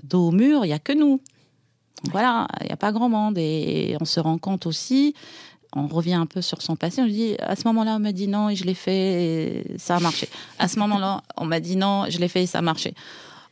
[0.04, 1.20] dos au mur, il y a que nous.
[2.12, 5.14] Voilà, il n'y a pas grand monde et on se rend compte aussi
[5.76, 7.02] on revient un peu sur son passé.
[7.02, 9.78] On lui dit, à ce moment-là, on m'a dit non et je l'ai fait et
[9.78, 10.30] ça a marché.
[10.60, 12.94] À ce moment-là, on m'a dit non, je l'ai fait et ça a marché.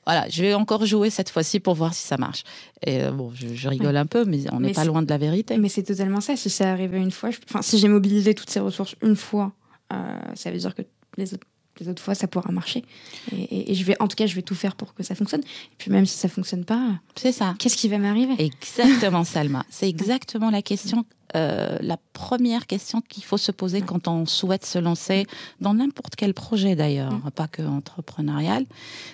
[0.06, 2.44] Voilà, je vais encore jouer cette fois-ci pour voir si ça marche.
[2.86, 5.58] Et euh, bon, je, rigole un peu, mais on n'est pas loin de la vérité.
[5.58, 6.36] Mais c'est totalement ça.
[6.36, 9.54] Si ça arrivé une fois, enfin, si j'ai mobilisé toutes ces ressources une fois,
[9.94, 10.82] euh, ça veut dire que
[11.18, 11.48] les autres
[11.80, 12.84] les autres fois ça pourra marcher
[13.32, 15.76] et, je vais en tout cas je vais tout faire pour que ça fonctionne et
[15.78, 18.36] puis même si ça fonctionne pas c'est ça qu'est-ce qui va m'arriver?
[18.38, 24.08] Exactement Salma c'est exactement la question euh, la première question qu'il faut se poser quand
[24.08, 25.26] on souhaite se lancer
[25.60, 27.32] dans n'importe quel projet d'ailleurs, mm.
[27.32, 28.66] pas que entrepreneurial,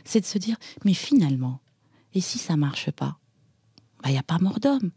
[0.05, 1.59] c'est de se dire mais finalement,
[2.13, 3.17] et si ça marche pas,
[3.99, 4.91] il bah, n'y a pas mort d'homme.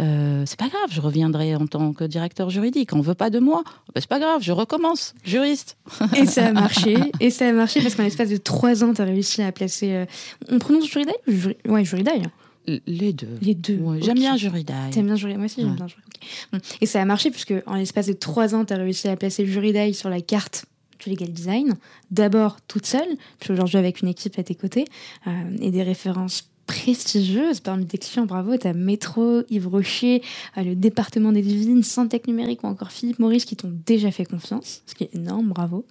[0.00, 2.94] Euh, c'est pas grave, je reviendrai en tant que directeur juridique.
[2.94, 3.62] On veut pas de moi,
[3.94, 5.76] bah, c'est pas grave, je recommence, juriste.
[6.16, 9.02] Et ça a marché, et ça a marché parce qu'en l'espace de trois ans, tu
[9.02, 9.94] as réussi à placer.
[9.94, 10.06] Euh,
[10.48, 12.22] on prononce juridaille ou Ouais, juridaille.
[12.66, 13.38] Les deux.
[13.42, 13.80] Les deux.
[14.00, 14.90] J'aime bien Juridaille.
[14.90, 16.60] T'aimes bien Juridaille Moi aussi, j'aime bien Juridaille.
[16.80, 19.46] Et ça a marché puisque en l'espace de trois ans, tu as réussi à placer
[19.46, 20.66] Juridaille sur la carte
[21.02, 21.74] du legal design.
[22.10, 23.08] D'abord toute seule,
[23.40, 24.84] puis aujourd'hui avec une équipe à tes côtés
[25.26, 25.30] euh,
[25.60, 28.26] et des références prestigieuses parmi tes clients.
[28.26, 30.22] Bravo, tu as Métro, Yves Rocher,
[30.56, 34.24] euh, le département des divines, Santec Numérique ou encore Philippe Maurice qui t'ont déjà fait
[34.24, 35.84] confiance, ce qui est énorme, bravo.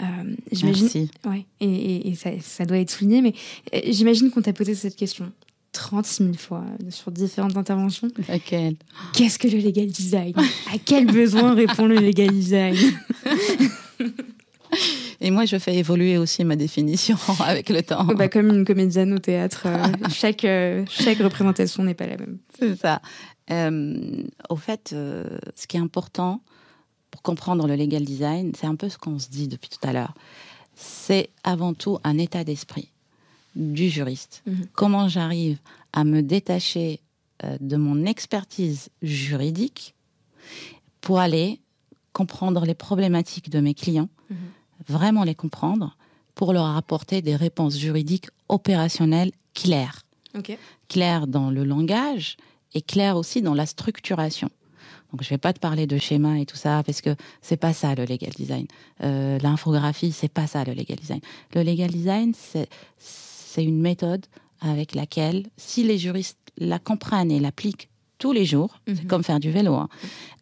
[0.00, 0.06] Euh,
[0.52, 1.08] j'imagine.
[1.26, 3.34] Ouais, et, et, ça, ça, doit être souligné, mais
[3.90, 5.32] j'imagine qu'on t'a posé cette question.
[5.72, 8.08] 36 000 fois sur différentes interventions.
[8.28, 8.76] Laquelle?
[9.12, 10.34] Qu'est-ce que le legal design?
[10.72, 12.76] À quel besoin répond le legal design?
[15.20, 18.04] Et moi, je fais évoluer aussi ma définition avec le temps.
[18.04, 22.38] Bah, comme une comédienne au théâtre, euh, chaque, euh, chaque représentation n'est pas la même.
[22.58, 23.02] C'est ça.
[23.50, 26.40] Euh, au fait, ce qui est important
[27.10, 29.92] pour comprendre le legal design, c'est un peu ce qu'on se dit depuis tout à
[29.92, 30.14] l'heure.
[30.74, 32.92] C'est avant tout un état d'esprit
[33.54, 34.42] du juriste.
[34.46, 34.66] Mhm.
[34.72, 35.58] Comment j'arrive
[35.92, 37.00] à me détacher
[37.44, 39.94] euh, de mon expertise juridique
[41.00, 41.60] pour aller
[42.12, 44.36] comprendre les problématiques de mes clients, mhm.
[44.88, 45.96] vraiment les comprendre,
[46.34, 50.04] pour leur apporter des réponses juridiques opérationnelles claires.
[50.88, 52.36] Claires dans le langage
[52.74, 54.50] et claires aussi dans la structuration.
[55.10, 57.72] Donc je vais pas te parler de schéma et tout ça parce que c'est pas
[57.72, 58.66] ça le legal design.
[59.02, 61.20] Euh, L'infographie c'est pas ça le legal design.
[61.54, 62.68] Le legal design c'est
[63.48, 64.26] c'est une méthode
[64.60, 67.88] avec laquelle, si les juristes la comprennent et l'appliquent
[68.18, 69.06] tous les jours, c'est mhm.
[69.06, 69.88] comme faire du vélo, hein,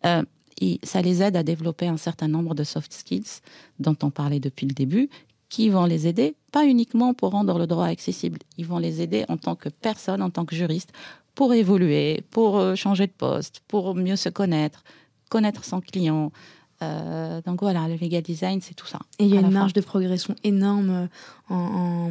[0.04, 0.22] euh,
[0.60, 3.42] et ça les aide à développer un certain nombre de soft skills
[3.78, 5.08] dont on parlait depuis le début,
[5.48, 9.24] qui vont les aider, pas uniquement pour rendre le droit accessible, ils vont les aider
[9.28, 10.92] en tant que personne, en tant que juriste,
[11.34, 14.82] pour évoluer, pour euh, changer de poste, pour mieux se connaître,
[15.28, 16.32] connaître son client,
[16.82, 18.98] euh, donc voilà, le legal design, c'est tout ça.
[19.18, 21.08] Et il y a une marge de progression énorme
[21.48, 22.10] en,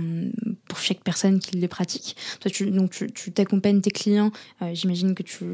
[0.68, 2.16] pour chaque personne qui le pratique.
[2.40, 4.32] Toi, tu, donc tu t'accompagnes tes clients.
[4.62, 5.46] Euh, j'imagine que tu,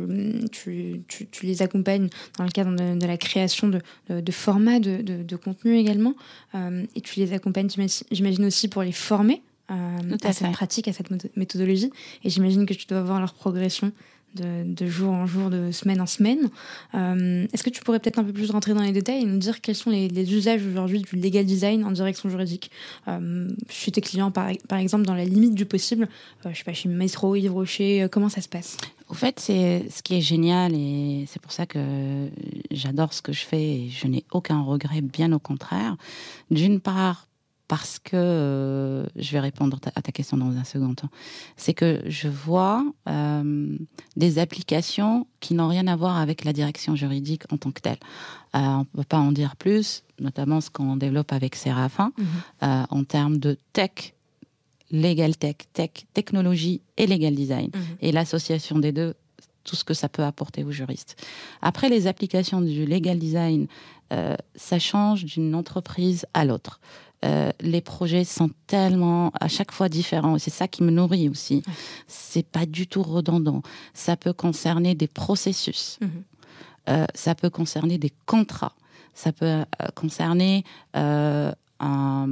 [0.51, 5.35] tu, tu, les accompagnes dans le cadre de, la création de, de, formats de, de,
[5.35, 6.15] contenu également.
[6.55, 7.69] Euh, et tu les accompagnes,
[8.11, 9.41] j'imagine aussi pour les former.
[9.67, 11.91] à, à cette pratique, à cette méthodologie.
[12.23, 13.91] Et j'imagine que tu dois voir leur progression
[14.35, 16.49] de, jour en jour, de semaine en semaine.
[16.95, 19.37] Euh, est-ce que tu pourrais peut-être un peu plus rentrer dans les détails et nous
[19.37, 22.71] dire quels sont les, usages aujourd'hui du legal design en direction juridique
[23.07, 26.07] euh, Chez tes clients, par, exemple, dans la limite du possible,
[26.45, 28.77] euh, je sais pas, chez Maestro, Yves Rocher, comment ça se passe?
[29.09, 32.29] Au fait, c'est ce qui est génial et c'est pour ça que
[32.71, 35.97] j'adore ce que je fais et je n'ai aucun regret, bien au contraire.
[36.49, 37.27] D'une part,
[37.71, 41.07] parce que euh, je vais répondre à ta question dans un second temps.
[41.55, 43.77] C'est que je vois euh,
[44.17, 47.99] des applications qui n'ont rien à voir avec la direction juridique en tant que telle.
[48.55, 52.87] Euh, on ne peut pas en dire plus, notamment ce qu'on développe avec Séraphin mhm.
[52.89, 54.15] en termes de tech,
[54.91, 57.69] legal tech, tech, technologie et legal design.
[57.73, 57.81] Mhm.
[58.01, 59.13] Et l'association des deux,
[59.63, 61.15] tout ce que ça peut apporter aux juristes.
[61.61, 63.67] Après, les applications du legal design,
[64.55, 66.81] ça change d'une entreprise à l'autre.
[67.23, 70.39] Euh, les projets sont tellement à chaque fois différents.
[70.39, 71.63] C'est ça qui me nourrit aussi.
[72.07, 73.61] C'est pas du tout redondant.
[73.93, 75.99] Ça peut concerner des processus.
[76.01, 76.09] Mhm.
[76.89, 78.73] Euh, ça peut concerner des contrats.
[79.13, 79.63] Ça peut euh,
[79.95, 81.53] concerner un
[81.83, 82.27] un,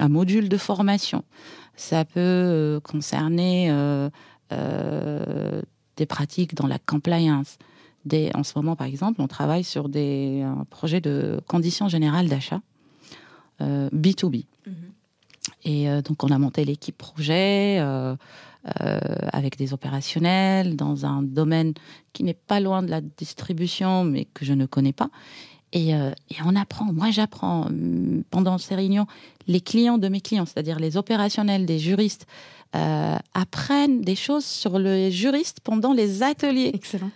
[0.00, 1.22] un module de formation.
[1.76, 3.72] Ça peut concerner
[5.96, 7.56] des pratiques dans la compliance.
[8.04, 12.28] Des, en ce moment, par exemple, on travaille sur des un projet de conditions générales
[12.28, 12.62] d'achat
[13.60, 14.44] euh, B2B.
[15.64, 18.14] Et euh, donc, on a monté l'équipe projet euh,
[19.32, 21.72] avec des opérationnels dans un domaine
[22.12, 25.08] qui n'est pas loin de la distribution, mais que je ne connais pas.
[25.72, 29.06] Et, euh, et on apprend, moi j'apprends hum, pendant ces réunions,
[29.46, 32.26] les clients de mes clients, c'est-à-dire les opérationnels, des juristes,
[32.76, 36.70] euh, apprennent des choses sur le juriste pendant les ateliers.
[36.74, 37.10] Excellent.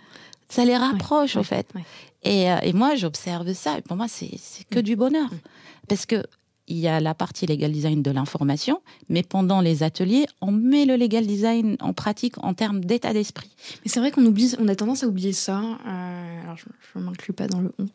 [0.49, 1.67] Ça les rapproche, Ouais, au fait.
[1.75, 1.83] ouais.
[2.23, 3.77] Et, et moi, j'observe ça.
[3.77, 4.31] Et pour moi, c'est
[4.69, 4.83] que Mm.
[4.83, 5.29] du bonheur.
[5.87, 6.23] Parce que
[6.67, 10.85] il y a la partie legal design de l'information, mais pendant les ateliers, on met
[10.85, 13.51] le legal design en pratique en termes d'état d'esprit.
[13.83, 15.59] Mais c'est vrai qu'on oublie, on a tendance à oublier ça.
[15.59, 17.87] Euh, alors je ne m'inclus pas dans le on,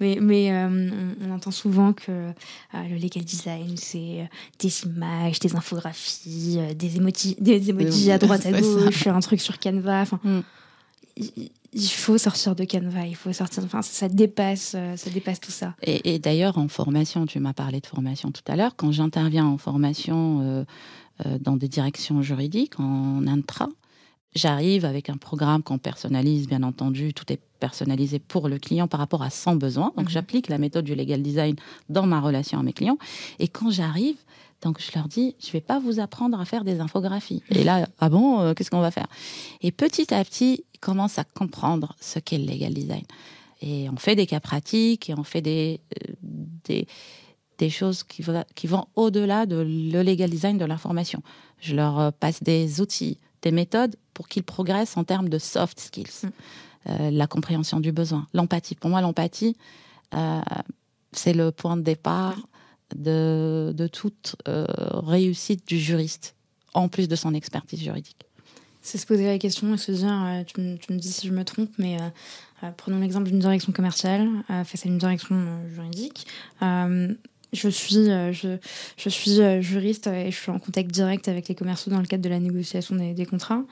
[0.00, 0.90] mais, mais euh,
[1.22, 2.32] on, on entend souvent que euh,
[2.74, 8.52] le legal design c'est des images, des infographies, des emojis, des emojis à droite à
[8.52, 10.02] gauche, un truc sur Canva.
[10.02, 10.40] Enfin, Mm.
[11.72, 13.64] Il, faut sortir de Canva, il faut sortir.
[13.64, 15.74] Enfin, ça, dépasse, euh, ça dépasse tout ça.
[15.82, 19.46] Et, et d'ailleurs, en formation, tu m'as parlé de formation tout à l'heure, quand j'interviens
[19.46, 20.64] en formation euh,
[21.26, 23.68] euh, dans des directions juridiques, en intra,
[24.34, 29.00] j'arrive avec un programme qu'on personnalise, bien entendu, tout est personnalisé pour le client par
[29.00, 29.92] rapport à son besoin.
[29.96, 30.10] Donc Mhm.
[30.10, 31.56] j'applique la méthode du legal design
[31.88, 32.98] dans ma relation à mes clients.
[33.40, 34.16] Et quand j'arrive,
[34.62, 37.42] donc je leur dis, je vais pas vous apprendre à faire des infographies.
[37.50, 39.06] Et là, ah bon, euh, qu'est-ce qu'on va faire?
[39.60, 43.04] Et petit à petit, ils commencent à comprendre ce qu'est le legal design.
[43.60, 46.14] Et on fait des cas pratiques et on fait des, euh,
[46.64, 46.86] des,
[47.58, 51.22] des choses qui, va- qui vont au-delà de le legal design de l'information.
[51.60, 55.80] Je leur euh, passe des outils, des méthodes pour qu'ils progressent en termes de soft
[55.80, 56.22] skills.
[56.22, 56.28] Mm.
[56.88, 58.76] Euh, la compréhension du besoin, l'empathie.
[58.76, 59.56] Pour moi, l'empathie,
[60.14, 60.40] euh,
[61.12, 62.38] c'est le point de départ
[62.94, 66.36] de, de toute euh, réussite du juriste,
[66.74, 68.27] en plus de son expertise juridique.
[68.88, 71.44] C'est se poser la question et se dire, euh, tu, me- dis si je me
[71.44, 72.04] trompe, mais euh,
[72.62, 74.26] euh, prenons l'exemple d'une direction commerciale
[74.64, 75.36] face à une direction
[75.74, 76.26] juridique.
[77.52, 78.56] Je suis, je,
[78.96, 82.22] je suis juriste et je suis en contact direct avec les commerciaux dans le cadre
[82.22, 83.62] de la négociation des, contrats.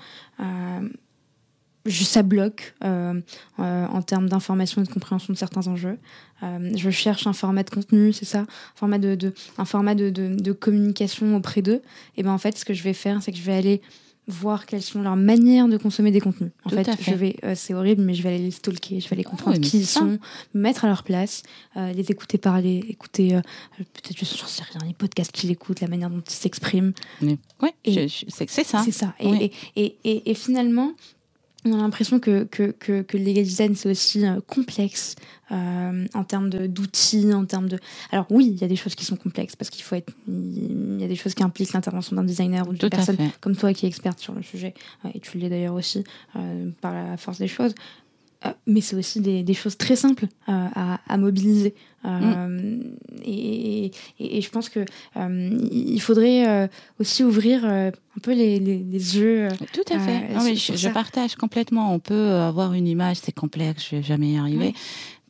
[1.87, 5.99] Ça bloque en termes d'information et de compréhension de certains enjeux.
[6.43, 11.35] Je cherche un format de contenu, c'est ça, un format de, un format de communication
[11.37, 11.81] auprès d'eux.
[12.19, 13.81] Et ben en fait, ce que je vais faire, c'est que je vais aller
[14.29, 16.51] voir quelles sont leurs manières de consommer des contenus.
[16.65, 19.15] En fait, je vais, euh, c'est horrible, mais je vais aller les stalker, je vais
[19.15, 20.19] aller comprendre oui, mais qui ils sont,
[20.55, 21.45] me mettre à leur place,
[21.77, 23.41] euh, les écouter parler, écouter euh,
[23.79, 26.93] peut-être, je sais rien, les podcasts qu'ils écoutent, la manière dont ils s'expriment.
[27.23, 27.37] Oui,
[27.85, 28.83] Et- c'est c'est ça.
[28.85, 29.15] C'est ça.
[29.21, 29.53] Et, Oui.
[29.77, 30.93] et, et, et, et finalement,
[31.65, 35.17] on a l'impression que, que, que, que le legal design, c'est aussi euh, complexe
[35.51, 37.79] euh, en termes de- d'outils, en termes de...
[38.13, 40.13] Alors oui, il y a des choses qui sont complexes parce qu'il faut être...
[40.29, 43.17] Il y a des choses qui impliquent l'intervention d'un designer ou d'une Tout à personne
[43.17, 43.31] fait.
[43.41, 44.75] comme toi qui est experte sur le sujet,
[45.05, 46.05] euh, et tu l'es d'ailleurs aussi
[46.37, 47.75] euh, par la force des choses.
[48.45, 51.75] Euh, mais c'est aussi des, des choses très simples euh, à, à mobiliser.
[52.05, 52.79] Euh,
[53.25, 54.81] et, et, et je pense que
[55.17, 56.69] euh, il faudrait
[57.01, 57.91] aussi ouvrir un
[58.23, 59.49] peu les, les, les yeux.
[59.73, 60.35] Tout à fait.
[60.35, 61.93] Non, mais je, partage complètement.
[61.95, 64.75] On peut avoir une image, c'est complexe, je vais jamais y arriver.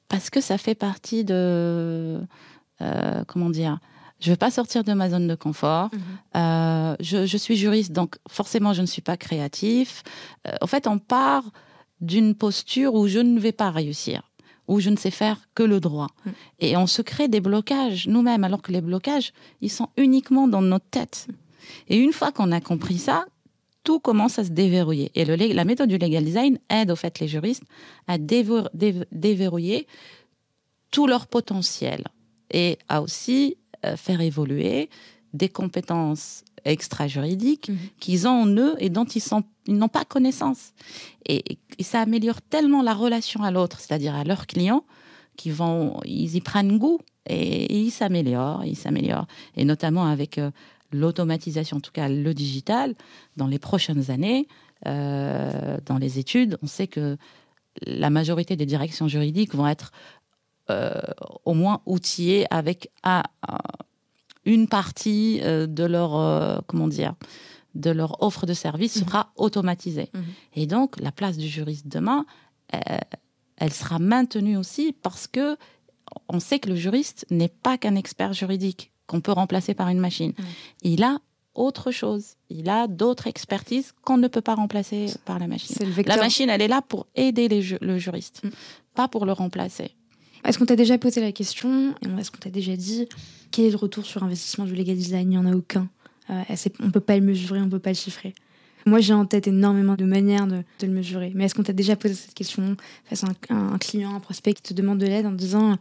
[0.08, 2.20] Parce que ça fait partie de.
[2.80, 3.78] euh, comment dire
[4.20, 5.90] Je veux pas sortir de ma zone de confort.
[6.36, 10.02] Euh, je, je suis juriste, donc forcément, je ne suis pas créatif.
[10.46, 11.44] Euh, en fait, on part
[12.00, 14.22] d'une posture où je ne vais pas réussir,
[14.68, 16.08] où je ne sais faire que le droit.
[16.24, 16.30] Mm.
[16.60, 20.62] Et on se crée des blocages nous-mêmes, alors que les blocages, ils sont uniquement dans
[20.62, 21.28] notre tête.
[21.88, 23.26] Et une fois qu'on a compris ça,
[23.86, 25.12] tout commence à se déverrouiller.
[25.14, 27.62] Et le, la méthode du legal design aide au fait les juristes
[28.08, 29.86] à déverrouiller
[30.90, 32.04] tout leur potentiel
[32.50, 34.90] et à aussi euh, faire évoluer
[35.34, 37.78] des compétences extra-juridiques Mhm.
[38.00, 39.22] qu'ils ont en eux et dont ils
[39.68, 40.72] n'ont pas connaissance.
[41.26, 44.84] Et, et ça améliore tellement la relation à l'autre, c'est-à-dire à leurs clients,
[45.36, 46.98] qu'ils vont, ils y prennent goût
[47.28, 49.26] et, et ils s'améliorent, ils s'améliorent.
[49.56, 50.50] Et notamment avec euh,
[50.92, 52.94] l'automatisation, en tout cas le digital,
[53.36, 54.46] dans les prochaines années,
[54.86, 57.16] euh, dans les études, on sait que
[57.86, 59.92] la majorité des directions juridiques vont être
[60.70, 60.92] euh,
[61.44, 63.58] au moins outillées avec un- un-
[64.46, 67.14] une partie euh, de leur euh, comment dire
[67.74, 69.04] de leur offre de service Mhm.
[69.04, 70.08] sera automatisée.
[70.14, 70.24] Mhm.
[70.54, 72.24] Et donc la place du juriste demain,
[72.74, 72.78] euh,
[73.58, 75.58] elle sera maintenue aussi parce que
[76.28, 79.98] on sait que le juriste n'est pas qu'un expert juridique qu'on peut remplacer par une
[79.98, 80.32] machine.
[80.38, 80.44] Mhm.
[80.82, 81.18] Il a
[81.54, 82.34] autre chose.
[82.48, 85.76] Il a d'autres expertises qu'on ne peut pas remplacer par la machine.
[86.06, 88.42] La machine, elle est là pour aider les ju- le juriste,
[88.94, 89.94] pas pour le remplacer.
[90.44, 93.08] Est-ce qu'on t'a déjà posé la question est-ce qu'on t'a déjà dit
[93.50, 95.32] quel est le retour sur investissement du legal design?
[95.32, 95.88] Il n'y en a aucun.
[96.30, 96.42] Euh,
[96.80, 98.34] on ne peut pas le mesurer, on ne peut pas le chiffrer.
[98.86, 101.32] Moi, j'ai en tête énormément de manières de, le mesurer.
[101.34, 104.62] Mais est-ce qu'on t'a déjà posé cette question face à un, client, un prospect qui
[104.62, 105.76] te demande de l'aide en disant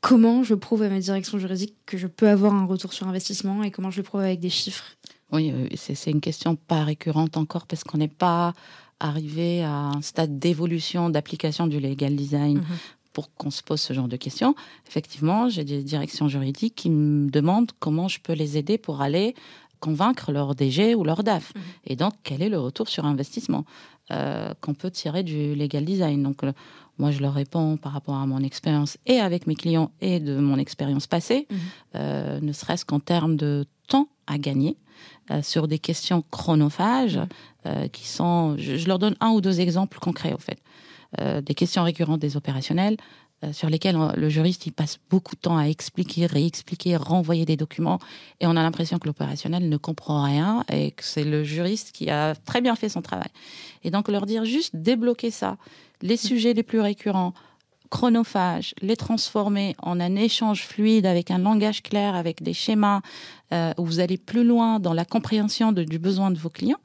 [0.00, 3.62] comment je prouve à ma direction juridique que je peux avoir un retour sur investissement
[3.62, 4.84] et comment je le prouve avec des chiffres?
[5.32, 8.54] Oui, euh, c'est une question pas récurrente encore parce qu'on n'est pas
[9.00, 12.58] arrivé à un stade d'évolution d'application du legal design.
[12.58, 12.64] Mhm.
[13.12, 14.54] Pour qu'on se pose ce genre de questions,
[14.86, 19.34] effectivement, j'ai des directions juridiques qui me demandent comment je peux les aider pour aller
[19.80, 21.54] convaincre leur DG ou leur DAF.
[21.54, 21.62] Mhm.
[21.86, 23.64] Et donc, quel est le retour sur investissement
[24.12, 26.42] euh, qu'on peut tirer du legal design Donc,
[26.98, 30.36] moi, je leur réponds par rapport à mon expérience et avec mes clients et de
[30.36, 31.58] mon expérience passée, mhm.
[31.96, 34.76] euh, ne serait-ce qu'en termes de temps à gagner
[35.30, 37.20] euh, sur des questions chronophages
[37.92, 38.56] qui sont.
[38.56, 40.58] Je, je, leur donne un ou deux exemples concrets, au fait.
[41.18, 42.96] Des questions récurrentes des opérationnels.
[43.42, 47.46] Euh, sur lesquels euh, le juriste il passe beaucoup de temps à expliquer, réexpliquer, renvoyer
[47.46, 47.98] des documents,
[48.38, 52.10] et on a l'impression que l'opérationnel ne comprend rien et que c'est le juriste qui
[52.10, 53.30] a très bien fait son travail.
[53.82, 55.56] Et donc leur dire juste débloquer ça,
[56.02, 56.18] les mm.
[56.18, 57.32] sujets les plus récurrents,
[57.88, 63.00] chronophages, les transformer en un échange fluide avec un langage clair, avec des schémas
[63.52, 66.78] euh, où vous allez plus loin dans la compréhension du besoin de vos clients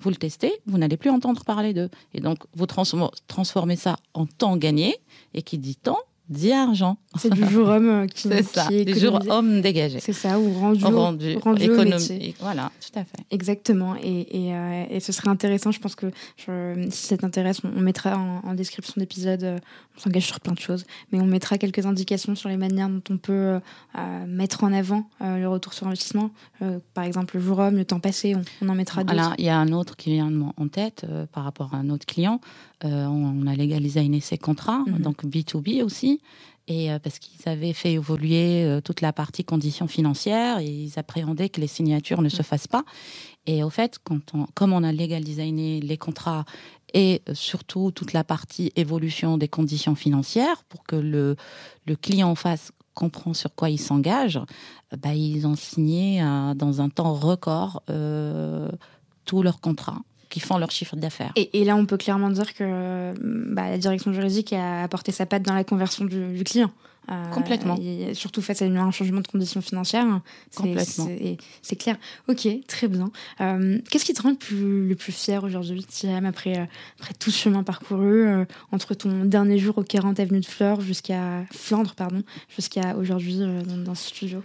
[0.00, 1.90] vous le testez, vous n'allez plus entendre parler d'eux.
[2.14, 4.96] Et donc, vous transformez ça en temps gagné.
[5.34, 6.96] Et qui dit temps, dit argent.
[7.16, 9.98] C'est du jour homme euh, qui, c'est ça, du jour homme dégagé.
[9.98, 12.36] C'est ça, ou rendu, rendu, rendu économique.
[12.40, 13.18] Voilà, tout à fait.
[13.32, 13.96] Exactement.
[14.00, 17.80] Et, et, euh, et, ce serait intéressant, je pense que je, si ça t'intéresse, on,
[17.80, 19.58] mettra en, description d'épisode, euh,
[19.96, 23.02] on s'engage sur plein de choses, mais on mettra quelques indications sur les manières dont
[23.10, 23.58] on peut
[24.26, 26.30] mettre en avant le retour sur investissement.
[26.94, 29.34] par exemple, le jour homme, le temps passé, on, en mettra d'autres.
[29.38, 32.40] Il y a un autre qui vient en tête par rapport à un autre client.
[32.82, 34.98] On a légalisé ses contrats, mhm.
[34.98, 36.20] donc B2B aussi
[36.70, 40.98] et euh, parce qu'ils avaient fait évoluer euh, toute la partie conditions financières et ils
[40.98, 42.84] appréhendaient que les signatures ne se fassent pas.
[43.46, 46.44] Et au fait, quand on, comme on a légal designé les contrats
[46.94, 51.34] et euh, surtout toute la partie évolution des conditions financières pour que le,
[51.86, 54.38] le client en face comprend sur quoi il s'engage,
[54.96, 56.20] bah, ils ont signé
[56.56, 58.68] dans un temps record euh,
[59.24, 61.32] tous leurs contrats qui font leur chiffre d'affaires.
[61.36, 63.12] Et, là, on peut clairement dire que
[63.52, 66.70] bah, la direction juridique a apporté sa patte dans la conversion du, client.
[67.10, 67.76] Euh, Complètement.
[68.12, 70.20] surtout face à un changement de conditions financières.
[70.54, 71.08] Complètement.
[71.62, 71.96] C'est clair.
[72.28, 73.10] Ok, très bien.
[73.40, 76.64] Euh, qu'est-ce qui te rend le plus, le plus fier aujourd'hui, Thierry, après, euh,
[77.00, 81.44] après tout ce chemin parcouru, entre ton dernier jour au 40 Avenue de Fleurs jusqu'à
[81.50, 84.42] Flandre, pardon, jusqu'à aujourd'hui dans, dans, ce studio?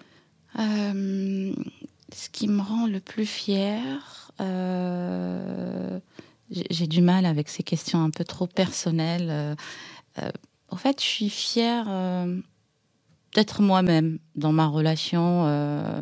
[2.13, 5.99] Ce qui me rend le plus fier, euh,
[6.49, 9.29] j'ai du mal avec ces questions un peu trop personnelles.
[9.29, 9.55] Euh,
[10.19, 10.29] euh,
[10.69, 11.87] en fait, je suis fière
[13.33, 15.45] d'être moi-même dans ma relation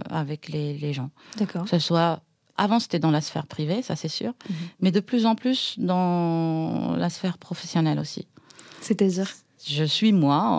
[0.09, 1.11] avec les, gens.
[1.37, 1.63] D'accord.
[1.63, 2.21] Que ce soit
[2.57, 4.55] avant, c'était dans la sphère privée, ça c'est sûr, mhm.
[4.79, 8.27] mais de plus en plus dans la sphère professionnelle aussi.
[8.81, 9.31] C'est-à-dire?
[9.65, 10.49] Je suis moi,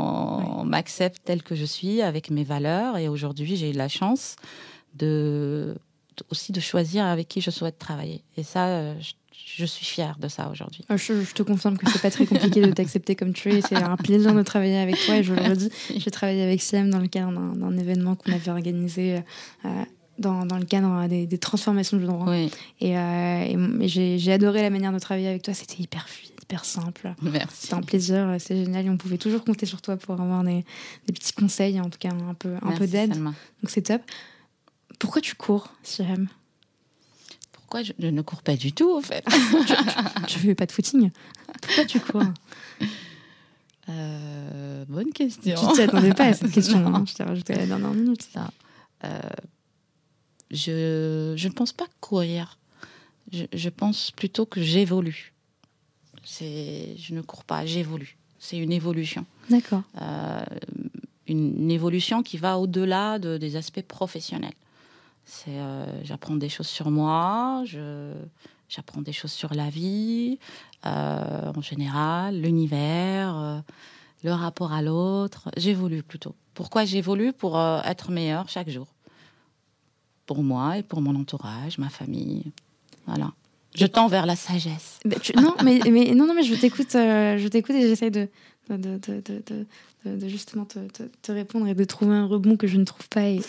[0.58, 4.36] on, m'accepte tel que je suis, avec mes valeurs, et aujourd'hui j'ai eu la chance
[4.94, 5.76] de
[6.30, 8.22] aussi de choisir avec qui je souhaite travailler.
[8.36, 8.94] Et ça, euh,
[9.32, 10.84] je, suis fière de ça aujourd'hui.
[10.88, 13.60] Ah, je, te confirme que c'est pas très compliqué de t'accepter comme tu es.
[13.60, 15.16] C'est un plaisir de travailler avec toi.
[15.16, 18.50] Et je le redis, j'ai travaillé avec Siam dans le cadre d'un événement qu'on avait
[18.50, 19.22] organisé.
[19.64, 19.68] Euh,
[20.16, 22.26] dans, dans, le cadre des, transformations du droit.
[22.28, 22.48] Oui.
[22.80, 25.54] Et, euh, et, j'ai adoré la manière de travailler avec toi.
[25.54, 27.14] C'était hyper fluide, hyper simple.
[27.20, 27.62] Merci.
[27.62, 28.86] C'était un plaisir, c'est génial.
[28.86, 30.64] Et on pouvait toujours compter sur toi pour avoir des,
[31.08, 33.14] des petits conseils, en tout cas un peu, un peu d'aide.
[33.14, 33.34] Donc
[33.66, 34.02] c'est top.
[35.04, 36.28] Pourquoi tu cours, Sirem?
[37.52, 39.22] Pourquoi je, ne cours pas du tout, en fait?
[40.26, 41.10] Tu, ne fais pas de footing?
[41.60, 42.22] Pourquoi tu cours?
[43.90, 45.54] Euh, Bonne question.
[45.54, 46.86] Tu t'attendais pas à cette question.
[46.86, 47.04] Hein.
[47.06, 48.26] Je t'ai rajouté la dernière minute.
[49.04, 49.20] Euh,
[50.50, 52.56] je, je ne pense pas courir.
[53.30, 55.34] Je, je pense plutôt que j'évolue.
[56.40, 58.16] Je ne cours pas, j'évolue.
[58.38, 59.26] C'est une évolution.
[59.50, 59.82] D'accord.
[60.00, 60.44] Euh,
[61.26, 64.54] une, évolution qui va au-delà de, des aspects professionnels.
[65.24, 68.12] C'est, euh, j'apprends des choses sur moi, je,
[68.68, 70.38] j'apprends des choses sur la vie,
[70.86, 73.60] euh, en général, l'univers, euh,
[74.22, 75.50] le rapport à l'autre.
[75.56, 76.34] J'évolue plutôt.
[76.52, 77.32] Pourquoi j'évolue?
[77.32, 78.86] Pour être meilleur chaque jour.
[80.26, 82.44] Pour moi et pour mon entourage, ma famille.
[83.06, 83.32] Voilà.
[83.74, 85.00] Je tends vers la sagesse.
[85.36, 88.28] non, mais, mais, non, non, mais je t'écoute, je t'écoute et de,
[88.70, 89.66] de,
[90.26, 90.78] justement te,
[91.22, 93.28] te, répondre et de trouver un rebond que je ne trouve pas.
[93.28, 93.40] Et,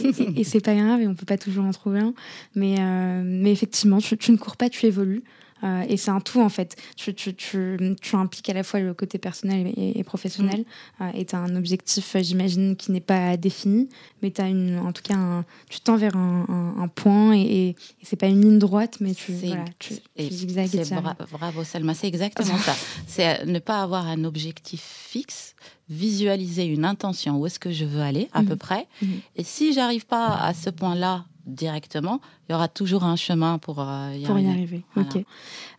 [0.43, 2.13] c'est pas grave, et on peut pas toujours en trouver un.
[2.55, 5.23] Mais, euh, mais effectivement, tu, ne cours pas, tu évolues.
[5.63, 6.75] Euh, et c'est un tout, en fait.
[6.97, 10.65] Tu, tu, tu, tu, impliques à la fois le côté personnel et, professionnel.
[10.99, 11.03] Mm.
[11.03, 13.89] Euh, et tu as un objectif, j'imagine, qui n'est pas défini,
[14.21, 17.69] mais tu as une, en tout cas, un, tu tends vers un, un, point et,
[17.69, 21.01] et, c'est pas une ligne droite, mais tu, voilà, tu, zigzagues.
[21.31, 22.75] bravo, Selma, c'est exactement ça.
[23.07, 25.55] C'est ne pas avoir un objectif fixe,
[25.89, 28.45] visualiser une intention, où est-ce que je veux aller à mm.
[28.45, 28.87] peu près.
[29.01, 29.07] Mm.
[29.37, 33.79] Et si j'arrive pas à ce point-là, directement, il y aura toujours un chemin pour
[33.79, 34.49] euh, y pour arriver.
[34.49, 34.83] Y arriver.
[34.97, 35.25] Ok.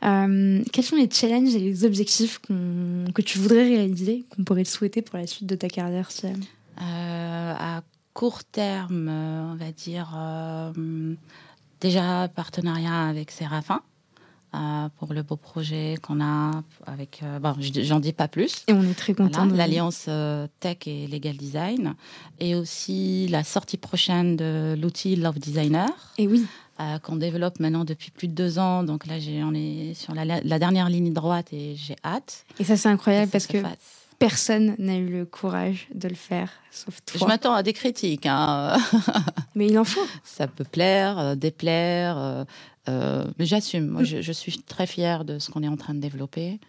[0.04, 4.68] Euh, quels sont les challenges et les objectifs que tu voudrais réaliser, qu'on pourrait te
[4.68, 7.82] souhaiter pour la suite de ta carrière, euh, À
[8.14, 10.16] court terme, on va dire
[11.80, 13.82] déjà partenariat avec Séraphin.
[14.56, 17.20] Euh, pour le beau projet qu'on a avec.
[17.22, 18.64] Euh, bon, j'en dis pas plus.
[18.68, 19.44] Et on est très content.
[19.44, 21.94] L'alliance euh, tech et legal design,
[22.40, 25.90] et aussi la sortie prochaine de l'outil Love Designer.
[26.16, 26.46] Et oui.
[27.02, 28.82] qu'on développe maintenant depuis plus de deux ans.
[28.82, 32.46] Donc là, on est sur la, dernière ligne droite et j'ai hâte.
[32.58, 33.58] Et ça, c'est incroyable parce que
[34.18, 37.20] personne n'a eu le courage de le faire, sauf toi.
[37.20, 38.26] Je m'attends à des critiques.
[38.26, 38.76] Hein.
[39.54, 40.04] Mais il en faut.
[40.24, 42.44] Ça peut plaire, euh, déplaire, euh,
[42.88, 43.86] euh, mais j'assume.
[43.88, 46.60] Moi, je, suis très fière de ce qu'on est en train de développer.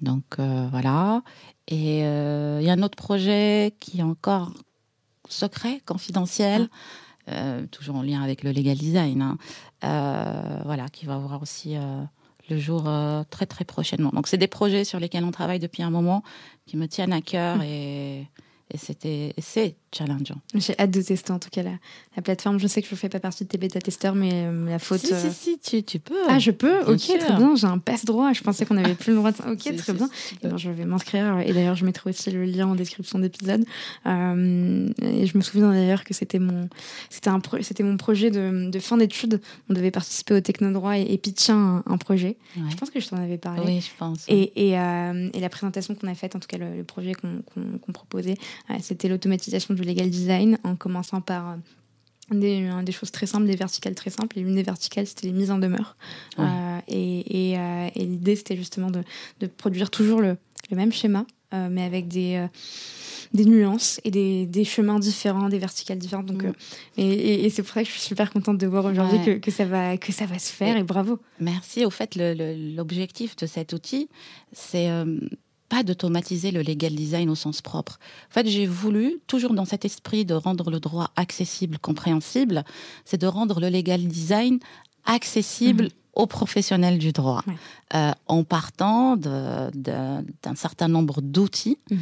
[0.00, 1.22] Donc voilà.
[1.68, 4.52] Et il y a un autre projet qui est encore
[5.28, 6.68] secret, confidentiel.
[7.70, 10.62] toujours en lien avec le legal design, hein.
[10.64, 11.76] voilà, qui va avoir aussi
[12.50, 14.10] le jour euh, très très prochainement.
[14.10, 16.22] Donc c'est des projets sur lesquels on travaille depuis un moment
[16.66, 17.62] qui me tiennent à cœur mmh.
[17.62, 18.26] et
[18.70, 20.40] et c'était, c'est challengeant.
[20.54, 21.72] J'ai hâte de tester en tout cas la,
[22.16, 22.58] la, plateforme.
[22.58, 25.00] Je sais que je ne fais pas partie de tes bêta-testeurs, mais euh, la faute.
[25.00, 26.14] Si, si, si, tu, tu, peux.
[26.28, 27.56] Ah, je peux Ok, très bien.
[27.56, 28.32] J'ai un passe-droit.
[28.32, 29.38] Je pensais qu'on avait plus le droit de.
[29.50, 30.08] Ok, très bien.
[30.42, 31.40] Et ben, je vais m'inscrire.
[31.40, 33.64] Et d'ailleurs, je mettrai aussi le lien en description d'épisode.
[34.06, 36.68] Euh, et je me souviens d'ailleurs que c'était mon,
[37.08, 39.40] c'était un c'était mon projet de, de fin d'études.
[39.68, 42.36] On devait participer au Technodroit et, et pitcher un, un projet.
[42.54, 43.62] Je pense que je t'en avais parlé.
[43.64, 44.24] Oui, je pense.
[44.28, 47.42] Et, et, euh, et la présentation qu'on a faite, en tout cas le, projet qu'on
[47.50, 48.36] qu'on proposait,
[48.80, 51.54] c'était l'automatisation du legal design en commençant par euh,
[52.30, 54.38] des, des, choses très simples, des verticales très simples.
[54.38, 55.96] Et une des verticales, c'était les mises en demeure.
[56.38, 59.02] Euh, et, euh, et, l'idée, c'était justement de,
[59.40, 60.36] de, produire toujours le,
[60.70, 62.46] le même schéma, mais avec des,
[63.34, 66.26] des nuances et des, des, chemins différents, des verticales différentes.
[66.26, 66.44] Donc,
[66.96, 69.64] et, c'est pour ça que je suis super contente de voir aujourd'hui que, que, ça
[69.64, 70.76] va, que ça va se faire.
[70.76, 71.18] Et, bravo.
[71.40, 71.84] Merci.
[71.84, 74.08] Au fait, l'objectif de cet outil,
[74.52, 74.88] c'est
[75.70, 77.98] pas d'automatiser le legal design au sens propre.
[78.30, 82.64] En fait, j'ai voulu, toujours dans cet esprit de rendre le droit accessible, compréhensible,
[83.06, 84.58] c'est de rendre le legal design
[85.06, 85.90] accessible mhm.
[86.14, 87.42] aux professionnels du droit,
[87.94, 91.98] euh, en partant d'un certain nombre d'outils mhm.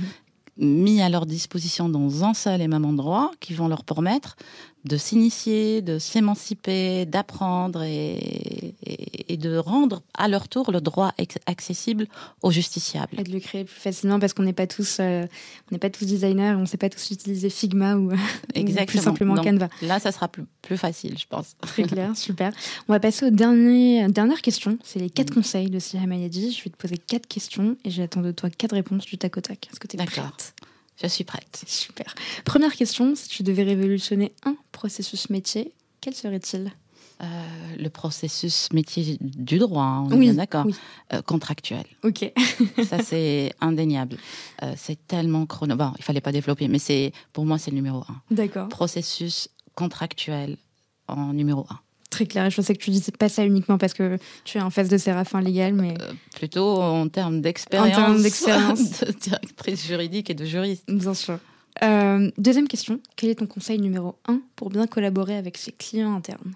[0.57, 4.36] mis à leur disposition dans un seul et même endroit qui vont leur permettre
[4.85, 8.75] de s'initier, de s'émanciper, d'apprendre et,
[9.29, 11.13] et, de rendre à leur tour le droit
[11.47, 12.07] accessible
[12.43, 13.19] aux justiciables.
[13.19, 15.27] Et de le créer plus facilement parce qu'on n'est pas tous, euh,
[15.71, 18.13] on n'est pas tous designers, on ne sait pas tous utiliser Figma ou,
[18.87, 19.69] plus simplement Canva.
[19.83, 21.57] Là, ça sera plus, plus, facile, je pense.
[21.61, 22.53] Très clair, super.
[22.89, 24.79] On va passer aux dernières, dernières questions.
[24.85, 25.35] C'est les quatre mm.
[25.35, 26.53] conseils de Sylvia Mayadi.
[26.53, 29.41] Je vais te poser quatre questions et j'attends de toi quatre réponses du tac au
[29.41, 29.69] tac.
[29.71, 30.55] Est-ce que tu es prête?
[31.01, 31.62] Je suis prête.
[31.66, 32.15] Super.
[32.45, 36.73] Première question, si tu devais révolutionner un processus métier, quel serait-il?
[37.20, 37.27] Euh,
[37.77, 40.66] le processus métier du droit, hein, on est bien d'accord,
[41.12, 41.85] euh, contractuel.
[42.05, 42.33] Ok.
[42.89, 44.16] Ça c'est indéniable.
[44.62, 45.75] Euh, c'est tellement chrono.
[45.75, 48.23] Bon, il fallait pas développer, mais c'est pour moi c'est le numéro un.
[48.31, 48.69] D'accord.
[48.69, 50.59] Processus contractuel
[51.09, 51.81] en numéro un.
[52.11, 52.49] Très clair.
[52.51, 54.97] Je sais que tu dis pas ça uniquement parce que tu es en face de
[54.97, 60.35] Séraphin légal, mais euh, plutôt en termes d'expérience, en termes d'expérience de directrice juridique et
[60.35, 60.85] de juriste.
[60.89, 61.39] Bien sûr.
[61.83, 63.01] Euh, deuxième question.
[63.17, 66.55] Quel est ton conseil numéro un pour bien collaborer avec ses clients internes?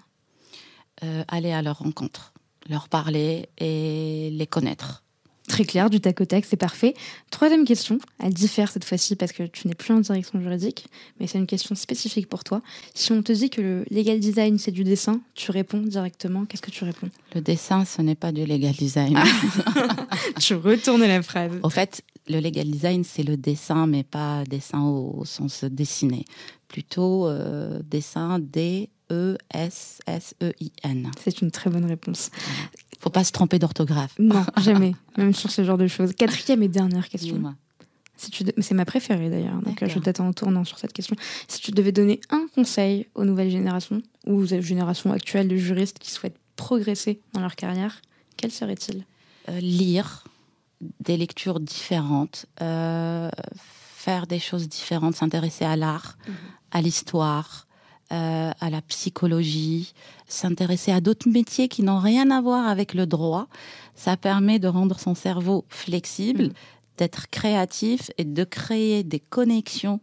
[1.03, 2.33] Euh, Aller à leur rencontre,
[2.69, 5.03] leur parler et les connaître.
[5.47, 6.93] Très clair, du tac au tac, c'est parfait.
[7.29, 10.87] Troisième question, elle diffère cette fois-ci parce que tu n'es plus en direction juridique,
[11.19, 12.61] mais c'est une question spécifique pour toi.
[12.93, 16.61] Si on te dit que le legal design c'est du dessin, tu réponds directement, qu'est-ce
[16.61, 17.09] que tu réponds?
[17.35, 19.19] Le dessin, ce n'est pas du legal design.
[20.39, 21.51] tu retournes la phrase.
[21.61, 26.23] Au fait, le legal design, c'est le dessin, mais pas dessin au, sens dessiné.
[26.69, 28.91] Plutôt euh, dessin D-E-S-S-E-I-N.
[31.21, 32.31] C'est une très bonne réponse
[33.03, 34.15] faut pas se tromper d'orthographe.
[34.17, 36.13] Non, jamais, même sur ce genre de choses.
[36.13, 37.53] Quatrième et dernière question.
[38.15, 41.15] Si tu C'est ma préférée d'ailleurs, donc je t'attends en tournant sur cette question.
[41.49, 45.99] Si tu devais donner un conseil aux nouvelles générations ou aux générations actuelles de juristes
[45.99, 48.01] qui souhaitent progresser dans leur carrière,
[48.37, 49.03] quel serait-il?
[49.49, 50.23] Euh, Lire
[51.01, 53.29] des lectures différentes, euh,
[53.95, 56.35] faire des choses différentes, s'intéresser à l'art, mhm.
[56.71, 57.67] à l'histoire,
[58.11, 59.93] euh, à la psychologie,
[60.27, 63.47] s'intéresser à d'autres métiers qui n'ont rien à voir avec le droit.
[63.95, 66.53] Ça permet de rendre son cerveau flexible, mm.
[66.97, 69.99] d'être créatif et de créer des connexions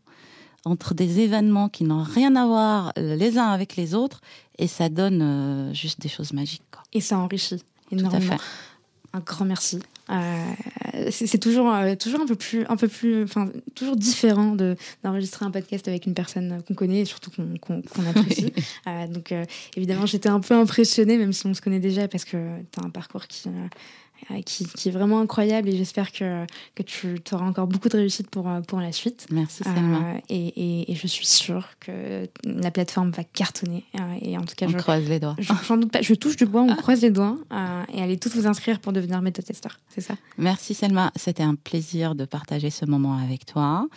[0.65, 4.21] entre des événements qui n'ont rien à voir les uns avec les autres
[4.59, 6.63] et ça donne euh, juste des choses magiques.
[6.93, 8.37] Et ça enrichit énormément.
[9.13, 9.81] Un grand merci.
[10.11, 14.77] Euh, c'est toujours, euh, toujours un peu plus, un peu plus, enfin, toujours différent de
[15.05, 18.53] d'enregistrer un podcast avec une personne qu'on connaît et surtout qu'on apprécie.
[19.11, 19.35] donc,
[19.77, 22.37] évidemment, j'étais un peu impressionnée, même si on se connaît déjà, parce que
[22.73, 23.49] tu as un parcours qui,
[24.31, 28.29] euh, qui, est vraiment incroyable et j'espère que, que tu auras encore beaucoup de réussite
[28.31, 29.27] pour, euh, pour la suite.
[29.31, 29.99] Merci Selma.
[29.99, 33.85] Euh, et, et, je suis sûre que la plateforme va cartonner.
[34.23, 35.37] et en tout cas, on je croise les doigts.
[35.39, 37.39] Je, doute pas, je touche du bois, on croise les doigts
[37.93, 39.81] et allez tous vous inscrire pour devenir méthode testeur.
[39.89, 40.15] C'est ça?
[40.39, 43.89] Merci Selma, c'était un plaisir de partager ce moment avec toi.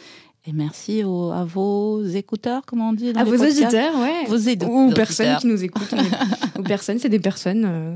[0.45, 4.25] Et merci à vos écouteurs, comment on dit À vos auditeurs, ouais.
[4.27, 5.95] Vos ou personnes qui nous écoutent.
[6.59, 7.95] ou personnes, c'est des personnes, euh,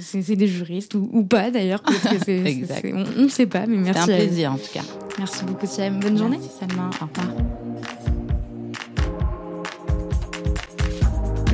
[0.00, 1.82] c'est des juristes ou, pas d'ailleurs.
[1.86, 4.02] on ne sait pas, mais merci.
[4.04, 4.82] C'est un plaisir en tout cas.
[5.18, 5.98] Merci beaucoup, Siam.
[5.98, 6.38] Bonne journée.
[6.38, 6.90] Merci, Salma.
[7.00, 7.34] Au revoir.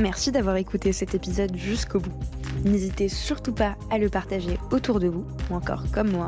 [0.01, 2.11] Merci d'avoir écouté cet épisode jusqu'au bout.
[2.65, 6.27] N'hésitez surtout pas à le partager autour de vous, ou encore comme moi,